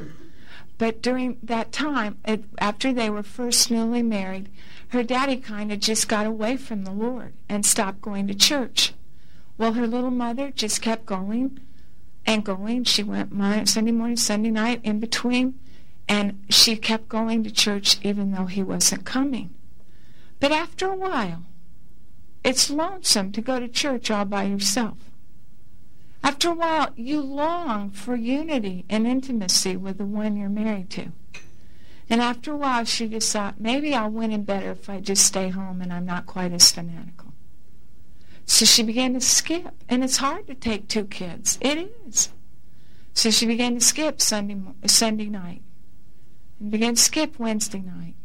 But 0.78 1.02
during 1.02 1.40
that 1.42 1.72
time, 1.72 2.20
uh, 2.24 2.38
after 2.60 2.94
they 2.94 3.10
were 3.10 3.24
first 3.24 3.72
newly 3.72 4.04
married, 4.04 4.50
her 4.90 5.02
daddy 5.02 5.38
kind 5.38 5.72
of 5.72 5.80
just 5.80 6.08
got 6.08 6.28
away 6.28 6.58
from 6.58 6.84
the 6.84 6.92
Lord 6.92 7.34
and 7.50 7.66
stopped 7.66 8.02
going 8.02 8.28
to 8.28 8.36
church. 8.36 8.94
Well, 9.58 9.74
her 9.74 9.88
little 9.88 10.12
mother 10.12 10.52
just 10.52 10.84
kept 10.84 11.08
going 11.08 11.60
and 12.28 12.44
going. 12.44 12.84
She 12.84 13.02
went 13.02 13.32
my, 13.32 13.64
Sunday 13.64 13.92
morning, 13.92 14.18
Sunday 14.18 14.52
night, 14.52 14.82
in 14.84 15.00
between, 15.00 15.58
and 16.08 16.44
she 16.50 16.76
kept 16.76 17.10
going 17.10 17.44
to 17.44 17.52
church 17.52 17.98
even 18.04 18.32
though 18.32 18.46
he 18.46 18.62
wasn't 18.62 19.06
coming. 19.06 19.56
But 20.40 20.52
after 20.52 20.88
a 20.88 20.96
while, 20.96 21.44
it's 22.44 22.70
lonesome 22.70 23.32
to 23.32 23.42
go 23.42 23.60
to 23.60 23.68
church 23.68 24.12
all 24.12 24.26
by 24.26 24.44
yourself. 24.44 24.98
After 26.24 26.50
a 26.50 26.56
while, 26.56 26.90
you 26.96 27.22
long 27.22 27.90
for 27.90 28.16
unity 28.16 28.86
and 28.90 29.08
intimacy 29.08 29.78
with 29.78 29.98
the 29.98 30.06
one 30.06 30.36
you're 30.36 30.50
married 30.50 30.90
to. 30.92 31.12
And 32.10 32.22
after 32.22 32.52
a 32.52 32.58
while, 32.58 32.86
she 32.86 33.08
just 33.08 33.32
thought, 33.32 33.60
maybe 33.60 33.94
I'll 33.94 34.10
win 34.10 34.32
him 34.32 34.44
better 34.44 34.72
if 34.72 34.90
I 34.90 35.00
just 35.00 35.26
stay 35.26 35.50
home 35.50 35.82
and 35.82 35.92
I'm 35.92 36.06
not 36.06 36.26
quite 36.26 36.54
as 36.54 36.72
fanatical. 36.72 37.27
So 38.48 38.66
she 38.66 38.82
began 38.82 39.14
to 39.14 39.22
skip. 39.22 39.76
And 39.88 40.04
it's 40.04 40.18
hard 40.18 40.48
to 40.48 40.56
take 40.56 40.88
two 40.88 41.06
kids. 41.06 41.60
It 41.62 41.92
is. 42.08 42.30
So 43.14 43.30
she 43.30 43.46
began 43.46 43.76
to 43.76 43.82
skip 43.82 44.22
Sunday, 44.22 44.58
Sunday 44.88 45.28
night. 45.28 45.62
And 46.60 46.72
began 46.72 46.96
to 46.96 47.02
skip 47.02 47.38
Wednesday 47.38 47.82
night. 47.82 48.16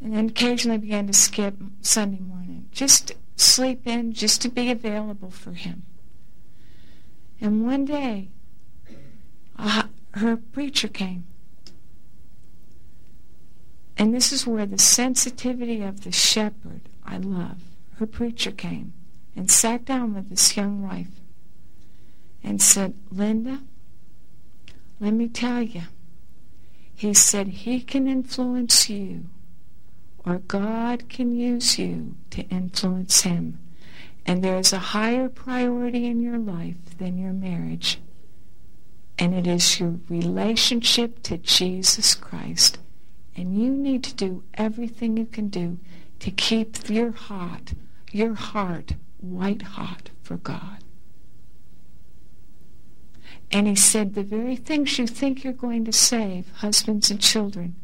And 0.00 0.14
then 0.14 0.28
occasionally 0.28 0.78
began 0.78 1.06
to 1.08 1.12
skip 1.12 1.56
Sunday 1.80 2.20
morning. 2.20 2.68
Just 2.70 3.12
sleep 3.34 3.86
in, 3.86 4.12
just 4.12 4.40
to 4.42 4.48
be 4.48 4.70
available 4.70 5.30
for 5.30 5.52
him. 5.52 5.82
And 7.40 7.64
one 7.64 7.86
day, 7.86 8.28
uh, 9.58 9.84
her 10.12 10.36
preacher 10.36 10.88
came. 10.88 11.26
And 13.96 14.14
this 14.14 14.32
is 14.32 14.46
where 14.46 14.66
the 14.66 14.78
sensitivity 14.78 15.82
of 15.82 16.04
the 16.04 16.12
shepherd 16.12 16.82
I 17.04 17.16
love. 17.16 17.62
Her 17.96 18.06
preacher 18.06 18.50
came 18.50 18.92
and 19.36 19.50
sat 19.50 19.84
down 19.84 20.14
with 20.14 20.28
this 20.28 20.56
young 20.56 20.82
wife 20.82 21.20
and 22.42 22.60
said, 22.60 22.94
Linda, 23.10 23.60
let 24.98 25.12
me 25.12 25.28
tell 25.28 25.62
you. 25.62 25.82
He 26.94 27.14
said 27.14 27.48
he 27.48 27.80
can 27.80 28.06
influence 28.06 28.90
you, 28.90 29.24
or 30.26 30.38
God 30.38 31.08
can 31.08 31.34
use 31.34 31.78
you 31.78 32.16
to 32.30 32.42
influence 32.48 33.22
him. 33.22 33.58
And 34.26 34.44
there 34.44 34.58
is 34.58 34.72
a 34.72 34.78
higher 34.78 35.28
priority 35.28 36.06
in 36.06 36.20
your 36.20 36.38
life 36.38 36.76
than 36.98 37.16
your 37.16 37.32
marriage. 37.32 37.98
And 39.18 39.34
it 39.34 39.46
is 39.46 39.80
your 39.80 39.96
relationship 40.08 41.22
to 41.24 41.38
Jesus 41.38 42.14
Christ. 42.14 42.78
And 43.34 43.58
you 43.58 43.70
need 43.70 44.04
to 44.04 44.14
do 44.14 44.42
everything 44.54 45.16
you 45.16 45.26
can 45.26 45.48
do 45.48 45.78
to 46.18 46.30
keep 46.30 46.90
your 46.90 47.12
heart, 47.12 47.72
your 48.12 48.34
heart 48.34 48.92
white 49.20 49.62
hot 49.62 50.10
for 50.22 50.36
God. 50.36 50.84
And 53.52 53.66
he 53.66 53.74
said, 53.74 54.14
the 54.14 54.22
very 54.22 54.56
things 54.56 54.98
you 54.98 55.06
think 55.06 55.42
you're 55.42 55.52
going 55.52 55.84
to 55.84 55.92
save, 55.92 56.50
husbands 56.56 57.10
and 57.10 57.20
children, 57.20 57.74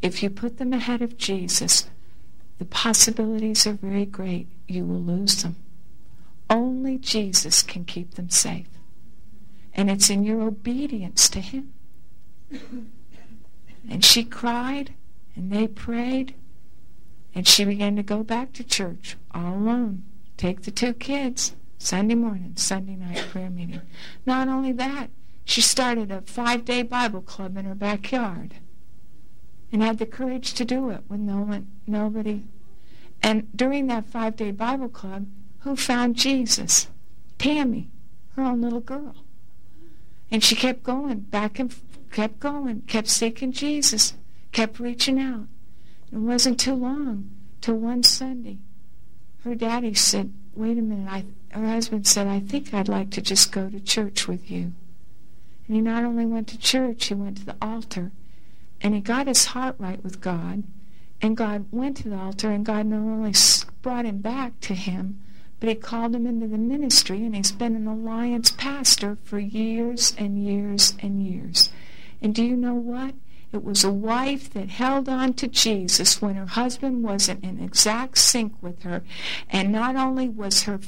if 0.00 0.22
you 0.22 0.30
put 0.30 0.58
them 0.58 0.72
ahead 0.72 1.00
of 1.00 1.16
Jesus, 1.16 1.88
the 2.58 2.64
possibilities 2.64 3.66
are 3.66 3.74
very 3.74 4.04
great 4.04 4.48
you 4.72 4.84
will 4.84 5.00
lose 5.00 5.42
them. 5.42 5.56
Only 6.50 6.98
Jesus 6.98 7.62
can 7.62 7.84
keep 7.84 8.14
them 8.14 8.30
safe. 8.30 8.68
And 9.74 9.90
it's 9.90 10.10
in 10.10 10.24
your 10.24 10.42
obedience 10.42 11.28
to 11.30 11.40
Him. 11.40 11.72
And 13.88 14.04
she 14.04 14.24
cried, 14.24 14.94
and 15.34 15.50
they 15.50 15.66
prayed, 15.66 16.34
and 17.34 17.48
she 17.48 17.64
began 17.64 17.96
to 17.96 18.02
go 18.02 18.22
back 18.22 18.52
to 18.54 18.64
church 18.64 19.16
all 19.32 19.54
alone. 19.54 20.04
Take 20.42 20.62
the 20.62 20.72
two 20.72 20.92
kids, 20.92 21.54
Sunday 21.78 22.16
morning, 22.16 22.54
Sunday 22.56 22.96
night 22.96 23.28
prayer 23.30 23.48
meeting. 23.48 23.80
Not 24.26 24.48
only 24.48 24.72
that, 24.72 25.10
she 25.44 25.60
started 25.60 26.10
a 26.10 26.20
five 26.22 26.64
day 26.64 26.82
Bible 26.82 27.20
club 27.20 27.56
in 27.56 27.64
her 27.64 27.76
backyard 27.76 28.54
and 29.70 29.84
had 29.84 29.98
the 29.98 30.04
courage 30.04 30.52
to 30.54 30.64
do 30.64 30.90
it 30.90 31.04
when 31.06 31.24
no 31.24 31.42
one, 31.42 31.68
nobody. 31.86 32.42
And 33.22 33.56
during 33.56 33.86
that 33.86 34.06
five 34.06 34.34
day 34.34 34.50
Bible 34.50 34.88
club, 34.88 35.28
who 35.60 35.76
found 35.76 36.16
Jesus? 36.16 36.88
Tammy, 37.38 37.88
her 38.34 38.42
own 38.42 38.62
little 38.62 38.80
girl. 38.80 39.14
And 40.28 40.42
she 40.42 40.56
kept 40.56 40.82
going, 40.82 41.20
back 41.20 41.60
and 41.60 41.72
kept 42.10 42.40
going, 42.40 42.82
kept 42.88 43.06
seeking 43.06 43.52
Jesus, 43.52 44.14
kept 44.50 44.80
reaching 44.80 45.20
out. 45.20 45.46
It 46.10 46.18
wasn't 46.18 46.58
too 46.58 46.74
long 46.74 47.30
till 47.60 47.76
one 47.76 48.02
Sunday, 48.02 48.58
her 49.44 49.54
daddy 49.54 49.94
said, 49.94 50.32
"Wait 50.54 50.78
a 50.78 50.82
minute." 50.82 51.08
I, 51.08 51.24
her 51.58 51.66
husband 51.66 52.06
said, 52.06 52.26
"I 52.26 52.40
think 52.40 52.72
I'd 52.72 52.88
like 52.88 53.10
to 53.10 53.22
just 53.22 53.52
go 53.52 53.68
to 53.68 53.80
church 53.80 54.28
with 54.28 54.50
you." 54.50 54.72
And 55.66 55.76
he 55.76 55.80
not 55.80 56.04
only 56.04 56.26
went 56.26 56.48
to 56.48 56.58
church, 56.58 57.06
he 57.06 57.14
went 57.14 57.38
to 57.38 57.46
the 57.46 57.56
altar, 57.60 58.12
and 58.80 58.94
he 58.94 59.00
got 59.00 59.26
his 59.26 59.46
heart 59.46 59.76
right 59.78 60.02
with 60.02 60.20
God. 60.20 60.64
And 61.20 61.36
God 61.36 61.66
went 61.70 61.98
to 61.98 62.08
the 62.08 62.16
altar, 62.16 62.50
and 62.50 62.66
God 62.66 62.86
not 62.86 62.96
only 62.96 63.32
brought 63.80 64.06
him 64.06 64.18
back 64.18 64.58
to 64.62 64.74
Him, 64.74 65.20
but 65.60 65.68
he 65.68 65.76
called 65.76 66.16
him 66.16 66.26
into 66.26 66.48
the 66.48 66.58
ministry, 66.58 67.24
and 67.24 67.36
he's 67.36 67.52
been 67.52 67.76
an 67.76 67.86
alliance 67.86 68.50
pastor 68.50 69.16
for 69.22 69.38
years 69.38 70.12
and 70.18 70.42
years 70.44 70.94
and 70.98 71.24
years. 71.24 71.70
And 72.20 72.34
do 72.34 72.44
you 72.44 72.56
know 72.56 72.74
what? 72.74 73.14
It 73.52 73.62
was 73.62 73.84
a 73.84 73.92
wife 73.92 74.50
that 74.54 74.70
held 74.70 75.08
on 75.08 75.34
to 75.34 75.46
Jesus 75.46 76.22
when 76.22 76.36
her 76.36 76.46
husband 76.46 77.02
wasn't 77.02 77.44
in 77.44 77.62
exact 77.62 78.16
sync 78.18 78.54
with 78.62 78.82
her. 78.82 79.02
And 79.50 79.70
not 79.70 79.94
only 79.94 80.28
was 80.28 80.62
her 80.62 80.80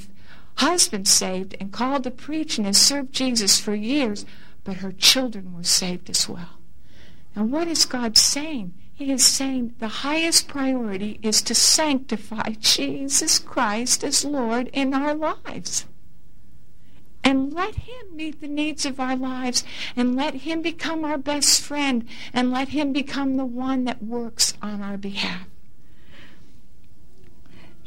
husband 0.56 1.06
saved 1.06 1.56
and 1.60 1.72
called 1.72 2.04
to 2.04 2.10
preach 2.10 2.56
and 2.56 2.66
has 2.66 2.78
served 2.78 3.12
Jesus 3.12 3.60
for 3.60 3.74
years, 3.74 4.24
but 4.64 4.78
her 4.78 4.92
children 4.92 5.52
were 5.52 5.62
saved 5.62 6.08
as 6.08 6.28
well. 6.28 6.58
And 7.36 7.52
what 7.52 7.68
is 7.68 7.84
God 7.84 8.16
saying? 8.16 8.72
He 8.94 9.10
is 9.10 9.26
saying 9.26 9.74
the 9.78 9.88
highest 9.88 10.48
priority 10.48 11.18
is 11.20 11.42
to 11.42 11.54
sanctify 11.54 12.50
Jesus 12.60 13.38
Christ 13.38 14.04
as 14.04 14.24
Lord 14.24 14.70
in 14.72 14.94
our 14.94 15.14
lives. 15.14 15.84
And 17.24 17.52
let 17.52 17.74
Him 17.74 18.14
meet 18.14 18.40
the 18.40 18.48
needs 18.48 18.84
of 18.84 19.00
our 19.00 19.16
lives, 19.16 19.64
and 19.96 20.14
let 20.14 20.34
Him 20.34 20.62
become 20.62 21.04
our 21.04 21.18
best 21.18 21.60
friend, 21.60 22.06
and 22.32 22.52
let 22.52 22.68
Him 22.68 22.92
become 22.92 23.36
the 23.36 23.46
one 23.46 23.84
that 23.84 24.02
works 24.02 24.54
on 24.60 24.82
our 24.82 24.98
behalf. 24.98 25.48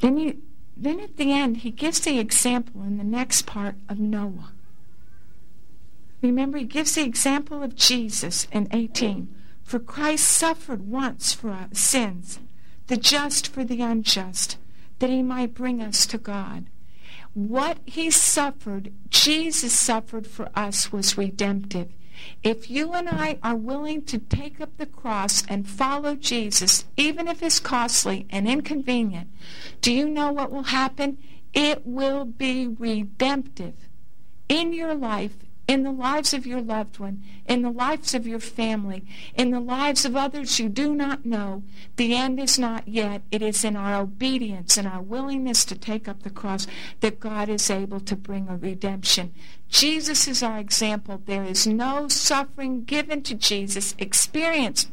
Then, 0.01 0.17
he, 0.17 0.37
then 0.75 0.99
at 0.99 1.17
the 1.17 1.31
end, 1.31 1.57
He 1.57 1.71
gives 1.71 1.99
the 1.99 2.19
example 2.19 2.81
in 2.81 2.97
the 2.97 3.03
next 3.03 3.43
part 3.43 3.75
of 3.87 3.99
Noah. 3.99 4.51
Remember, 6.21 6.57
He 6.57 6.65
gives 6.65 6.95
the 6.95 7.05
example 7.05 7.61
of 7.61 7.75
Jesus 7.75 8.47
in 8.51 8.67
18. 8.71 9.33
For 9.67 9.79
Christ 9.79 10.31
suffered 10.31 10.89
once 10.89 11.33
for 11.33 11.49
our 11.49 11.67
sins, 11.73 12.39
the 12.87 12.95
just 12.95 13.49
for 13.49 13.65
the 13.65 13.81
unjust, 13.81 14.57
that 14.99 15.09
he 15.09 15.21
might 15.21 15.53
bring 15.53 15.81
us 15.81 16.05
to 16.05 16.17
God. 16.17 16.67
What 17.37 17.77
he 17.85 18.09
suffered, 18.09 18.91
Jesus 19.11 19.71
suffered 19.71 20.25
for 20.25 20.49
us, 20.55 20.91
was 20.91 21.19
redemptive. 21.19 21.89
If 22.41 22.71
you 22.71 22.93
and 22.93 23.07
I 23.07 23.37
are 23.43 23.55
willing 23.55 24.01
to 24.05 24.17
take 24.17 24.59
up 24.59 24.75
the 24.77 24.87
cross 24.87 25.45
and 25.47 25.69
follow 25.69 26.15
Jesus, 26.15 26.85
even 26.97 27.27
if 27.27 27.43
it's 27.43 27.59
costly 27.59 28.25
and 28.31 28.47
inconvenient, 28.47 29.27
do 29.81 29.93
you 29.93 30.09
know 30.09 30.31
what 30.31 30.49
will 30.49 30.63
happen? 30.63 31.19
It 31.53 31.85
will 31.85 32.25
be 32.25 32.65
redemptive 32.65 33.87
in 34.49 34.73
your 34.73 34.95
life 34.95 35.35
in 35.67 35.83
the 35.83 35.91
lives 35.91 36.33
of 36.33 36.47
your 36.47 36.61
loved 36.61 36.97
one, 36.97 37.21
in 37.45 37.61
the 37.61 37.69
lives 37.69 38.13
of 38.13 38.25
your 38.25 38.39
family, 38.39 39.05
in 39.35 39.51
the 39.51 39.59
lives 39.59 40.05
of 40.05 40.15
others 40.15 40.59
you 40.59 40.69
do 40.69 40.95
not 40.95 41.25
know. 41.25 41.61
The 41.97 42.15
end 42.15 42.39
is 42.39 42.57
not 42.57 42.87
yet. 42.87 43.21
It 43.31 43.41
is 43.41 43.65
in 43.65 43.75
our 43.75 44.01
obedience 44.01 44.77
and 44.77 44.87
our 44.87 45.01
willingness 45.01 45.65
to 45.65 45.77
take 45.77 46.07
up 46.07 46.23
the 46.23 46.29
cross 46.29 46.67
that 47.01 47.19
God 47.19 47.49
is 47.49 47.69
able 47.69 47.99
to 47.99 48.15
bring 48.15 48.47
a 48.47 48.55
redemption. 48.55 49.33
Jesus 49.69 50.27
is 50.27 50.41
our 50.41 50.57
example. 50.57 51.21
There 51.25 51.43
is 51.43 51.67
no 51.67 52.07
suffering 52.07 52.85
given 52.85 53.21
to 53.23 53.35
Jesus, 53.35 53.93
experienced, 53.97 54.89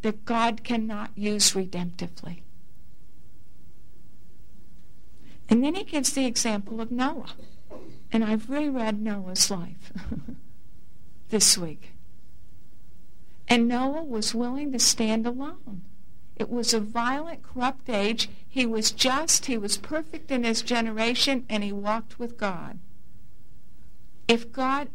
that 0.00 0.24
God 0.24 0.64
cannot 0.64 1.10
use 1.14 1.52
redemptively. 1.52 2.40
And 5.50 5.62
then 5.62 5.74
he 5.74 5.84
gives 5.84 6.14
the 6.14 6.24
example 6.24 6.80
of 6.80 6.90
Noah. 6.90 7.34
And 8.14 8.22
I've 8.22 8.48
reread 8.48 9.02
Noah's 9.02 9.50
life 9.50 9.92
this 11.30 11.58
week. 11.58 11.94
And 13.48 13.66
Noah 13.66 14.04
was 14.04 14.32
willing 14.32 14.70
to 14.70 14.78
stand 14.78 15.26
alone. 15.26 15.82
It 16.36 16.48
was 16.48 16.72
a 16.72 16.78
violent, 16.78 17.42
corrupt 17.42 17.90
age. 17.90 18.28
He 18.48 18.66
was 18.66 18.92
just, 18.92 19.46
he 19.46 19.58
was 19.58 19.76
perfect 19.76 20.30
in 20.30 20.44
his 20.44 20.62
generation, 20.62 21.44
and 21.48 21.64
he 21.64 21.72
walked 21.72 22.20
with 22.20 22.38
God. 22.38 22.78
If 24.28 24.52
God, 24.52 24.90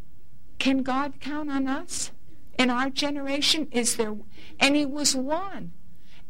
can 0.57 0.81
God 0.81 1.19
count 1.19 1.51
on 1.51 1.67
us? 1.67 2.11
In 2.57 2.69
our 2.69 2.89
generation, 2.89 3.67
is 3.71 3.97
there, 3.97 4.15
and 4.61 4.77
he 4.77 4.85
was 4.85 5.13
one. 5.13 5.73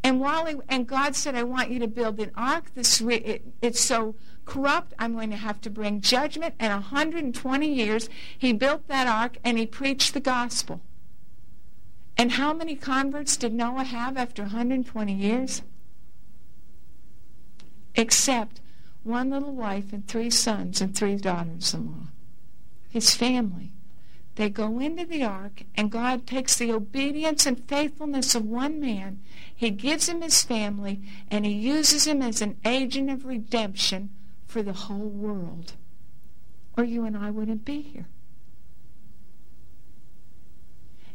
And 0.02 0.18
while 0.18 0.46
he, 0.46 0.56
and 0.68 0.88
God 0.88 1.14
said, 1.14 1.36
I 1.36 1.44
want 1.44 1.70
you 1.70 1.78
to 1.78 1.88
build 1.88 2.18
an 2.18 2.32
ark. 2.34 2.72
This, 2.74 3.00
it, 3.00 3.44
it's 3.62 3.80
so 3.80 4.16
corrupt. 4.50 4.92
I'm 4.98 5.14
going 5.14 5.30
to 5.30 5.36
have 5.36 5.60
to 5.60 5.70
bring 5.70 6.00
judgment. 6.00 6.54
And 6.58 6.72
120 6.72 7.72
years, 7.72 8.10
he 8.36 8.52
built 8.52 8.88
that 8.88 9.06
ark 9.06 9.38
and 9.44 9.56
he 9.56 9.64
preached 9.64 10.12
the 10.12 10.20
gospel. 10.20 10.80
And 12.16 12.32
how 12.32 12.52
many 12.52 12.74
converts 12.74 13.36
did 13.36 13.54
Noah 13.54 13.84
have 13.84 14.16
after 14.16 14.42
120 14.42 15.14
years? 15.14 15.62
Except 17.94 18.60
one 19.04 19.30
little 19.30 19.54
wife 19.54 19.92
and 19.92 20.06
three 20.06 20.30
sons 20.30 20.80
and 20.80 20.94
three 20.94 21.16
daughters 21.16 21.72
in 21.72 21.86
law. 21.86 22.08
his 22.90 23.14
family. 23.14 23.70
They 24.34 24.48
go 24.50 24.80
into 24.80 25.04
the 25.04 25.22
ark, 25.22 25.62
and 25.76 25.92
God 25.92 26.26
takes 26.26 26.56
the 26.56 26.72
obedience 26.72 27.46
and 27.46 27.68
faithfulness 27.68 28.34
of 28.34 28.44
one 28.44 28.80
man. 28.80 29.20
He 29.54 29.70
gives 29.70 30.08
him 30.08 30.22
his 30.22 30.42
family, 30.42 31.00
and 31.30 31.46
he 31.46 31.52
uses 31.52 32.06
him 32.06 32.20
as 32.20 32.42
an 32.42 32.56
agent 32.64 33.10
of 33.10 33.26
redemption 33.26 34.10
for 34.50 34.62
the 34.62 34.72
whole 34.72 35.08
world. 35.08 35.74
Or 36.76 36.84
you 36.84 37.04
and 37.04 37.16
I 37.16 37.30
wouldn't 37.30 37.64
be 37.64 37.82
here. 37.82 38.06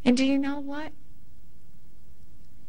And 0.04 0.16
do 0.16 0.24
you 0.24 0.38
know 0.38 0.60
what? 0.60 0.92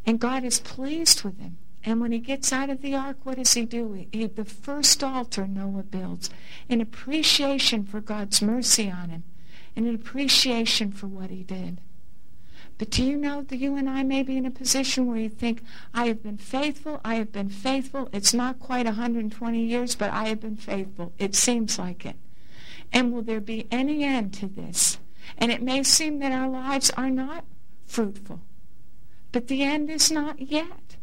And 0.05 0.19
God 0.19 0.45
is 0.45 0.61
pleased 0.61 1.23
with 1.23 1.39
him. 1.39 1.59
And 1.85 2.01
when 2.01 2.11
he 2.11 2.19
gets 2.19 2.53
out 2.53 2.71
of 2.71 2.83
the 2.83 2.95
ark, 2.97 3.19
what 3.23 3.37
does 3.37 3.53
he 3.55 3.65
do? 3.65 4.07
He, 4.11 4.27
the 4.27 4.45
first 4.45 5.05
altar 5.05 5.47
Noah 5.47 5.85
builds 5.85 6.31
in 6.69 6.81
appreciation 6.81 7.85
for 7.85 8.01
God's 8.01 8.43
mercy 8.43 8.91
on 8.91 9.11
him 9.11 9.23
and 9.77 9.87
an 9.87 9.95
appreciation 9.95 10.91
for 10.91 11.07
what 11.07 11.31
he 11.31 11.45
did. 11.45 11.81
But 12.79 12.91
do 12.91 13.03
you 13.03 13.17
know 13.17 13.43
that 13.43 13.57
you 13.57 13.77
and 13.77 13.89
I 13.89 14.03
may 14.03 14.23
be 14.23 14.37
in 14.37 14.45
a 14.45 14.51
position 14.51 15.07
where 15.07 15.17
you 15.17 15.31
think, 15.31 15.63
I 15.95 16.09
have 16.09 16.23
been 16.23 16.37
faithful, 16.37 17.01
I 17.05 17.15
have 17.15 17.33
been 17.33 17.49
faithful. 17.49 18.11
It's 18.13 18.35
not 18.35 18.59
quite 18.59 18.85
120 18.85 19.61
years, 19.61 19.95
but 19.95 20.11
I 20.11 20.29
have 20.29 20.41
been 20.41 20.57
faithful. 20.57 21.13
It 21.19 21.35
seems 21.35 21.79
like 21.79 22.05
it. 22.05 22.17
And 22.93 23.13
will 23.13 23.23
there 23.23 23.41
be 23.41 23.67
any 23.71 24.05
end 24.05 24.35
to 24.35 24.47
this? 24.47 24.99
And 25.39 25.51
it 25.51 25.63
may 25.63 25.83
seem 25.83 26.19
that 26.19 26.33
our 26.33 26.49
lives 26.49 26.91
are 26.91 27.11
not 27.11 27.45
fruitful, 27.87 28.41
but 29.33 29.49
the 29.49 29.63
end 29.63 29.91
is 29.91 30.11
not 30.11 30.41
yet. 30.41 30.97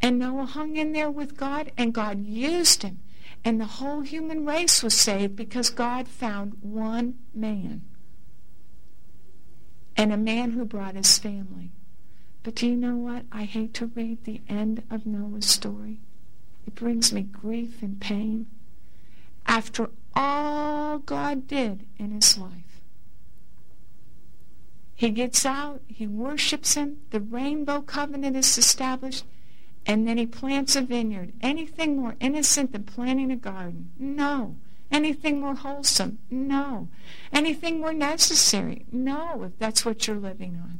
And 0.00 0.18
Noah 0.18 0.46
hung 0.46 0.76
in 0.76 0.92
there 0.92 1.10
with 1.10 1.36
God, 1.36 1.72
and 1.76 1.92
God 1.92 2.24
used 2.24 2.82
him. 2.82 3.00
And 3.44 3.60
the 3.60 3.66
whole 3.66 4.00
human 4.00 4.46
race 4.46 4.82
was 4.82 4.94
saved 4.94 5.36
because 5.36 5.70
God 5.70 6.08
found 6.08 6.56
one 6.60 7.18
man. 7.34 7.82
And 9.96 10.12
a 10.12 10.16
man 10.16 10.52
who 10.52 10.64
brought 10.64 10.96
his 10.96 11.18
family. 11.18 11.70
But 12.42 12.56
do 12.56 12.66
you 12.66 12.76
know 12.76 12.96
what? 12.96 13.24
I 13.32 13.44
hate 13.44 13.74
to 13.74 13.86
read 13.86 14.24
the 14.24 14.42
end 14.48 14.82
of 14.90 15.06
Noah's 15.06 15.46
story. 15.46 16.00
It 16.66 16.74
brings 16.74 17.12
me 17.12 17.22
grief 17.22 17.82
and 17.82 18.00
pain. 18.00 18.46
After 19.46 19.90
all 20.14 20.98
God 20.98 21.46
did 21.46 21.86
in 21.98 22.10
his 22.10 22.36
life, 22.38 22.80
he 24.94 25.10
gets 25.10 25.44
out, 25.44 25.82
he 25.88 26.06
worships 26.06 26.74
him, 26.74 26.98
the 27.10 27.20
rainbow 27.20 27.82
covenant 27.82 28.36
is 28.36 28.56
established, 28.56 29.24
and 29.86 30.06
then 30.06 30.18
he 30.18 30.26
plants 30.26 30.76
a 30.76 30.82
vineyard. 30.82 31.32
Anything 31.42 31.96
more 31.96 32.16
innocent 32.20 32.72
than 32.72 32.84
planting 32.84 33.30
a 33.30 33.36
garden? 33.36 33.90
No. 33.98 34.56
Anything 34.94 35.40
more 35.40 35.56
wholesome? 35.56 36.20
No. 36.30 36.86
Anything 37.32 37.80
more 37.80 37.92
necessary? 37.92 38.86
No, 38.92 39.42
if 39.42 39.58
that's 39.58 39.84
what 39.84 40.06
you're 40.06 40.14
living 40.14 40.54
on. 40.62 40.78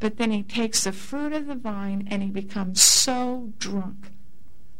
But 0.00 0.16
then 0.16 0.32
he 0.32 0.42
takes 0.42 0.82
the 0.82 0.90
fruit 0.90 1.32
of 1.32 1.46
the 1.46 1.54
vine 1.54 2.08
and 2.10 2.24
he 2.24 2.28
becomes 2.28 2.82
so 2.82 3.52
drunk 3.60 4.10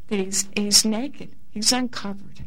that 0.09 0.19
he's, 0.19 0.49
he's 0.57 0.85
naked. 0.85 1.31
He's 1.53 1.71
uncovered. 1.71 2.41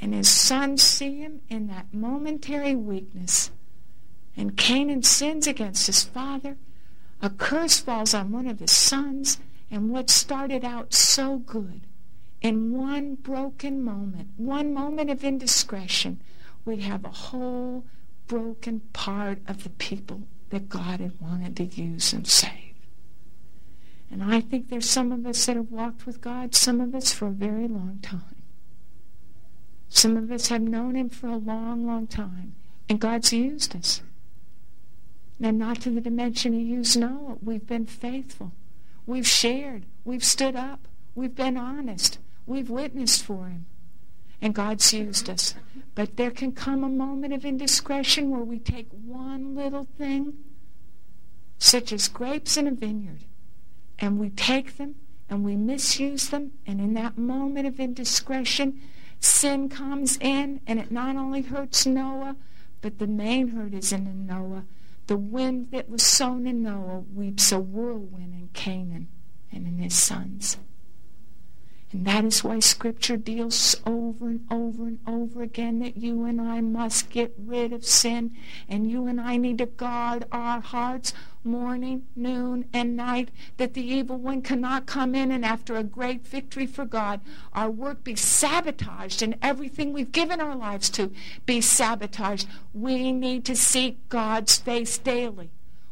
And 0.00 0.14
his 0.14 0.28
sons 0.28 0.84
see 0.84 1.18
him 1.18 1.40
in 1.48 1.66
that 1.66 1.92
momentary 1.92 2.76
weakness. 2.76 3.50
And 4.36 4.56
Canaan 4.56 5.02
sins 5.02 5.48
against 5.48 5.88
his 5.88 6.04
father. 6.04 6.56
A 7.20 7.30
curse 7.30 7.80
falls 7.80 8.14
on 8.14 8.30
one 8.30 8.46
of 8.46 8.60
his 8.60 8.70
sons 8.70 9.40
and 9.72 9.90
what 9.90 10.08
started 10.08 10.64
out 10.64 10.94
so 10.94 11.38
good, 11.38 11.80
in 12.42 12.72
one 12.72 13.16
broken 13.16 13.82
moment, 13.82 14.28
one 14.36 14.72
moment 14.72 15.10
of 15.10 15.24
indiscretion, 15.24 16.20
we'd 16.64 16.80
have 16.80 17.04
a 17.04 17.10
whole 17.10 17.84
broken 18.26 18.80
part 18.92 19.38
of 19.46 19.62
the 19.64 19.70
people 19.70 20.22
that 20.50 20.68
God 20.68 21.00
had 21.00 21.20
wanted 21.20 21.56
to 21.56 21.64
use 21.64 22.12
and 22.12 22.26
save. 22.26 22.74
And 24.10 24.22
I 24.22 24.40
think 24.40 24.68
there's 24.68 24.88
some 24.88 25.12
of 25.12 25.26
us 25.26 25.46
that 25.46 25.56
have 25.56 25.70
walked 25.70 26.06
with 26.06 26.20
God, 26.20 26.54
some 26.54 26.80
of 26.80 26.94
us 26.94 27.12
for 27.12 27.28
a 27.28 27.32
very 27.32 27.68
long 27.68 27.98
time. 28.02 28.42
Some 29.88 30.16
of 30.16 30.30
us 30.30 30.48
have 30.48 30.62
known 30.62 30.94
Him 30.96 31.08
for 31.08 31.28
a 31.28 31.36
long, 31.36 31.86
long 31.86 32.06
time, 32.06 32.54
and 32.88 33.00
God's 33.00 33.32
used 33.32 33.76
us. 33.76 34.02
Now, 35.38 35.50
not 35.50 35.80
to 35.82 35.90
the 35.90 36.00
dimension 36.00 36.52
He 36.52 36.60
used 36.60 36.98
Noah. 36.98 37.38
We've 37.42 37.66
been 37.66 37.86
faithful. 37.86 38.52
We've 39.06 39.26
shared. 39.26 39.86
We've 40.04 40.24
stood 40.24 40.54
up. 40.54 40.86
We've 41.14 41.34
been 41.34 41.56
honest. 41.56 42.18
We've 42.46 42.70
witnessed 42.70 43.24
for 43.24 43.46
Him. 43.46 43.66
And 44.42 44.54
God's 44.54 44.92
used 44.92 45.28
us. 45.28 45.54
But 45.94 46.16
there 46.16 46.30
can 46.30 46.52
come 46.52 46.82
a 46.82 46.88
moment 46.88 47.34
of 47.34 47.44
indiscretion 47.44 48.30
where 48.30 48.40
we 48.40 48.58
take 48.58 48.88
one 48.90 49.54
little 49.54 49.86
thing, 49.98 50.34
such 51.58 51.92
as 51.92 52.08
grapes 52.08 52.56
in 52.56 52.66
a 52.66 52.70
vineyard, 52.70 53.24
and 53.98 54.18
we 54.18 54.30
take 54.30 54.78
them 54.78 54.94
and 55.28 55.44
we 55.44 55.56
misuse 55.56 56.30
them. 56.30 56.52
And 56.66 56.80
in 56.80 56.94
that 56.94 57.18
moment 57.18 57.66
of 57.66 57.78
indiscretion, 57.78 58.80
sin 59.20 59.68
comes 59.68 60.16
in, 60.22 60.62
and 60.66 60.80
it 60.80 60.90
not 60.90 61.16
only 61.16 61.42
hurts 61.42 61.84
Noah, 61.84 62.36
but 62.80 62.98
the 62.98 63.06
main 63.06 63.48
hurt 63.48 63.74
is 63.74 63.92
in 63.92 64.26
Noah 64.26 64.64
the 65.10 65.16
wind 65.16 65.72
that 65.72 65.90
was 65.90 66.04
sown 66.04 66.46
in 66.46 66.62
Noah 66.62 67.02
weeps 67.12 67.50
a 67.50 67.58
whirlwind 67.58 68.32
in 68.32 68.48
Canaan 68.52 69.08
and 69.50 69.66
in 69.66 69.78
his 69.78 69.92
sons. 69.92 70.56
And 71.92 72.06
that 72.06 72.24
is 72.24 72.44
why 72.44 72.60
Scripture 72.60 73.16
deals 73.16 73.76
over 73.84 74.28
and 74.28 74.46
over 74.48 74.84
and 74.84 75.00
over 75.08 75.42
again 75.42 75.80
that 75.80 75.96
you 75.96 76.24
and 76.24 76.40
I 76.40 76.60
must 76.60 77.10
get 77.10 77.34
rid 77.36 77.72
of 77.72 77.84
sin, 77.84 78.36
and 78.68 78.88
you 78.88 79.06
and 79.08 79.20
I 79.20 79.36
need 79.36 79.58
to 79.58 79.66
guard 79.66 80.24
our 80.30 80.60
hearts 80.60 81.12
morning, 81.42 82.02
noon, 82.14 82.66
and 82.72 82.96
night, 82.96 83.30
that 83.56 83.74
the 83.74 83.82
evil 83.82 84.18
one 84.18 84.42
cannot 84.42 84.86
come 84.86 85.14
in 85.14 85.32
and 85.32 85.44
after 85.44 85.74
a 85.74 85.82
great 85.82 86.26
victory 86.26 86.66
for 86.66 86.84
God, 86.84 87.20
our 87.54 87.70
work 87.70 88.04
be 88.04 88.14
sabotaged 88.14 89.22
and 89.22 89.36
everything 89.42 89.92
we've 89.92 90.12
given 90.12 90.40
our 90.40 90.54
lives 90.54 90.90
to 90.90 91.10
be 91.46 91.60
sabotaged. 91.60 92.46
We 92.74 93.10
need 93.10 93.44
to 93.46 93.56
seek 93.56 94.08
God's 94.08 94.58
face 94.58 94.98
daily. 94.98 95.50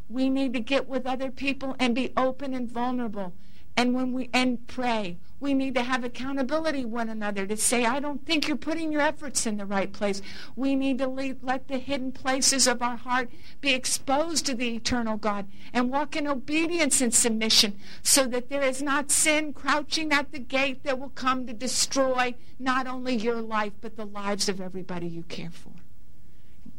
We 0.09 0.31
need 0.31 0.53
to 0.53 0.61
get 0.61 0.89
with 0.89 1.07
other 1.07 1.31
people 1.31 1.75
and 1.79 1.95
be 1.95 2.13
open 2.17 2.55
and 2.55 2.71
vulnerable. 2.71 3.33
And 3.79 3.95
when 3.95 4.12
we 4.12 4.29
and 4.35 4.66
pray 4.66 5.18
we 5.41 5.55
need 5.55 5.74
to 5.74 5.83
have 5.83 6.03
accountability 6.03 6.85
one 6.85 7.09
another 7.09 7.47
to 7.47 7.57
say, 7.57 7.85
I 7.85 8.01
don't 8.01 8.24
think 8.26 8.49
you're 8.49 8.57
putting 8.57 8.91
your 8.91 9.03
efforts 9.03 9.47
in 9.47 9.57
the 9.57 9.66
right 9.66 9.93
place. 9.93 10.20
We 10.57 10.74
need 10.74 10.99
to 10.99 11.07
lead, 11.07 11.43
let 11.43 11.68
the 11.68 11.79
hidden 11.79 12.11
places 12.12 12.66
of 12.66 12.83
our 12.83 12.97
heart 12.97 13.31
be 13.61 13.72
exposed 13.72 14.47
to 14.47 14.55
the 14.55 14.74
eternal 14.74 15.16
God 15.16 15.47
and 15.72 15.91
walk 15.91 16.16
in 16.16 16.26
obedience 16.26 17.01
and 17.01 17.14
submission 17.14 17.79
so 18.03 18.26
that 18.26 18.49
there 18.49 18.62
is 18.62 18.83
not 18.83 19.12
sin 19.12 19.53
crouching 19.53 20.12
at 20.12 20.33
the 20.33 20.41
gate 20.41 20.83
that 20.83 20.99
will 20.99 21.11
come 21.11 21.47
to 21.47 21.53
destroy 21.53 22.35
not 22.59 22.89
only 22.89 23.14
your 23.14 23.41
life, 23.41 23.74
but 23.81 23.97
the 23.97 24.07
lives 24.07 24.49
of 24.49 24.61
everybody 24.61 25.07
you 25.07 25.22
care 25.22 25.51
for. 25.51 25.72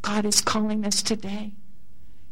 God 0.02 0.26
is 0.26 0.41
calling 0.41 0.86
us 0.86 1.02
today. 1.02 1.54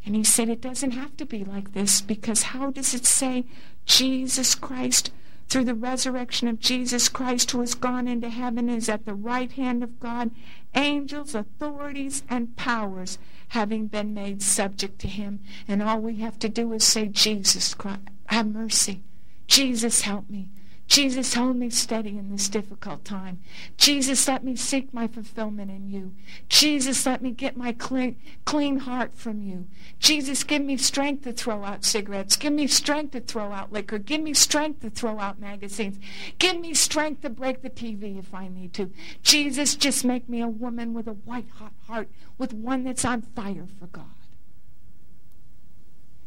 And 0.06 0.16
he 0.16 0.24
said 0.24 0.48
it 0.48 0.62
doesn't 0.62 0.92
have 0.92 1.18
to 1.18 1.26
be 1.26 1.44
like 1.44 1.74
this 1.74 2.00
because 2.00 2.44
how 2.44 2.72
does 2.72 2.94
it 2.94 3.06
say 3.06 3.46
Jesus 3.88 4.54
Christ 4.54 5.12
through 5.50 5.64
the 5.64 5.74
resurrection 5.74 6.48
of 6.48 6.60
Jesus 6.60 7.08
Christ, 7.08 7.52
who 7.52 7.62
has 7.62 7.74
gone 7.74 8.08
into 8.08 8.30
heaven, 8.30 8.70
is 8.70 8.90
at 8.90 9.06
the 9.06 9.14
right 9.14 9.52
hand 9.52 9.82
of 9.82 10.00
God, 10.00 10.32
angels, 10.76 11.34
authorities, 11.34 12.24
and 12.30 12.56
powers 12.58 13.18
having 13.50 13.88
been 13.88 14.14
made 14.14 14.42
subject 14.42 15.00
to 15.00 15.08
him. 15.08 15.40
And 15.68 15.82
all 15.82 16.00
we 16.00 16.18
have 16.18 16.38
to 16.40 16.50
do 16.50 16.74
is 16.74 16.84
say, 16.84 17.08
Jesus 17.08 17.74
Christ, 17.74 18.02
have 18.26 18.48
mercy. 18.48 19.02
Jesus, 19.48 20.02
help 20.02 20.30
me. 20.30 20.50
Jesus, 20.88 21.34
hold 21.34 21.58
me 21.58 21.70
steady 21.70 22.18
in 22.18 22.32
this 22.32 22.48
difficult 22.48 23.04
time. 23.04 23.40
Jesus, 23.76 24.26
let 24.28 24.44
me 24.44 24.56
seek 24.56 24.94
my 24.94 25.06
fulfillment 25.06 25.70
in 25.70 25.90
you. 25.90 26.14
Jesus, 26.48 27.06
let 27.06 27.22
me 27.22 27.32
get 27.32 27.58
my 27.58 27.74
clean, 27.74 28.16
clean 28.46 28.80
heart 28.80 29.14
from 29.14 29.42
you. 29.42 29.68
Jesus, 30.00 30.46
give 30.46 30.62
me 30.62 30.78
strength 30.78 31.26
to 31.26 31.34
throw 31.34 31.66
out 31.66 31.84
cigarettes. 31.84 32.38
Give 32.38 32.54
me 32.54 32.68
strength 32.68 33.12
to 33.12 33.20
throw 33.20 33.52
out 33.52 33.74
liquor. 33.74 33.98
Give 33.98 34.22
me 34.22 34.34
strength 34.34 34.80
to 34.82 34.90
throw 34.90 35.20
out 35.20 35.42
magazines. 35.42 36.00
Give 36.40 36.58
me 36.58 36.74
strength 36.74 37.22
to 37.22 37.30
break 37.30 37.62
the 37.62 37.70
TV 37.70 38.18
if 38.18 38.34
I 38.34 38.48
need 38.48 38.74
to. 38.76 38.90
Jesus, 39.24 39.76
just 39.76 40.06
make 40.06 40.30
me 40.30 40.42
a 40.42 40.48
woman 40.48 40.94
with 40.94 41.08
a 41.08 41.14
white 41.14 41.50
hot 41.60 41.74
heart, 41.88 42.08
with 42.38 42.54
one 42.54 42.86
that's 42.86 43.04
on 43.04 43.24
fire 43.24 43.68
for 43.78 43.88
God. 43.88 44.06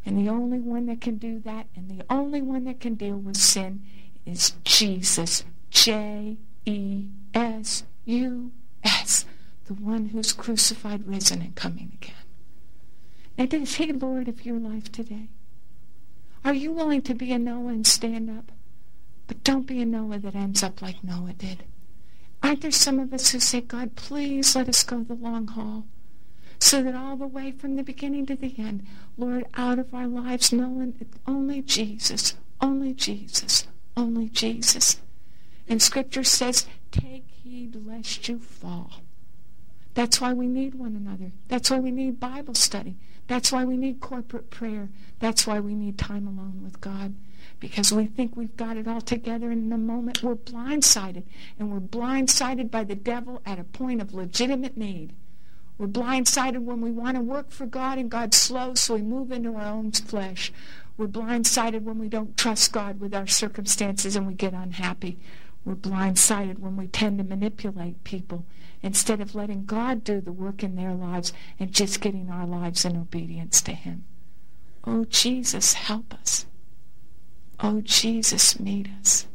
And 0.05 0.19
the 0.19 0.31
only 0.31 0.59
one 0.59 0.87
that 0.87 1.01
can 1.01 1.17
do 1.17 1.41
that, 1.41 1.67
and 1.75 1.91
the 1.91 2.05
only 2.11 2.43
one 2.43 2.65
that 2.65 2.81
can 2.81 2.95
deal 2.95 3.17
with 3.17 3.37
sin 3.37 3.83
is 4.27 4.53
Jesus. 4.65 5.45
J 5.71 6.37
E 6.65 7.07
S 7.35 7.85
U 8.05 8.53
S. 8.83 9.25
The 9.67 9.75
one 9.75 10.07
who's 10.07 10.33
crucified, 10.33 11.07
risen, 11.07 11.43
and 11.43 11.55
coming 11.55 11.93
again. 11.95 12.15
And 13.39 13.55
is 13.55 13.77
He 13.77 13.93
Lord 13.93 14.29
of 14.29 14.45
your 14.45 14.59
life 14.59 14.91
today? 14.91 15.29
Are 16.45 16.55
you 16.55 16.73
willing 16.73 17.03
to 17.03 17.15
be 17.15 17.33
a 17.33 17.39
Noah 17.39 17.69
and 17.69 17.87
stand 17.87 18.31
up? 18.31 18.51
But 19.27 19.45
don't 19.45 19.67
be 19.67 19.81
a 19.81 19.87
Noah 19.87 20.19
that 20.19 20.35
ends 20.35 20.63
up 20.63 20.83
like 20.83 21.05
Noah 21.05 21.35
did. 21.35 21.65
Aren't 22.43 22.63
there 22.63 22.71
some 22.71 22.99
of 22.99 23.13
us 23.13 23.31
who 23.31 23.39
say, 23.39 23.61
God, 23.61 23.95
please 23.95 24.57
let 24.57 24.69
us 24.69 24.83
go 24.83 25.03
the 25.03 25.15
long 25.15 25.47
haul? 25.47 25.85
so 26.61 26.83
that 26.83 26.95
all 26.95 27.17
the 27.17 27.27
way 27.27 27.51
from 27.51 27.77
the 27.77 27.83
beginning 27.83 28.27
to 28.27 28.37
the 28.37 28.55
end, 28.59 28.87
Lord, 29.17 29.47
out 29.55 29.79
of 29.79 29.95
our 29.95 30.07
lives, 30.07 30.53
knowing 30.53 30.95
only 31.27 31.63
Jesus, 31.63 32.35
only 32.61 32.93
Jesus, 32.93 33.67
only 34.01 34.29
Jesus. 34.29 35.01
And 35.69 35.81
Scripture 35.81 36.25
says, 36.25 36.67
take 36.91 37.29
heed 37.29 37.77
lest 37.87 38.29
you 38.29 38.39
fall. 38.39 38.91
That's 39.95 40.21
why 40.21 40.33
we 40.33 40.49
need 40.49 40.75
one 40.75 40.97
another. 40.97 41.33
That's 41.49 41.71
why 41.71 41.79
we 41.79 41.91
need 41.91 42.19
Bible 42.19 42.55
study. 42.55 42.97
That's 43.27 43.53
why 43.53 43.65
we 43.65 43.77
need 43.77 44.01
corporate 44.01 44.51
prayer. 44.51 44.89
That's 45.21 45.47
why 45.47 45.61
we 45.61 45.75
need 45.75 45.99
time 45.99 46.27
alone 46.27 46.61
with 46.65 46.81
God. 46.81 47.15
Because 47.61 47.93
we 47.93 48.07
think 48.07 48.37
we've 48.37 48.57
got 48.57 48.77
it 48.77 48.89
all 48.89 49.01
together, 49.01 49.51
and 49.51 49.67
in 49.67 49.73
a 49.73 49.79
moment 49.79 50.23
we're 50.23 50.35
blindsided. 50.35 51.25
And 51.59 51.71
we're 51.71 51.81
blindsided 51.81 52.71
by 52.71 52.85
the 52.85 52.95
devil 52.95 53.43
at 53.45 53.59
a 53.59 53.65
point 53.65 54.01
of 54.01 54.15
legitimate 54.15 54.77
need. 54.77 55.13
We're 55.79 55.87
blindsided 55.87 56.63
when 56.65 56.81
we 56.81 56.91
want 56.91 57.17
to 57.17 57.23
work 57.23 57.51
for 57.51 57.67
God 57.67 57.99
and 57.99 58.11
God's 58.11 58.37
slow, 58.37 58.75
so 58.75 58.95
we 58.95 59.03
move 59.03 59.33
into 59.33 59.55
our 59.55 59.67
own 59.67 59.93
flesh. 59.93 60.53
We're 61.01 61.07
blindsided 61.07 61.81
when 61.81 61.99
we 61.99 62.11
don't 62.11 62.37
trust 62.37 62.75
God 62.75 63.01
with 63.01 63.15
our 63.15 63.27
circumstances 63.27 64.17
and 64.17 64.27
we 64.27 64.35
get 64.35 64.53
unhappy. 64.53 65.19
We're 65.65 65.75
blindsided 65.75 66.59
when 66.59 66.77
we 66.77 66.89
tend 66.89 67.17
to 67.17 67.25
manipulate 67.25 68.05
people 68.05 68.45
instead 68.83 69.23
of 69.23 69.35
letting 69.35 69.65
God 69.65 70.05
do 70.05 70.21
the 70.21 70.31
work 70.31 70.63
in 70.63 70.77
their 70.77 70.93
lives 70.93 71.33
and 71.59 71.73
just 71.73 72.03
getting 72.03 72.29
our 72.29 72.47
lives 72.47 72.85
in 72.85 72.99
obedience 72.99 73.63
to 73.63 73.73
Him. 73.73 74.05
Oh, 74.85 75.07
Jesus, 75.07 75.73
help 75.73 76.13
us. 76.13 76.45
Oh, 77.61 77.81
Jesus, 77.81 78.61
meet 78.61 78.87
us. 79.01 79.27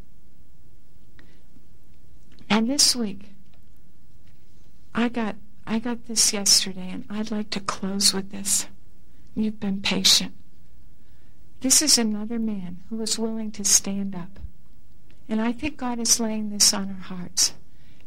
And 2.47 2.69
this 2.69 2.95
week, 2.95 3.31
I 4.93 5.09
got 5.09 5.35
I 5.65 5.79
got 5.79 6.05
this 6.05 6.31
yesterday, 6.31 6.91
and 6.91 7.05
I'd 7.09 7.31
like 7.31 7.49
to 7.49 7.59
close 7.59 8.13
with 8.13 8.29
this. 8.29 8.67
You've 9.33 9.59
been 9.59 9.81
patient. 9.81 10.35
This 11.65 11.81
is 11.81 11.97
another 11.97 12.37
man 12.37 12.83
who 12.89 12.97
was 12.97 13.17
willing 13.17 13.49
to 13.53 13.65
stand 13.65 14.13
up. 14.13 14.39
And 15.27 15.41
I 15.41 15.51
think 15.51 15.77
God 15.77 15.97
is 15.97 16.19
laying 16.19 16.51
this 16.51 16.71
on 16.75 16.89
our 16.89 17.01
hearts 17.01 17.55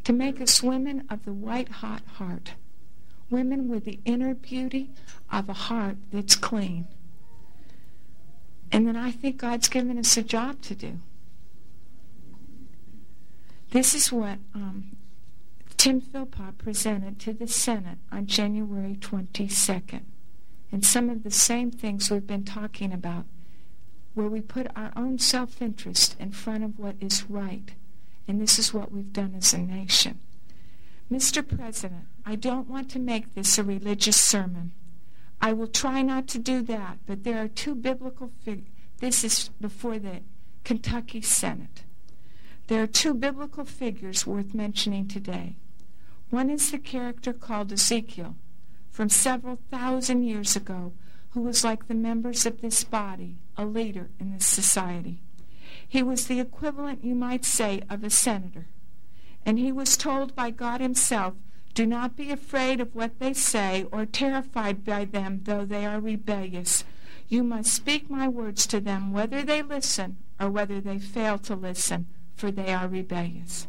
to 0.05 0.13
make 0.13 0.39
us 0.39 0.63
women 0.63 1.05
of 1.09 1.25
the 1.25 1.33
white 1.33 1.67
hot 1.67 2.01
heart, 2.13 2.53
women 3.29 3.67
with 3.67 3.83
the 3.83 3.99
inner 4.05 4.33
beauty 4.33 4.91
of 5.29 5.49
a 5.49 5.67
heart 5.67 5.97
that's 6.09 6.37
clean. 6.37 6.87
And 8.71 8.87
then 8.87 8.95
I 8.95 9.11
think 9.11 9.35
God's 9.35 9.67
given 9.67 9.97
us 9.97 10.15
a 10.15 10.23
job 10.23 10.61
to 10.61 10.73
do. 10.73 10.99
This 13.71 13.93
is 13.93 14.09
what 14.09 14.39
um, 14.55 14.95
Tim 15.75 15.99
Philpot 15.99 16.59
presented 16.59 17.19
to 17.19 17.33
the 17.33 17.49
Senate 17.49 17.97
on 18.09 18.25
January 18.25 18.95
22nd. 18.95 20.03
And 20.71 20.85
some 20.85 21.09
of 21.09 21.23
the 21.23 21.31
same 21.31 21.71
things 21.71 22.09
we've 22.09 22.25
been 22.25 22.45
talking 22.45 22.93
about 22.93 23.25
where 24.13 24.27
we 24.27 24.41
put 24.41 24.67
our 24.75 24.91
own 24.95 25.19
self 25.19 25.61
interest 25.61 26.15
in 26.19 26.31
front 26.31 26.63
of 26.63 26.79
what 26.79 26.95
is 26.99 27.29
right. 27.29 27.73
And 28.27 28.41
this 28.41 28.59
is 28.59 28.73
what 28.73 28.91
we've 28.91 29.13
done 29.13 29.33
as 29.35 29.53
a 29.53 29.57
nation. 29.57 30.19
Mr. 31.11 31.45
President, 31.47 32.05
I 32.25 32.35
don't 32.35 32.69
want 32.69 32.91
to 32.91 32.99
make 32.99 33.33
this 33.33 33.57
a 33.57 33.63
religious 33.63 34.19
sermon. 34.19 34.71
I 35.41 35.53
will 35.53 35.67
try 35.67 36.01
not 36.01 36.27
to 36.29 36.37
do 36.37 36.61
that, 36.63 36.99
but 37.07 37.23
there 37.23 37.41
are 37.41 37.47
two 37.47 37.73
biblical 37.73 38.31
figures. 38.43 38.67
This 38.99 39.23
is 39.23 39.49
before 39.61 39.97
the 39.97 40.21
Kentucky 40.63 41.21
Senate. 41.21 41.83
There 42.67 42.83
are 42.83 42.87
two 42.87 43.13
biblical 43.13 43.65
figures 43.65 44.27
worth 44.27 44.53
mentioning 44.53 45.07
today. 45.07 45.55
One 46.29 46.49
is 46.49 46.69
the 46.69 46.77
character 46.77 47.33
called 47.33 47.71
Ezekiel 47.71 48.35
from 48.91 49.09
several 49.09 49.57
thousand 49.71 50.23
years 50.23 50.55
ago 50.55 50.93
who 51.31 51.41
was 51.41 51.63
like 51.63 51.87
the 51.87 51.93
members 51.93 52.45
of 52.45 52.61
this 52.61 52.83
body, 52.83 53.37
a 53.55 53.65
leader 53.65 54.09
in 54.19 54.33
this 54.33 54.45
society. 54.45 55.21
He 55.87 56.03
was 56.03 56.27
the 56.27 56.39
equivalent, 56.39 57.03
you 57.03 57.15
might 57.15 57.45
say, 57.45 57.81
of 57.89 58.03
a 58.03 58.09
senator. 58.09 58.67
And 59.45 59.57
he 59.57 59.71
was 59.71 59.97
told 59.97 60.35
by 60.35 60.51
God 60.51 60.81
himself, 60.81 61.33
Do 61.73 61.85
not 61.85 62.15
be 62.15 62.31
afraid 62.31 62.79
of 62.79 62.93
what 62.93 63.19
they 63.19 63.33
say 63.33 63.85
or 63.91 64.05
terrified 64.05 64.83
by 64.83 65.05
them, 65.05 65.41
though 65.43 65.65
they 65.65 65.85
are 65.85 65.99
rebellious. 65.99 66.83
You 67.27 67.43
must 67.43 67.73
speak 67.73 68.09
my 68.09 68.27
words 68.27 68.65
to 68.67 68.79
them, 68.79 69.11
whether 69.11 69.43
they 69.43 69.61
listen 69.61 70.17
or 70.39 70.49
whether 70.49 70.81
they 70.81 70.99
fail 70.99 71.37
to 71.39 71.55
listen, 71.55 72.07
for 72.35 72.51
they 72.51 72.73
are 72.73 72.87
rebellious. 72.87 73.67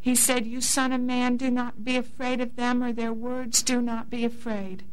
He 0.00 0.14
said, 0.14 0.46
You 0.46 0.60
son 0.60 0.92
of 0.92 1.00
man, 1.00 1.36
do 1.36 1.50
not 1.50 1.84
be 1.84 1.96
afraid 1.96 2.40
of 2.40 2.56
them, 2.56 2.82
or 2.82 2.92
their 2.92 3.12
words, 3.12 3.62
do 3.62 3.82
not 3.82 4.10
be 4.10 4.24
afraid. 4.24 4.84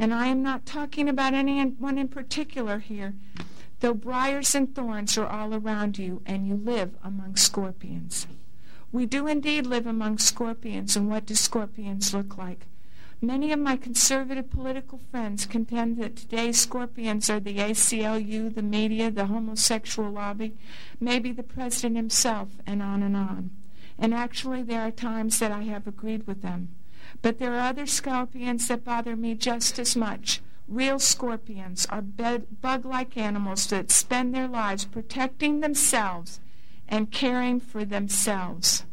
And 0.00 0.14
I 0.14 0.28
am 0.28 0.42
not 0.42 0.64
talking 0.64 1.10
about 1.10 1.34
anyone 1.34 1.98
in 1.98 2.08
particular 2.08 2.78
here, 2.78 3.12
though 3.80 3.92
briars 3.92 4.54
and 4.54 4.74
thorns 4.74 5.18
are 5.18 5.26
all 5.26 5.54
around 5.54 5.98
you, 5.98 6.22
and 6.24 6.48
you 6.48 6.54
live 6.54 6.94
among 7.04 7.36
scorpions. 7.36 8.26
We 8.92 9.04
do 9.04 9.26
indeed 9.26 9.66
live 9.66 9.86
among 9.86 10.16
scorpions, 10.16 10.96
and 10.96 11.10
what 11.10 11.26
do 11.26 11.34
scorpions 11.34 12.14
look 12.14 12.38
like? 12.38 12.64
Many 13.20 13.52
of 13.52 13.58
my 13.58 13.76
conservative 13.76 14.50
political 14.50 15.00
friends 15.10 15.44
contend 15.44 15.98
that 15.98 16.16
today's 16.16 16.58
scorpions 16.58 17.28
are 17.28 17.38
the 17.38 17.58
ACLU, 17.58 18.54
the 18.54 18.62
media, 18.62 19.10
the 19.10 19.26
homosexual 19.26 20.10
lobby, 20.10 20.54
maybe 20.98 21.30
the 21.30 21.42
president 21.42 21.96
himself, 21.96 22.48
and 22.66 22.82
on 22.82 23.02
and 23.02 23.18
on. 23.18 23.50
And 23.98 24.14
actually, 24.14 24.62
there 24.62 24.80
are 24.80 24.90
times 24.90 25.40
that 25.40 25.52
I 25.52 25.64
have 25.64 25.86
agreed 25.86 26.26
with 26.26 26.40
them. 26.40 26.74
But 27.22 27.38
there 27.38 27.54
are 27.54 27.68
other 27.68 27.86
scorpions 27.86 28.68
that 28.68 28.84
bother 28.84 29.16
me 29.16 29.34
just 29.34 29.78
as 29.78 29.94
much. 29.94 30.40
Real 30.68 30.98
scorpions 30.98 31.86
are 31.86 32.00
bug 32.02 32.84
like 32.84 33.16
animals 33.16 33.66
that 33.66 33.90
spend 33.90 34.34
their 34.34 34.48
lives 34.48 34.84
protecting 34.84 35.60
themselves 35.60 36.40
and 36.88 37.10
caring 37.10 37.60
for 37.60 37.84
themselves. 37.84 38.84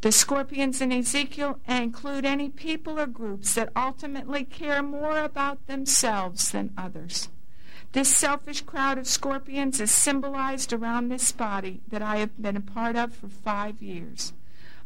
The 0.00 0.12
scorpions 0.12 0.80
in 0.80 0.92
Ezekiel 0.92 1.58
include 1.66 2.24
any 2.24 2.50
people 2.50 3.00
or 3.00 3.06
groups 3.06 3.54
that 3.54 3.72
ultimately 3.74 4.44
care 4.44 4.82
more 4.82 5.18
about 5.18 5.66
themselves 5.66 6.52
than 6.52 6.72
others. 6.78 7.28
This 7.92 8.16
selfish 8.16 8.60
crowd 8.60 8.98
of 8.98 9.08
scorpions 9.08 9.80
is 9.80 9.90
symbolized 9.90 10.72
around 10.72 11.08
this 11.08 11.32
body 11.32 11.80
that 11.88 12.02
I 12.02 12.18
have 12.18 12.40
been 12.40 12.56
a 12.56 12.60
part 12.60 12.94
of 12.94 13.14
for 13.14 13.28
five 13.28 13.82
years. 13.82 14.32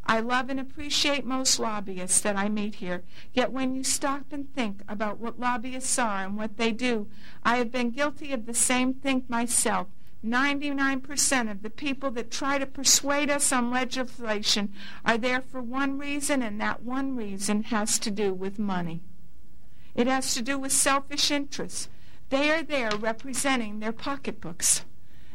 I 0.05 0.21
love 0.21 0.51
and 0.51 0.59
appreciate 0.59 1.25
most 1.25 1.59
lobbyists 1.59 2.21
that 2.21 2.37
I 2.37 2.49
meet 2.49 2.77
here, 2.77 3.03
yet 3.33 3.53
when 3.53 3.75
you 3.75 3.85
stop 3.85 4.33
and 4.33 4.53
think 4.53 4.83
about 4.89 5.19
what 5.19 5.39
lobbyists 5.39 5.99
are 5.99 6.25
and 6.25 6.37
what 6.37 6.57
they 6.57 6.73
do, 6.73 7.09
I 7.45 7.57
have 7.57 7.71
been 7.71 7.91
guilty 7.91 8.33
of 8.33 8.47
the 8.47 8.55
same 8.55 8.95
thing 8.95 9.25
myself 9.29 9.87
99% 10.25 11.51
of 11.51 11.63
the 11.63 11.71
people 11.71 12.11
that 12.13 12.31
try 12.31 12.57
to 12.57 12.67
persuade 12.67 13.29
us 13.29 13.53
on 13.53 13.73
legislation 13.73 14.73
are 15.05 15.19
there 15.19 15.41
for 15.41 15.61
one 15.61 15.99
reason, 15.99 16.43
and 16.43 16.61
that 16.61 16.83
one 16.83 17.17
reason 17.17 17.65
has 17.65 17.99
to 17.99 18.11
do 18.11 18.33
with 18.33 18.59
money. 18.59 19.03
It 19.95 20.07
has 20.07 20.33
to 20.35 20.43
do 20.43 20.59
with 20.59 20.73
selfish 20.73 21.31
interests. 21.31 21.89
They 22.31 22.51
are 22.51 22.63
there 22.63 22.91
representing 22.97 23.81
their 23.81 23.93
pocketbooks. 23.93 24.85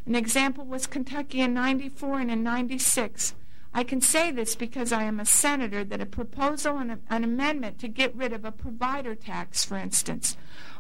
An 0.06 0.16
example 0.16 0.66
was 0.66 0.88
Kentucky 0.88 1.42
in 1.42 1.54
94 1.54 2.22
and 2.22 2.32
in 2.32 2.44
96. 2.44 3.36
I 3.74 3.84
can 3.84 4.02
say 4.02 4.32
this 4.32 4.56
because 4.56 4.92
I 4.92 5.04
am 5.04 5.20
a 5.20 5.26
senator 5.26 5.84
that 5.84 6.02
a 6.02 6.06
proposal 6.06 6.78
and 6.78 7.00
an 7.10 7.24
amendment 7.24 7.80
to 7.80 7.88
get 7.88 8.16
rid 8.16 8.34
of 8.34 8.44
a 8.44 8.52
provider 8.52 9.14
tax, 9.14 9.64
for 9.64 9.78
instance, 9.78 10.36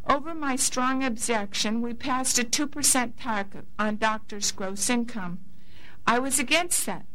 over 0.09 0.33
my 0.33 0.55
strong 0.55 1.03
objection, 1.03 1.81
we 1.81 1.93
passed 1.93 2.39
a 2.39 2.43
2% 2.43 3.13
tax 3.19 3.57
on 3.77 3.97
doctors' 3.97 4.51
gross 4.51 4.89
income. 4.89 5.39
I 6.05 6.19
was 6.19 6.39
against 6.39 6.85
that, 6.85 7.05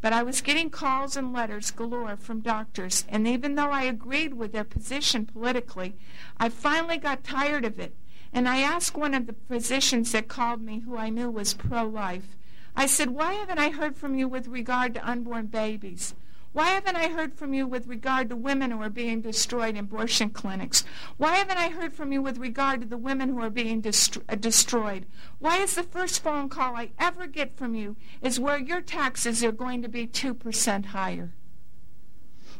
but 0.00 0.12
I 0.12 0.22
was 0.22 0.40
getting 0.40 0.70
calls 0.70 1.16
and 1.16 1.32
letters 1.32 1.70
galore 1.70 2.16
from 2.16 2.40
doctors, 2.40 3.04
and 3.08 3.28
even 3.28 3.54
though 3.54 3.70
I 3.70 3.82
agreed 3.82 4.34
with 4.34 4.52
their 4.52 4.64
position 4.64 5.26
politically, 5.26 5.94
I 6.38 6.48
finally 6.48 6.96
got 6.96 7.22
tired 7.22 7.66
of 7.66 7.78
it, 7.78 7.94
and 8.32 8.48
I 8.48 8.60
asked 8.60 8.96
one 8.96 9.14
of 9.14 9.26
the 9.26 9.36
physicians 9.46 10.12
that 10.12 10.26
called 10.26 10.62
me, 10.62 10.80
who 10.80 10.96
I 10.96 11.10
knew 11.10 11.30
was 11.30 11.52
pro 11.52 11.84
life, 11.84 12.36
I 12.74 12.86
said, 12.86 13.10
Why 13.10 13.34
haven't 13.34 13.58
I 13.58 13.70
heard 13.70 13.96
from 13.96 14.14
you 14.14 14.28
with 14.28 14.48
regard 14.48 14.94
to 14.94 15.08
unborn 15.08 15.46
babies? 15.46 16.14
Why 16.52 16.68
haven't 16.70 16.96
I 16.96 17.08
heard 17.08 17.34
from 17.34 17.54
you 17.54 17.66
with 17.66 17.86
regard 17.86 18.28
to 18.28 18.36
women 18.36 18.70
who 18.72 18.82
are 18.82 18.90
being 18.90 19.22
destroyed 19.22 19.70
in 19.70 19.78
abortion 19.78 20.28
clinics? 20.30 20.84
Why 21.16 21.36
haven't 21.36 21.56
I 21.56 21.70
heard 21.70 21.94
from 21.94 22.12
you 22.12 22.20
with 22.20 22.36
regard 22.36 22.82
to 22.82 22.86
the 22.86 22.98
women 22.98 23.30
who 23.30 23.40
are 23.40 23.48
being 23.48 23.80
dest- 23.80 24.18
uh, 24.28 24.34
destroyed? 24.34 25.06
Why 25.38 25.58
is 25.58 25.74
the 25.74 25.82
first 25.82 26.22
phone 26.22 26.50
call 26.50 26.76
I 26.76 26.90
ever 26.98 27.26
get 27.26 27.56
from 27.56 27.74
you 27.74 27.96
is 28.20 28.38
where 28.38 28.58
your 28.58 28.82
taxes 28.82 29.42
are 29.42 29.52
going 29.52 29.80
to 29.80 29.88
be 29.88 30.06
2% 30.06 30.86
higher? 30.86 31.32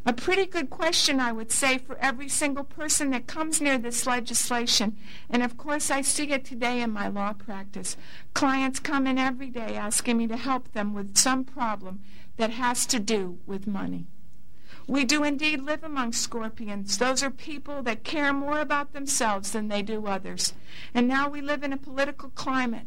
A 0.04 0.12
pretty 0.12 0.46
good 0.46 0.68
question, 0.68 1.20
I 1.20 1.30
would 1.30 1.52
say, 1.52 1.78
for 1.78 1.96
every 1.98 2.28
single 2.28 2.64
person 2.64 3.10
that 3.10 3.28
comes 3.28 3.60
near 3.60 3.78
this 3.78 4.04
legislation. 4.04 4.96
And 5.30 5.44
of 5.44 5.56
course, 5.56 5.92
I 5.92 6.02
see 6.02 6.32
it 6.32 6.44
today 6.44 6.80
in 6.80 6.90
my 6.90 7.06
law 7.06 7.34
practice. 7.34 7.96
Clients 8.34 8.80
come 8.80 9.06
in 9.06 9.16
every 9.16 9.48
day 9.48 9.76
asking 9.76 10.16
me 10.16 10.26
to 10.26 10.36
help 10.36 10.72
them 10.72 10.92
with 10.92 11.16
some 11.16 11.44
problem 11.44 12.00
that 12.36 12.50
has 12.50 12.84
to 12.86 12.98
do 12.98 13.38
with 13.46 13.68
money. 13.68 14.06
We 14.88 15.04
do 15.04 15.22
indeed 15.22 15.60
live 15.62 15.84
among 15.84 16.14
scorpions. 16.14 16.98
Those 16.98 17.22
are 17.22 17.30
people 17.30 17.82
that 17.84 18.02
care 18.02 18.32
more 18.32 18.58
about 18.58 18.92
themselves 18.92 19.52
than 19.52 19.68
they 19.68 19.82
do 19.82 20.06
others. 20.06 20.52
And 20.92 21.06
now 21.06 21.28
we 21.28 21.40
live 21.40 21.62
in 21.62 21.72
a 21.72 21.76
political 21.76 22.30
climate. 22.30 22.86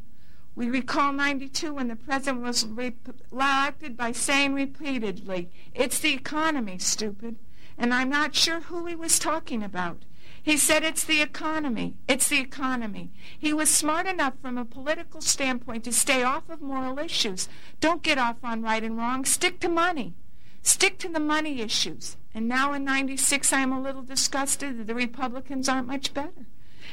We 0.55 0.69
recall 0.69 1.11
92 1.11 1.73
when 1.73 1.89
the 1.89 1.97
president 1.97 2.41
was 2.41 2.63
elected 2.63 3.97
by 3.97 4.13
saying 4.13 4.53
repeatedly, 4.53 5.49
It's 5.73 5.99
the 5.99 6.13
economy, 6.13 6.77
stupid. 6.79 7.35
And 7.77 7.93
I'm 7.93 8.09
not 8.09 8.35
sure 8.35 8.61
who 8.61 8.85
he 8.85 8.95
was 8.95 9.19
talking 9.19 9.61
about. 9.61 10.03
He 10.41 10.57
said 10.57 10.83
it's 10.83 11.03
the 11.03 11.21
economy. 11.21 11.95
It's 12.07 12.29
the 12.29 12.39
economy. 12.39 13.11
He 13.37 13.51
was 13.51 13.69
smart 13.69 14.07
enough 14.07 14.35
from 14.41 14.57
a 14.57 14.63
political 14.63 15.19
standpoint 15.19 15.83
to 15.85 15.91
stay 15.91 16.23
off 16.23 16.49
of 16.49 16.61
moral 16.61 16.99
issues. 16.99 17.49
Don't 17.81 18.03
get 18.03 18.17
off 18.17 18.37
on 18.43 18.61
right 18.61 18.83
and 18.83 18.97
wrong. 18.97 19.25
Stick 19.25 19.59
to 19.61 19.69
money. 19.69 20.13
Stick 20.61 20.99
to 20.99 21.09
the 21.09 21.19
money 21.19 21.61
issues. 21.61 22.15
And 22.33 22.47
now 22.47 22.73
in 22.73 22.85
96, 22.85 23.51
I'm 23.51 23.73
a 23.73 23.81
little 23.81 24.03
disgusted 24.03 24.77
that 24.77 24.87
the 24.87 24.95
Republicans 24.95 25.67
aren't 25.67 25.87
much 25.87 26.13
better. 26.13 26.45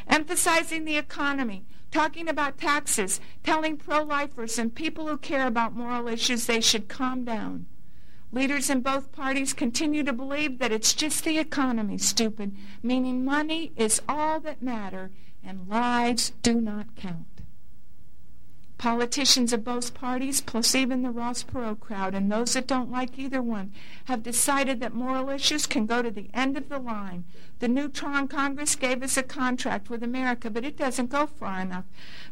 Emphasizing 0.09 0.85
the 0.85 0.97
economy, 0.97 1.65
talking 1.93 2.29
about 2.29 2.59
taxes, 2.59 3.21
telling 3.45 3.77
pro-lifers 3.77 4.59
and 4.59 4.75
people 4.75 5.07
who 5.07 5.17
care 5.17 5.47
about 5.47 5.77
moral 5.77 6.09
issues 6.09 6.47
they 6.47 6.61
should 6.61 6.89
calm 6.89 7.25
down. 7.25 7.67
Leaders 8.33 8.71
in 8.71 8.81
both 8.81 9.13
parties 9.13 9.53
continue 9.53 10.03
to 10.03 10.13
believe 10.13 10.59
that 10.59 10.73
it's 10.73 10.95
just 10.95 11.23
the 11.23 11.39
economy, 11.39 11.99
stupid, 11.99 12.57
meaning 12.83 13.25
money 13.25 13.73
is 13.77 14.01
all 14.09 14.41
that 14.41 14.63
matter 14.63 15.11
and 15.45 15.69
lives 15.69 16.33
do 16.43 16.61
not 16.61 16.97
count. 16.97 17.32
Politicians 18.83 19.53
of 19.53 19.63
both 19.63 19.95
parties, 19.95 20.41
plus 20.41 20.75
even 20.75 21.03
the 21.03 21.13
Ross 21.13 21.45
Perot 21.45 21.79
crowd 21.79 22.17
and 22.17 22.33
those 22.33 22.55
that 22.55 22.67
don't 22.67 22.91
like 22.91 23.17
either 23.17 23.41
one, 23.41 23.71
have 24.07 24.25
decided 24.25 24.81
that 24.81 24.93
moral 24.93 25.31
issues 25.31 25.67
can 25.67 25.87
go 25.87 26.03
to 26.03 26.11
the 26.11 26.29
end 26.35 26.57
of 26.57 26.69
the 26.69 26.81
line. 26.81 27.25
The 27.61 27.69
neutron 27.69 28.27
Congress 28.27 28.75
gave 28.75 29.05
us 29.05 29.17
a 29.17 29.23
contract 29.23 29.89
with 29.89 30.03
America, 30.03 30.51
but 30.51 30.65
it 30.65 30.77
doesn't 30.77 31.11
go 31.11 31.29
far 31.29 31.61
enough. 31.61 31.85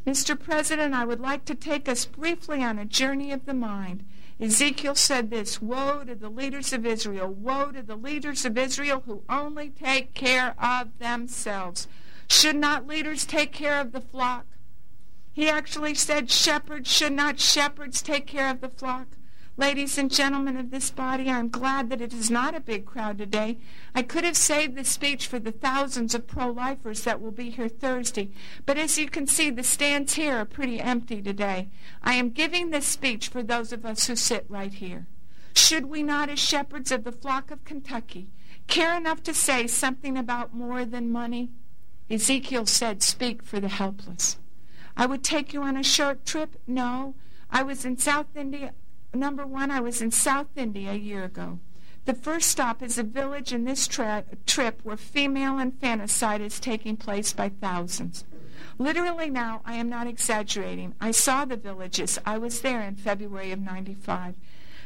Mr. 0.05 0.36
President, 0.36 0.92
I 0.92 1.05
would 1.05 1.20
like 1.20 1.44
to 1.44 1.55
take 1.55 1.88
us 1.88 2.05
briefly 2.05 2.64
on 2.64 2.80
a 2.80 2.84
journey 2.84 3.30
of 3.30 3.46
the 3.46 3.55
mind. 3.55 4.05
Ezekiel 4.40 4.96
said 4.96 5.30
this 5.30 5.62
Woe 5.62 6.03
to 6.03 6.16
the 6.16 6.30
leaders 6.30 6.72
of 6.72 6.84
Israel! 6.84 7.28
Woe 7.28 7.70
to 7.70 7.80
the 7.80 7.94
leaders 7.94 8.44
of 8.44 8.59
Israel 8.59 9.05
who 9.07 9.22
only 9.28 9.70
take 9.70 10.14
care 10.14 10.57
of 10.59 10.98
themselves. 10.98 11.86
Should 12.28 12.57
not 12.57 12.88
leaders 12.88 13.24
take 13.24 13.53
care 13.53 13.80
of 13.80 13.92
the 13.92 14.01
flock? 14.01 14.46
He 15.33 15.49
actually 15.49 15.95
said, 15.95 16.31
Shepherds, 16.31 16.91
should 16.91 17.12
not 17.12 17.39
shepherds 17.39 18.03
take 18.03 18.26
care 18.26 18.51
of 18.51 18.61
the 18.61 18.68
flock? 18.68 19.07
Ladies 19.57 19.99
and 19.99 20.11
gentlemen 20.11 20.57
of 20.57 20.70
this 20.70 20.91
body, 20.91 21.28
I'm 21.28 21.51
glad 21.51 21.91
that 21.91 22.01
it 22.01 22.14
is 22.14 22.31
not 22.31 22.55
a 22.55 22.61
big 22.61 22.87
crowd 22.87 23.18
today. 23.18 23.59
I 23.95 24.03
could 24.03 24.24
have 24.24 24.37
saved 24.37 24.74
the 24.74 24.85
speech 24.85 25.26
for 25.26 25.39
the 25.39 25.53
thousands 25.53 26.14
of 26.14 26.26
pro-lifers 26.26 27.05
that 27.05 27.20
will 27.20 27.31
be 27.31 27.51
here 27.51 27.68
Thursday, 27.68 28.31
but 28.64 28.78
as 28.78 28.97
you 28.97 29.09
can 29.09 29.26
see, 29.26 29.51
the 29.51 29.62
stands 29.62 30.14
here 30.14 30.37
are 30.37 30.47
pretty 30.47 30.81
empty 30.81 31.20
today. 31.20 31.68
I 32.03 32.14
am 32.14 32.31
giving 32.31 32.70
this 32.70 32.87
speech 32.87 33.28
for 33.28 33.43
those 33.43 33.70
of 33.72 33.85
us 33.85 34.07
who 34.07 34.16
sit 34.16 34.47
right 34.49 34.72
here. 34.72 35.07
Should 35.55 35.87
we 35.87 36.03
not, 36.03 36.31
as 36.31 36.39
shepherds 36.39 36.91
of 36.91 37.05
the 37.05 37.12
flock 37.12 37.51
of 37.51 37.64
Kentucky, 37.64 38.28
care 38.66 38.97
enough 38.97 39.22
to 39.24 39.35
say 39.35 39.66
something 39.66 40.16
about 40.16 40.55
more 40.55 40.85
than 40.85 41.12
money? 41.12 41.51
Ezekiel 42.09 42.66
said, 42.66 43.03
speak 43.03 43.43
for 43.43 43.61
the 43.61 43.68
helpless. 43.68 44.39
I 44.97 45.07
would 45.07 45.22
take 45.22 45.53
you 45.53 45.62
on 45.62 45.76
a 45.76 45.82
short 45.82 46.24
trip? 46.24 46.57
No. 46.66 47.14
I 47.51 47.62
was 47.62 47.84
in 47.84 47.99
South 47.99 48.36
India. 48.36 48.72
Number 49.12 49.47
one, 49.47 49.70
I 49.70 49.80
was 49.80 50.01
in 50.01 50.11
South 50.11 50.49
India 50.57 50.93
a 50.93 50.97
year 50.97 51.24
ago. 51.24 51.59
The 52.05 52.14
first 52.14 52.49
stop 52.49 52.82
is 52.82 52.99
a 52.99 53.03
village 53.03 53.53
in 53.53 53.64
this 53.64 53.86
tra- 53.86 54.24
trip 54.47 54.80
where 54.82 54.97
female 54.97 55.59
infanticide 55.59 56.41
is 56.41 56.59
taking 56.61 56.97
place 56.97 57.32
by 57.32 57.49
thousands. 57.49 58.24
Literally 58.78 59.28
now, 59.30 59.61
I 59.64 59.74
am 59.74 59.88
not 59.88 60.07
exaggerating. 60.07 60.95
I 61.01 61.11
saw 61.11 61.45
the 61.45 61.57
villages. 61.57 62.18
I 62.24 62.38
was 62.38 62.61
there 62.61 62.80
in 62.80 62.97
February 62.97 63.53
of 63.53 63.61
95. 63.61 64.36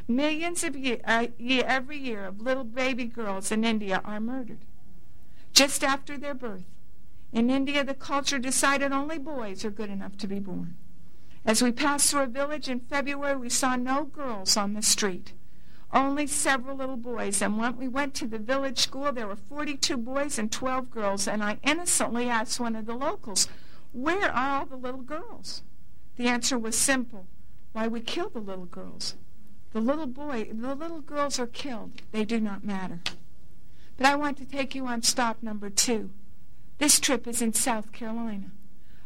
Millions 0.07 0.63
of 0.63 0.75
year, 0.75 0.99
uh, 1.05 1.27
year, 1.37 1.63
every 1.65 1.97
year 1.97 2.25
of 2.25 2.41
little 2.41 2.63
baby 2.63 3.05
girls 3.05 3.51
in 3.51 3.63
India 3.63 4.01
are 4.03 4.19
murdered 4.19 4.59
just 5.55 5.83
after 5.83 6.17
their 6.17 6.33
birth. 6.33 6.65
In 7.35 7.49
India, 7.49 7.83
the 7.83 7.93
culture 7.93 8.39
decided 8.39 8.93
only 8.93 9.17
boys 9.17 9.65
are 9.65 9.69
good 9.69 9.89
enough 9.89 10.15
to 10.19 10.25
be 10.25 10.39
born. 10.39 10.77
As 11.43 11.61
we 11.61 11.73
passed 11.73 12.09
through 12.09 12.21
a 12.21 12.27
village 12.27 12.69
in 12.69 12.79
February, 12.79 13.35
we 13.35 13.49
saw 13.49 13.75
no 13.75 14.05
girls 14.05 14.55
on 14.55 14.73
the 14.73 14.81
street, 14.81 15.33
only 15.91 16.27
several 16.27 16.77
little 16.77 16.95
boys. 16.95 17.41
And 17.41 17.57
when 17.57 17.75
we 17.75 17.89
went 17.89 18.13
to 18.15 18.25
the 18.25 18.39
village 18.39 18.79
school, 18.79 19.11
there 19.11 19.27
were 19.27 19.35
42 19.35 19.97
boys 19.97 20.39
and 20.39 20.49
12 20.49 20.89
girls. 20.89 21.27
And 21.27 21.43
I 21.43 21.59
innocently 21.61 22.29
asked 22.29 22.61
one 22.61 22.73
of 22.73 22.85
the 22.85 22.95
locals, 22.95 23.49
Where 23.91 24.31
are 24.31 24.59
all 24.61 24.65
the 24.65 24.77
little 24.77 25.01
girls? 25.01 25.61
The 26.15 26.27
answer 26.27 26.57
was 26.57 26.77
simple 26.77 27.27
Why, 27.73 27.89
we 27.89 27.99
kill 27.99 28.29
the 28.29 28.39
little 28.39 28.63
girls. 28.63 29.15
The 29.73 29.81
little 29.81 30.07
boy, 30.07 30.47
the 30.53 30.73
little 30.73 31.01
girls 31.01 31.37
are 31.37 31.47
killed. 31.47 32.01
They 32.13 32.23
do 32.23 32.39
not 32.39 32.63
matter. 32.63 33.01
But 33.97 34.05
I 34.05 34.15
want 34.15 34.37
to 34.37 34.45
take 34.45 34.73
you 34.73 34.87
on 34.87 35.01
stop 35.01 35.43
number 35.43 35.69
two. 35.69 36.11
This 36.77 36.99
trip 36.99 37.25
is 37.25 37.41
in 37.41 37.53
South 37.53 37.93
Carolina. 37.93 38.51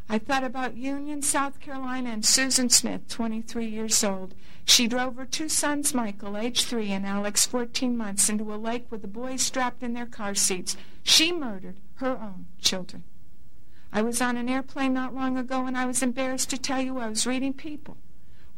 I 0.10 0.18
thought 0.18 0.44
about 0.44 0.76
Union, 0.76 1.22
South 1.22 1.60
Carolina, 1.60 2.10
and 2.10 2.26
Susan 2.26 2.68
Smith, 2.70 3.08
23 3.10 3.68
years 3.68 4.04
old. 4.04 4.34
She 4.66 4.88
drove 4.88 5.18
her 5.18 5.26
two 5.26 5.50
sons, 5.50 5.94
Michael, 5.94 6.36
age 6.36 6.64
3, 6.64 6.92
and 6.92 7.06
Alex, 7.06 7.46
14 7.46 7.96
months, 7.96 8.28
into 8.28 8.52
a 8.52 8.58
lake 8.58 8.88
with 8.90 9.04
the 9.04 9.08
boys 9.08 9.44
strapped 9.44 9.84
in 9.84 9.94
their 9.94 10.08
car 10.08 10.34
seats. 10.34 10.76
She 11.04 11.32
murdered 11.32 11.78
her 11.96 12.18
own 12.20 12.48
children. 12.60 13.04
I 13.94 14.02
was 14.02 14.20
on 14.20 14.36
an 14.36 14.50
airplane 14.50 14.94
not 14.94 15.14
long 15.14 15.38
ago, 15.38 15.68
and 15.68 15.78
I 15.78 15.86
was 15.86 16.02
embarrassed 16.02 16.50
to 16.50 16.58
tell 16.58 16.82
you 16.82 16.98
I 16.98 17.08
was 17.08 17.28
reading 17.28 17.54
People, 17.54 17.98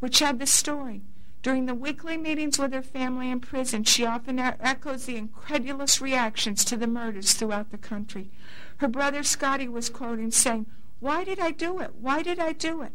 which 0.00 0.20
had 0.20 0.38
this 0.38 0.52
story. 0.54 1.02
During 1.42 1.66
the 1.66 1.74
weekly 1.74 2.16
meetings 2.16 2.58
with 2.58 2.72
her 2.72 2.82
family 2.82 3.28
in 3.28 3.40
prison, 3.40 3.84
she 3.84 4.06
often 4.06 4.38
echoes 4.38 5.04
the 5.04 5.16
incredulous 5.16 6.00
reactions 6.00 6.64
to 6.64 6.76
the 6.76 6.86
murders 6.86 7.32
throughout 7.34 7.70
the 7.70 7.78
country. 7.78 8.30
Her 8.82 8.88
brother 8.88 9.22
Scotty 9.22 9.68
was 9.68 9.88
quoting 9.88 10.32
saying, 10.32 10.66
Why 10.98 11.22
did 11.22 11.38
I 11.38 11.52
do 11.52 11.78
it? 11.78 11.94
Why 12.00 12.20
did 12.20 12.40
I 12.40 12.52
do 12.52 12.82
it? 12.82 12.90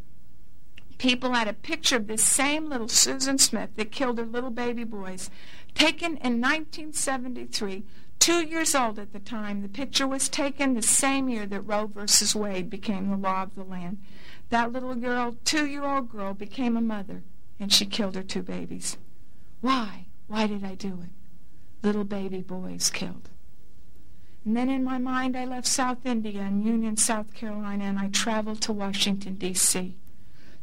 People 0.97 1.31
had 1.31 1.47
a 1.47 1.53
picture 1.53 1.95
of 1.95 2.07
this 2.07 2.25
same 2.25 2.67
little 2.67 2.89
Susan 2.89 3.38
Smith 3.38 3.69
that 3.77 3.89
killed 3.89 4.17
her 4.17 4.25
little 4.25 4.49
baby 4.49 4.83
boys, 4.83 5.29
taken 5.75 6.17
in 6.17 6.41
1973, 6.41 7.85
two 8.19 8.45
years 8.45 8.75
old 8.75 8.99
at 8.99 9.13
the 9.13 9.21
time. 9.21 9.61
The 9.61 9.69
picture 9.69 10.05
was 10.05 10.27
taken 10.27 10.73
the 10.73 10.81
same 10.81 11.29
year 11.29 11.45
that 11.45 11.61
Roe 11.61 11.88
versus 11.88 12.35
Wade 12.35 12.69
became 12.69 13.09
the 13.09 13.15
law 13.15 13.43
of 13.43 13.55
the 13.55 13.63
land. 13.63 13.99
That 14.49 14.73
little 14.73 14.95
girl, 14.95 15.38
two-year-old 15.45 16.09
girl, 16.09 16.33
became 16.33 16.75
a 16.75 16.81
mother, 16.81 17.23
and 17.61 17.71
she 17.71 17.85
killed 17.85 18.15
her 18.15 18.23
two 18.23 18.43
babies. 18.43 18.97
Why? 19.61 20.07
Why 20.27 20.47
did 20.47 20.65
I 20.65 20.75
do 20.75 20.99
it? 21.01 21.11
Little 21.81 22.03
baby 22.03 22.41
boys 22.41 22.89
killed. 22.89 23.29
And 24.47 24.55
then 24.55 24.69
in 24.69 24.85
my 24.85 24.97
mind, 24.97 25.35
I 25.35 25.43
left 25.43 25.67
South 25.67 26.05
India 26.05 26.39
and 26.39 26.63
Union, 26.63 26.95
South 26.95 27.33
Carolina, 27.33 27.83
and 27.83 27.99
I 27.99 28.07
traveled 28.07 28.61
to 28.61 28.71
Washington, 28.71 29.33
D.C. 29.33 29.97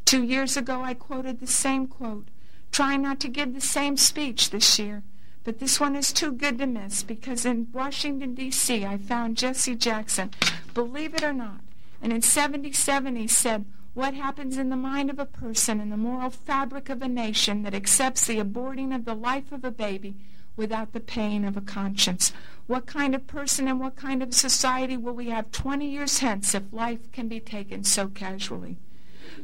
Two 0.05 0.23
years 0.23 0.57
ago, 0.57 0.81
I 0.81 0.95
quoted 0.95 1.39
the 1.39 1.45
same 1.45 1.85
quote, 1.85 2.29
trying 2.71 3.03
not 3.03 3.19
to 3.19 3.27
give 3.27 3.53
the 3.53 3.61
same 3.61 3.95
speech 3.95 4.49
this 4.49 4.79
year. 4.79 5.03
But 5.43 5.59
this 5.59 5.79
one 5.79 5.95
is 5.95 6.11
too 6.11 6.31
good 6.31 6.57
to 6.57 6.65
miss 6.65 7.03
because 7.03 7.45
in 7.45 7.67
Washington, 7.71 8.33
D.C., 8.33 8.83
I 8.83 8.97
found 8.97 9.37
Jesse 9.37 9.75
Jackson, 9.75 10.31
believe 10.73 11.13
it 11.13 11.23
or 11.23 11.31
not. 11.31 11.59
And 12.01 12.11
in 12.11 12.23
77, 12.23 13.15
he 13.15 13.27
said, 13.27 13.65
What 13.93 14.15
happens 14.15 14.57
in 14.57 14.71
the 14.71 14.75
mind 14.75 15.11
of 15.11 15.19
a 15.19 15.27
person 15.27 15.79
and 15.79 15.91
the 15.91 15.95
moral 15.95 16.31
fabric 16.31 16.89
of 16.89 17.03
a 17.03 17.07
nation 17.07 17.61
that 17.61 17.75
accepts 17.75 18.25
the 18.25 18.39
aborting 18.39 18.95
of 18.95 19.05
the 19.05 19.13
life 19.13 19.51
of 19.51 19.63
a 19.63 19.69
baby 19.69 20.15
without 20.57 20.93
the 20.93 20.99
pain 20.99 21.45
of 21.45 21.55
a 21.55 21.61
conscience? 21.61 22.33
What 22.67 22.87
kind 22.87 23.13
of 23.13 23.27
person 23.27 23.67
and 23.67 23.79
what 23.79 23.95
kind 23.95 24.23
of 24.23 24.33
society 24.33 24.97
will 24.97 25.13
we 25.13 25.29
have 25.29 25.51
20 25.51 25.87
years 25.87 26.19
hence 26.19 26.55
if 26.55 26.63
life 26.71 27.11
can 27.11 27.27
be 27.27 27.39
taken 27.39 27.83
so 27.83 28.07
casually? 28.07 28.77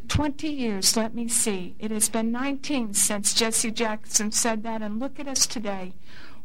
20 0.07 0.47
years, 0.47 0.97
let 0.97 1.13
me 1.13 1.27
see. 1.27 1.75
It 1.79 1.91
has 1.91 2.09
been 2.09 2.31
19 2.31 2.93
since 2.93 3.33
Jesse 3.33 3.71
Jackson 3.71 4.31
said 4.31 4.63
that, 4.63 4.81
and 4.81 4.99
look 4.99 5.19
at 5.19 5.27
us 5.27 5.45
today. 5.45 5.93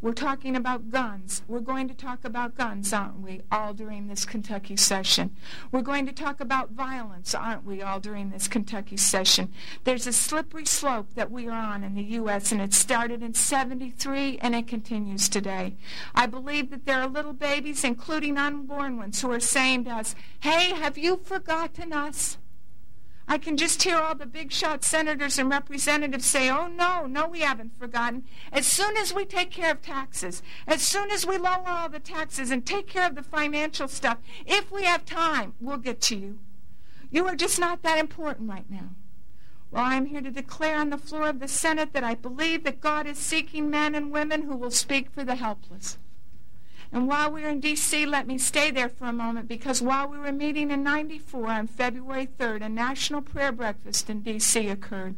We're 0.03 0.13
talking 0.13 0.55
about 0.55 0.91
guns. 0.91 1.43
We're 1.49 1.61
going 1.61 1.89
to 1.89 1.95
talk 1.95 2.25
about 2.25 2.55
guns, 2.55 2.93
aren't 2.93 3.21
we, 3.21 3.41
all 3.51 3.73
during 3.73 4.09
this 4.09 4.27
Kentucky 4.27 4.77
session? 4.77 5.35
We're 5.73 5.81
going 5.81 6.05
to 6.07 6.13
talk 6.13 6.41
about 6.41 6.73
violence, 6.73 7.35
aren't 7.35 7.65
we, 7.65 7.81
all 7.81 7.99
during 7.99 8.31
this 8.31 8.47
Kentucky 8.47 8.99
session? 8.99 9.53
There's 9.85 10.07
a 10.07 10.13
slippery 10.13 10.67
slope 10.67 11.15
that 11.15 11.31
we 11.31 11.49
are 11.49 11.59
on 11.59 11.83
in 11.83 11.95
the 11.95 12.03
U.S., 12.03 12.53
and 12.53 12.61
it 12.61 12.75
started 12.75 13.23
in 13.23 13.33
73 13.33 14.39
and 14.43 14.55
it 14.55 14.67
continues 14.67 15.29
today. 15.31 15.77
I 16.15 16.27
believe 16.27 16.71
that 16.71 16.85
there 16.85 17.01
are 17.01 17.09
little 17.09 17.33
babies, 17.33 17.83
including 17.83 18.37
unborn 18.37 18.99
ones, 18.99 19.23
who 19.23 19.33
are 19.33 19.41
saying 19.41 19.85
to 19.85 19.91
us, 19.91 20.15
Hey, 20.41 20.75
have 20.75 20.99
you 20.99 21.17
forgotten 21.17 21.93
us? 21.93 22.37
I 23.29 23.39
can 23.39 23.57
just 23.57 23.83
hear 23.83 23.97
all 23.97 24.15
the 24.15 24.27
big 24.27 24.53
shot 24.53 24.85
senators 24.85 25.39
and 25.39 25.51
representatives 25.51 26.27
say, 26.27 26.49
oh, 26.49 26.69
no, 26.69 27.07
no, 27.07 27.27
we 27.27 27.41
haven't 27.41 27.77
forgotten. 27.77 28.25
As 28.53 28.67
soon 28.67 28.97
as 28.97 29.13
we 29.13 29.25
take 29.25 29.51
care 29.51 29.73
of 29.73 29.83
taxes, 29.83 30.43
as 30.67 30.83
soon 30.83 31.11
as 31.11 31.27
we 31.27 31.37
lower 31.37 31.65
all 31.67 31.89
the 31.89 31.99
taxes 31.99 32.53
and 32.53 32.65
take 32.65 32.87
care 32.87 33.07
of 33.07 33.17
the 33.17 33.25
financial 33.25 33.89
stuff, 33.89 34.19
if 34.47 34.71
we 34.71 34.85
have 34.85 35.05
time, 35.05 35.55
we'll 35.61 35.77
get 35.77 36.01
to 36.03 36.17
you. 36.17 36.39
You 37.11 37.27
are 37.27 37.35
just 37.35 37.59
not 37.59 37.83
that 37.83 37.99
important 37.99 38.49
right 38.49 38.71
now. 38.71 38.91
Well, 39.73 39.85
I 39.85 39.97
am 39.97 40.07
here 40.07 40.21
to 40.21 40.31
declare 40.31 40.79
on 40.79 40.91
the 40.91 40.99
floor 40.99 41.29
of 41.29 41.41
the 41.41 41.49
Senate 41.49 41.93
that 41.95 42.05
I 42.05 42.15
believe 42.15 42.63
that 42.63 42.81
God 42.81 43.07
is 43.09 43.19
seeking 43.19 43.69
men 43.69 43.97
and 43.97 44.13
women 44.13 44.43
who 44.43 44.57
will 44.57 44.71
speak 44.71 45.11
for 45.11 45.25
the 45.25 45.35
helpless. 45.35 45.99
And 46.93 47.09
while 47.09 47.31
we 47.31 47.43
were 47.43 47.49
in 47.49 47.61
D.C., 47.61 48.07
let 48.07 48.27
me 48.27 48.39
stay 48.39 48.71
there 48.71 48.89
for 48.89 49.07
a 49.07 49.13
moment 49.13 49.49
because 49.49 49.83
while 49.83 50.09
we 50.09 50.19
were 50.19 50.33
meeting 50.33 50.71
in 50.71 50.83
94 50.83 51.49
on 51.49 51.67
February 51.67 52.27
3rd, 52.27 52.65
a 52.65 52.69
national 52.69 53.23
prayer 53.23 53.53
breakfast 53.53 54.09
in 54.09 54.21
D.C. 54.21 54.69
occurred. 54.69 55.17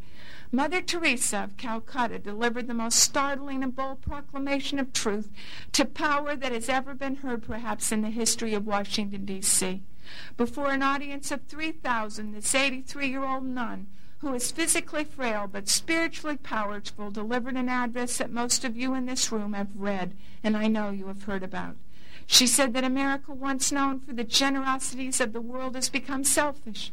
Mother 0.50 0.80
Teresa 0.80 1.44
of 1.44 1.58
Calcutta 1.58 2.18
delivered 2.18 2.68
the 2.68 2.74
most 2.74 2.98
startling 2.98 3.62
and 3.62 3.76
bold 3.76 4.00
proclamation 4.00 4.78
of 4.78 4.94
truth 4.94 5.30
to 5.72 5.84
power 5.84 6.34
that 6.34 6.52
has 6.52 6.70
ever 6.70 6.94
been 6.94 7.16
heard 7.16 7.42
perhaps 7.42 7.92
in 7.92 8.00
the 8.00 8.08
history 8.08 8.54
of 8.54 8.66
Washington, 8.66 9.26
D.C. 9.26 9.82
Before 10.38 10.70
an 10.70 10.82
audience 10.82 11.30
of 11.30 11.42
3,000, 11.44 12.32
this 12.32 12.54
83-year-old 12.54 13.44
nun 13.44 13.88
who 14.18 14.34
is 14.34 14.50
physically 14.50 15.04
frail 15.04 15.48
but 15.50 15.68
spiritually 15.68 16.36
powerful, 16.36 17.10
delivered 17.10 17.54
an 17.54 17.68
address 17.68 18.18
that 18.18 18.30
most 18.30 18.64
of 18.64 18.76
you 18.76 18.94
in 18.94 19.06
this 19.06 19.30
room 19.30 19.52
have 19.52 19.76
read, 19.76 20.16
and 20.42 20.56
I 20.56 20.66
know 20.66 20.90
you 20.90 21.06
have 21.06 21.22
heard 21.24 21.42
about. 21.42 21.76
She 22.26 22.46
said 22.46 22.74
that 22.74 22.84
America, 22.84 23.32
once 23.32 23.72
known 23.72 24.00
for 24.00 24.12
the 24.12 24.24
generosities 24.24 25.20
of 25.20 25.32
the 25.32 25.40
world, 25.40 25.76
has 25.76 25.88
become 25.88 26.24
selfish. 26.24 26.92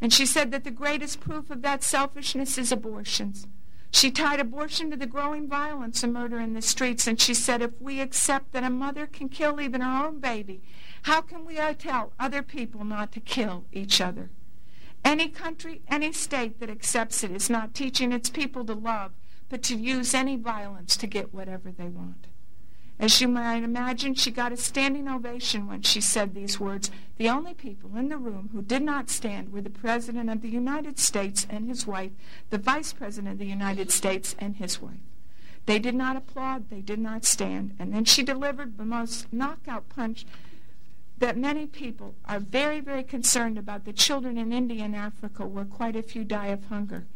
And 0.00 0.12
she 0.12 0.26
said 0.26 0.50
that 0.50 0.64
the 0.64 0.70
greatest 0.70 1.20
proof 1.20 1.50
of 1.50 1.62
that 1.62 1.82
selfishness 1.82 2.58
is 2.58 2.70
abortions. 2.70 3.46
She 3.90 4.10
tied 4.10 4.38
abortion 4.38 4.90
to 4.90 4.96
the 4.96 5.06
growing 5.06 5.48
violence 5.48 6.02
and 6.02 6.12
murder 6.12 6.38
in 6.38 6.52
the 6.52 6.60
streets, 6.60 7.06
and 7.06 7.20
she 7.20 7.34
said 7.34 7.62
if 7.62 7.80
we 7.80 8.00
accept 8.00 8.52
that 8.52 8.62
a 8.62 8.70
mother 8.70 9.06
can 9.06 9.28
kill 9.28 9.60
even 9.60 9.80
her 9.80 10.06
own 10.06 10.20
baby, 10.20 10.60
how 11.02 11.22
can 11.22 11.46
we 11.46 11.56
tell 11.78 12.12
other 12.20 12.42
people 12.42 12.84
not 12.84 13.12
to 13.12 13.20
kill 13.20 13.64
each 13.72 14.00
other? 14.00 14.28
Any 15.08 15.28
country, 15.28 15.80
any 15.88 16.12
state 16.12 16.60
that 16.60 16.68
accepts 16.68 17.24
it 17.24 17.30
is 17.30 17.48
not 17.48 17.72
teaching 17.72 18.12
its 18.12 18.28
people 18.28 18.62
to 18.66 18.74
love, 18.74 19.12
but 19.48 19.62
to 19.62 19.74
use 19.74 20.12
any 20.12 20.36
violence 20.36 20.98
to 20.98 21.06
get 21.06 21.32
whatever 21.32 21.70
they 21.70 21.88
want. 21.88 22.26
As 22.98 23.18
you 23.18 23.26
might 23.26 23.62
imagine, 23.62 24.14
she 24.14 24.30
got 24.30 24.52
a 24.52 24.56
standing 24.58 25.08
ovation 25.08 25.66
when 25.66 25.80
she 25.80 26.02
said 26.02 26.34
these 26.34 26.60
words. 26.60 26.90
The 27.16 27.30
only 27.30 27.54
people 27.54 27.96
in 27.96 28.10
the 28.10 28.18
room 28.18 28.50
who 28.52 28.60
did 28.60 28.82
not 28.82 29.08
stand 29.08 29.50
were 29.50 29.62
the 29.62 29.70
President 29.70 30.28
of 30.28 30.42
the 30.42 30.50
United 30.50 30.98
States 30.98 31.46
and 31.48 31.70
his 31.70 31.86
wife, 31.86 32.12
the 32.50 32.58
Vice 32.58 32.92
President 32.92 33.32
of 33.32 33.38
the 33.38 33.46
United 33.46 33.90
States 33.90 34.36
and 34.38 34.56
his 34.56 34.82
wife. 34.82 35.00
They 35.64 35.78
did 35.78 35.94
not 35.94 36.16
applaud, 36.16 36.68
they 36.68 36.82
did 36.82 36.98
not 36.98 37.24
stand. 37.24 37.74
And 37.78 37.94
then 37.94 38.04
she 38.04 38.22
delivered 38.22 38.76
the 38.76 38.84
most 38.84 39.32
knockout 39.32 39.88
punch 39.88 40.26
that 41.18 41.36
many 41.36 41.66
people 41.66 42.14
are 42.26 42.38
very, 42.38 42.80
very 42.80 43.02
concerned 43.02 43.58
about 43.58 43.84
the 43.84 43.92
children 43.92 44.38
in 44.38 44.52
India 44.52 44.84
and 44.84 44.94
Africa 44.94 45.46
where 45.46 45.64
quite 45.64 45.96
a 45.96 46.02
few 46.02 46.24
die 46.24 46.48
of 46.48 46.64
hunger. 46.66 47.06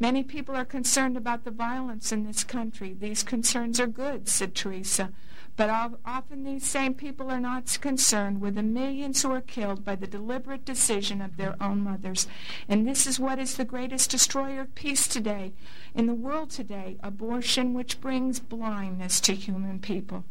Many 0.00 0.22
people 0.24 0.56
are 0.56 0.64
concerned 0.64 1.16
about 1.16 1.44
the 1.44 1.50
violence 1.50 2.12
in 2.12 2.24
this 2.24 2.44
country. 2.44 2.92
These 2.92 3.22
concerns 3.22 3.78
are 3.78 3.86
good, 3.86 4.28
said 4.28 4.54
Teresa. 4.54 5.12
But 5.54 5.68
often 6.04 6.44
these 6.44 6.66
same 6.66 6.94
people 6.94 7.30
are 7.30 7.38
not 7.38 7.78
concerned 7.80 8.40
with 8.40 8.54
the 8.54 8.62
millions 8.62 9.22
who 9.22 9.30
are 9.32 9.42
killed 9.42 9.84
by 9.84 9.96
the 9.96 10.06
deliberate 10.06 10.64
decision 10.64 11.20
of 11.20 11.36
their 11.36 11.56
own 11.62 11.84
mothers. 11.84 12.26
And 12.68 12.88
this 12.88 13.06
is 13.06 13.20
what 13.20 13.38
is 13.38 13.56
the 13.56 13.66
greatest 13.66 14.10
destroyer 14.10 14.62
of 14.62 14.74
peace 14.74 15.06
today, 15.06 15.52
in 15.94 16.06
the 16.06 16.14
world 16.14 16.50
today, 16.50 16.96
abortion, 17.02 17.74
which 17.74 18.00
brings 18.00 18.40
blindness 18.40 19.20
to 19.20 19.34
human 19.34 19.78
people. 19.78 20.24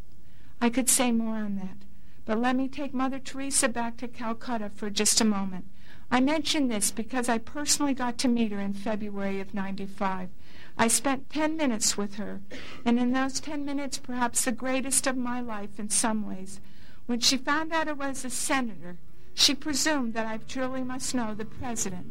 I 0.60 0.70
could 0.70 0.90
say 0.90 1.12
more 1.12 1.36
on 1.36 1.56
that. 1.58 1.78
But 2.32 2.40
let 2.40 2.56
me 2.56 2.70
take 2.70 2.94
Mother 2.94 3.20
Teresa 3.20 3.68
back 3.68 3.98
to 3.98 4.08
Calcutta 4.08 4.72
for 4.74 4.90
just 4.90 5.20
a 5.20 5.26
moment. 5.26 5.66
I 6.10 6.22
mention 6.22 6.70
this 6.70 6.90
because 6.90 7.28
I 7.28 7.38
personally 7.38 7.94
got 7.94 8.18
to 8.20 8.30
meet 8.30 8.54
her 8.54 8.60
in 8.62 8.72
February 8.72 9.42
of 9.42 9.54
95. 9.54 10.30
I 10.78 10.88
spent 10.88 11.30
10 11.30 11.58
minutes 11.58 11.98
with 11.98 12.16
her, 12.16 12.40
and 12.86 12.98
in 12.98 13.12
those 13.12 13.42
10 13.42 13.66
minutes, 13.66 13.98
perhaps 13.98 14.46
the 14.46 14.54
greatest 14.54 15.08
of 15.08 15.18
my 15.18 15.42
life 15.42 15.78
in 15.78 15.90
some 15.90 16.26
ways, 16.26 16.62
when 17.06 17.20
she 17.20 17.36
found 17.36 17.74
out 17.74 17.90
I 17.90 17.92
was 17.92 18.24
a 18.24 18.30
senator, 18.30 18.96
she 19.34 19.54
presumed 19.54 20.14
that 20.14 20.26
I 20.26 20.38
truly 20.38 20.84
must 20.84 21.14
know 21.14 21.34
the 21.34 21.44
president. 21.44 22.06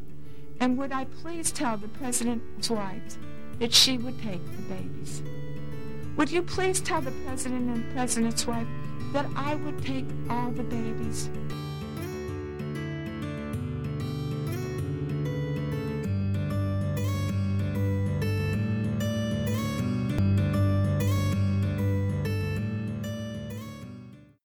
And 0.60 0.76
would 0.76 0.92
I 0.92 1.06
please 1.06 1.50
tell 1.50 1.78
the 1.78 1.88
president's 1.88 2.68
wives 2.68 3.16
that 3.58 3.72
she 3.72 3.96
would 3.96 4.20
take 4.20 4.44
the 4.44 4.74
babies? 4.74 5.22
Would 6.18 6.30
you 6.30 6.42
please 6.42 6.82
tell 6.82 7.00
the 7.00 7.10
president 7.24 7.74
and 7.74 7.90
president's 7.94 8.46
wife 8.46 8.68
that 9.12 9.26
I 9.36 9.56
would 9.56 9.82
take 9.82 10.06
all 10.28 10.50
the 10.50 10.62
babies. 10.62 11.28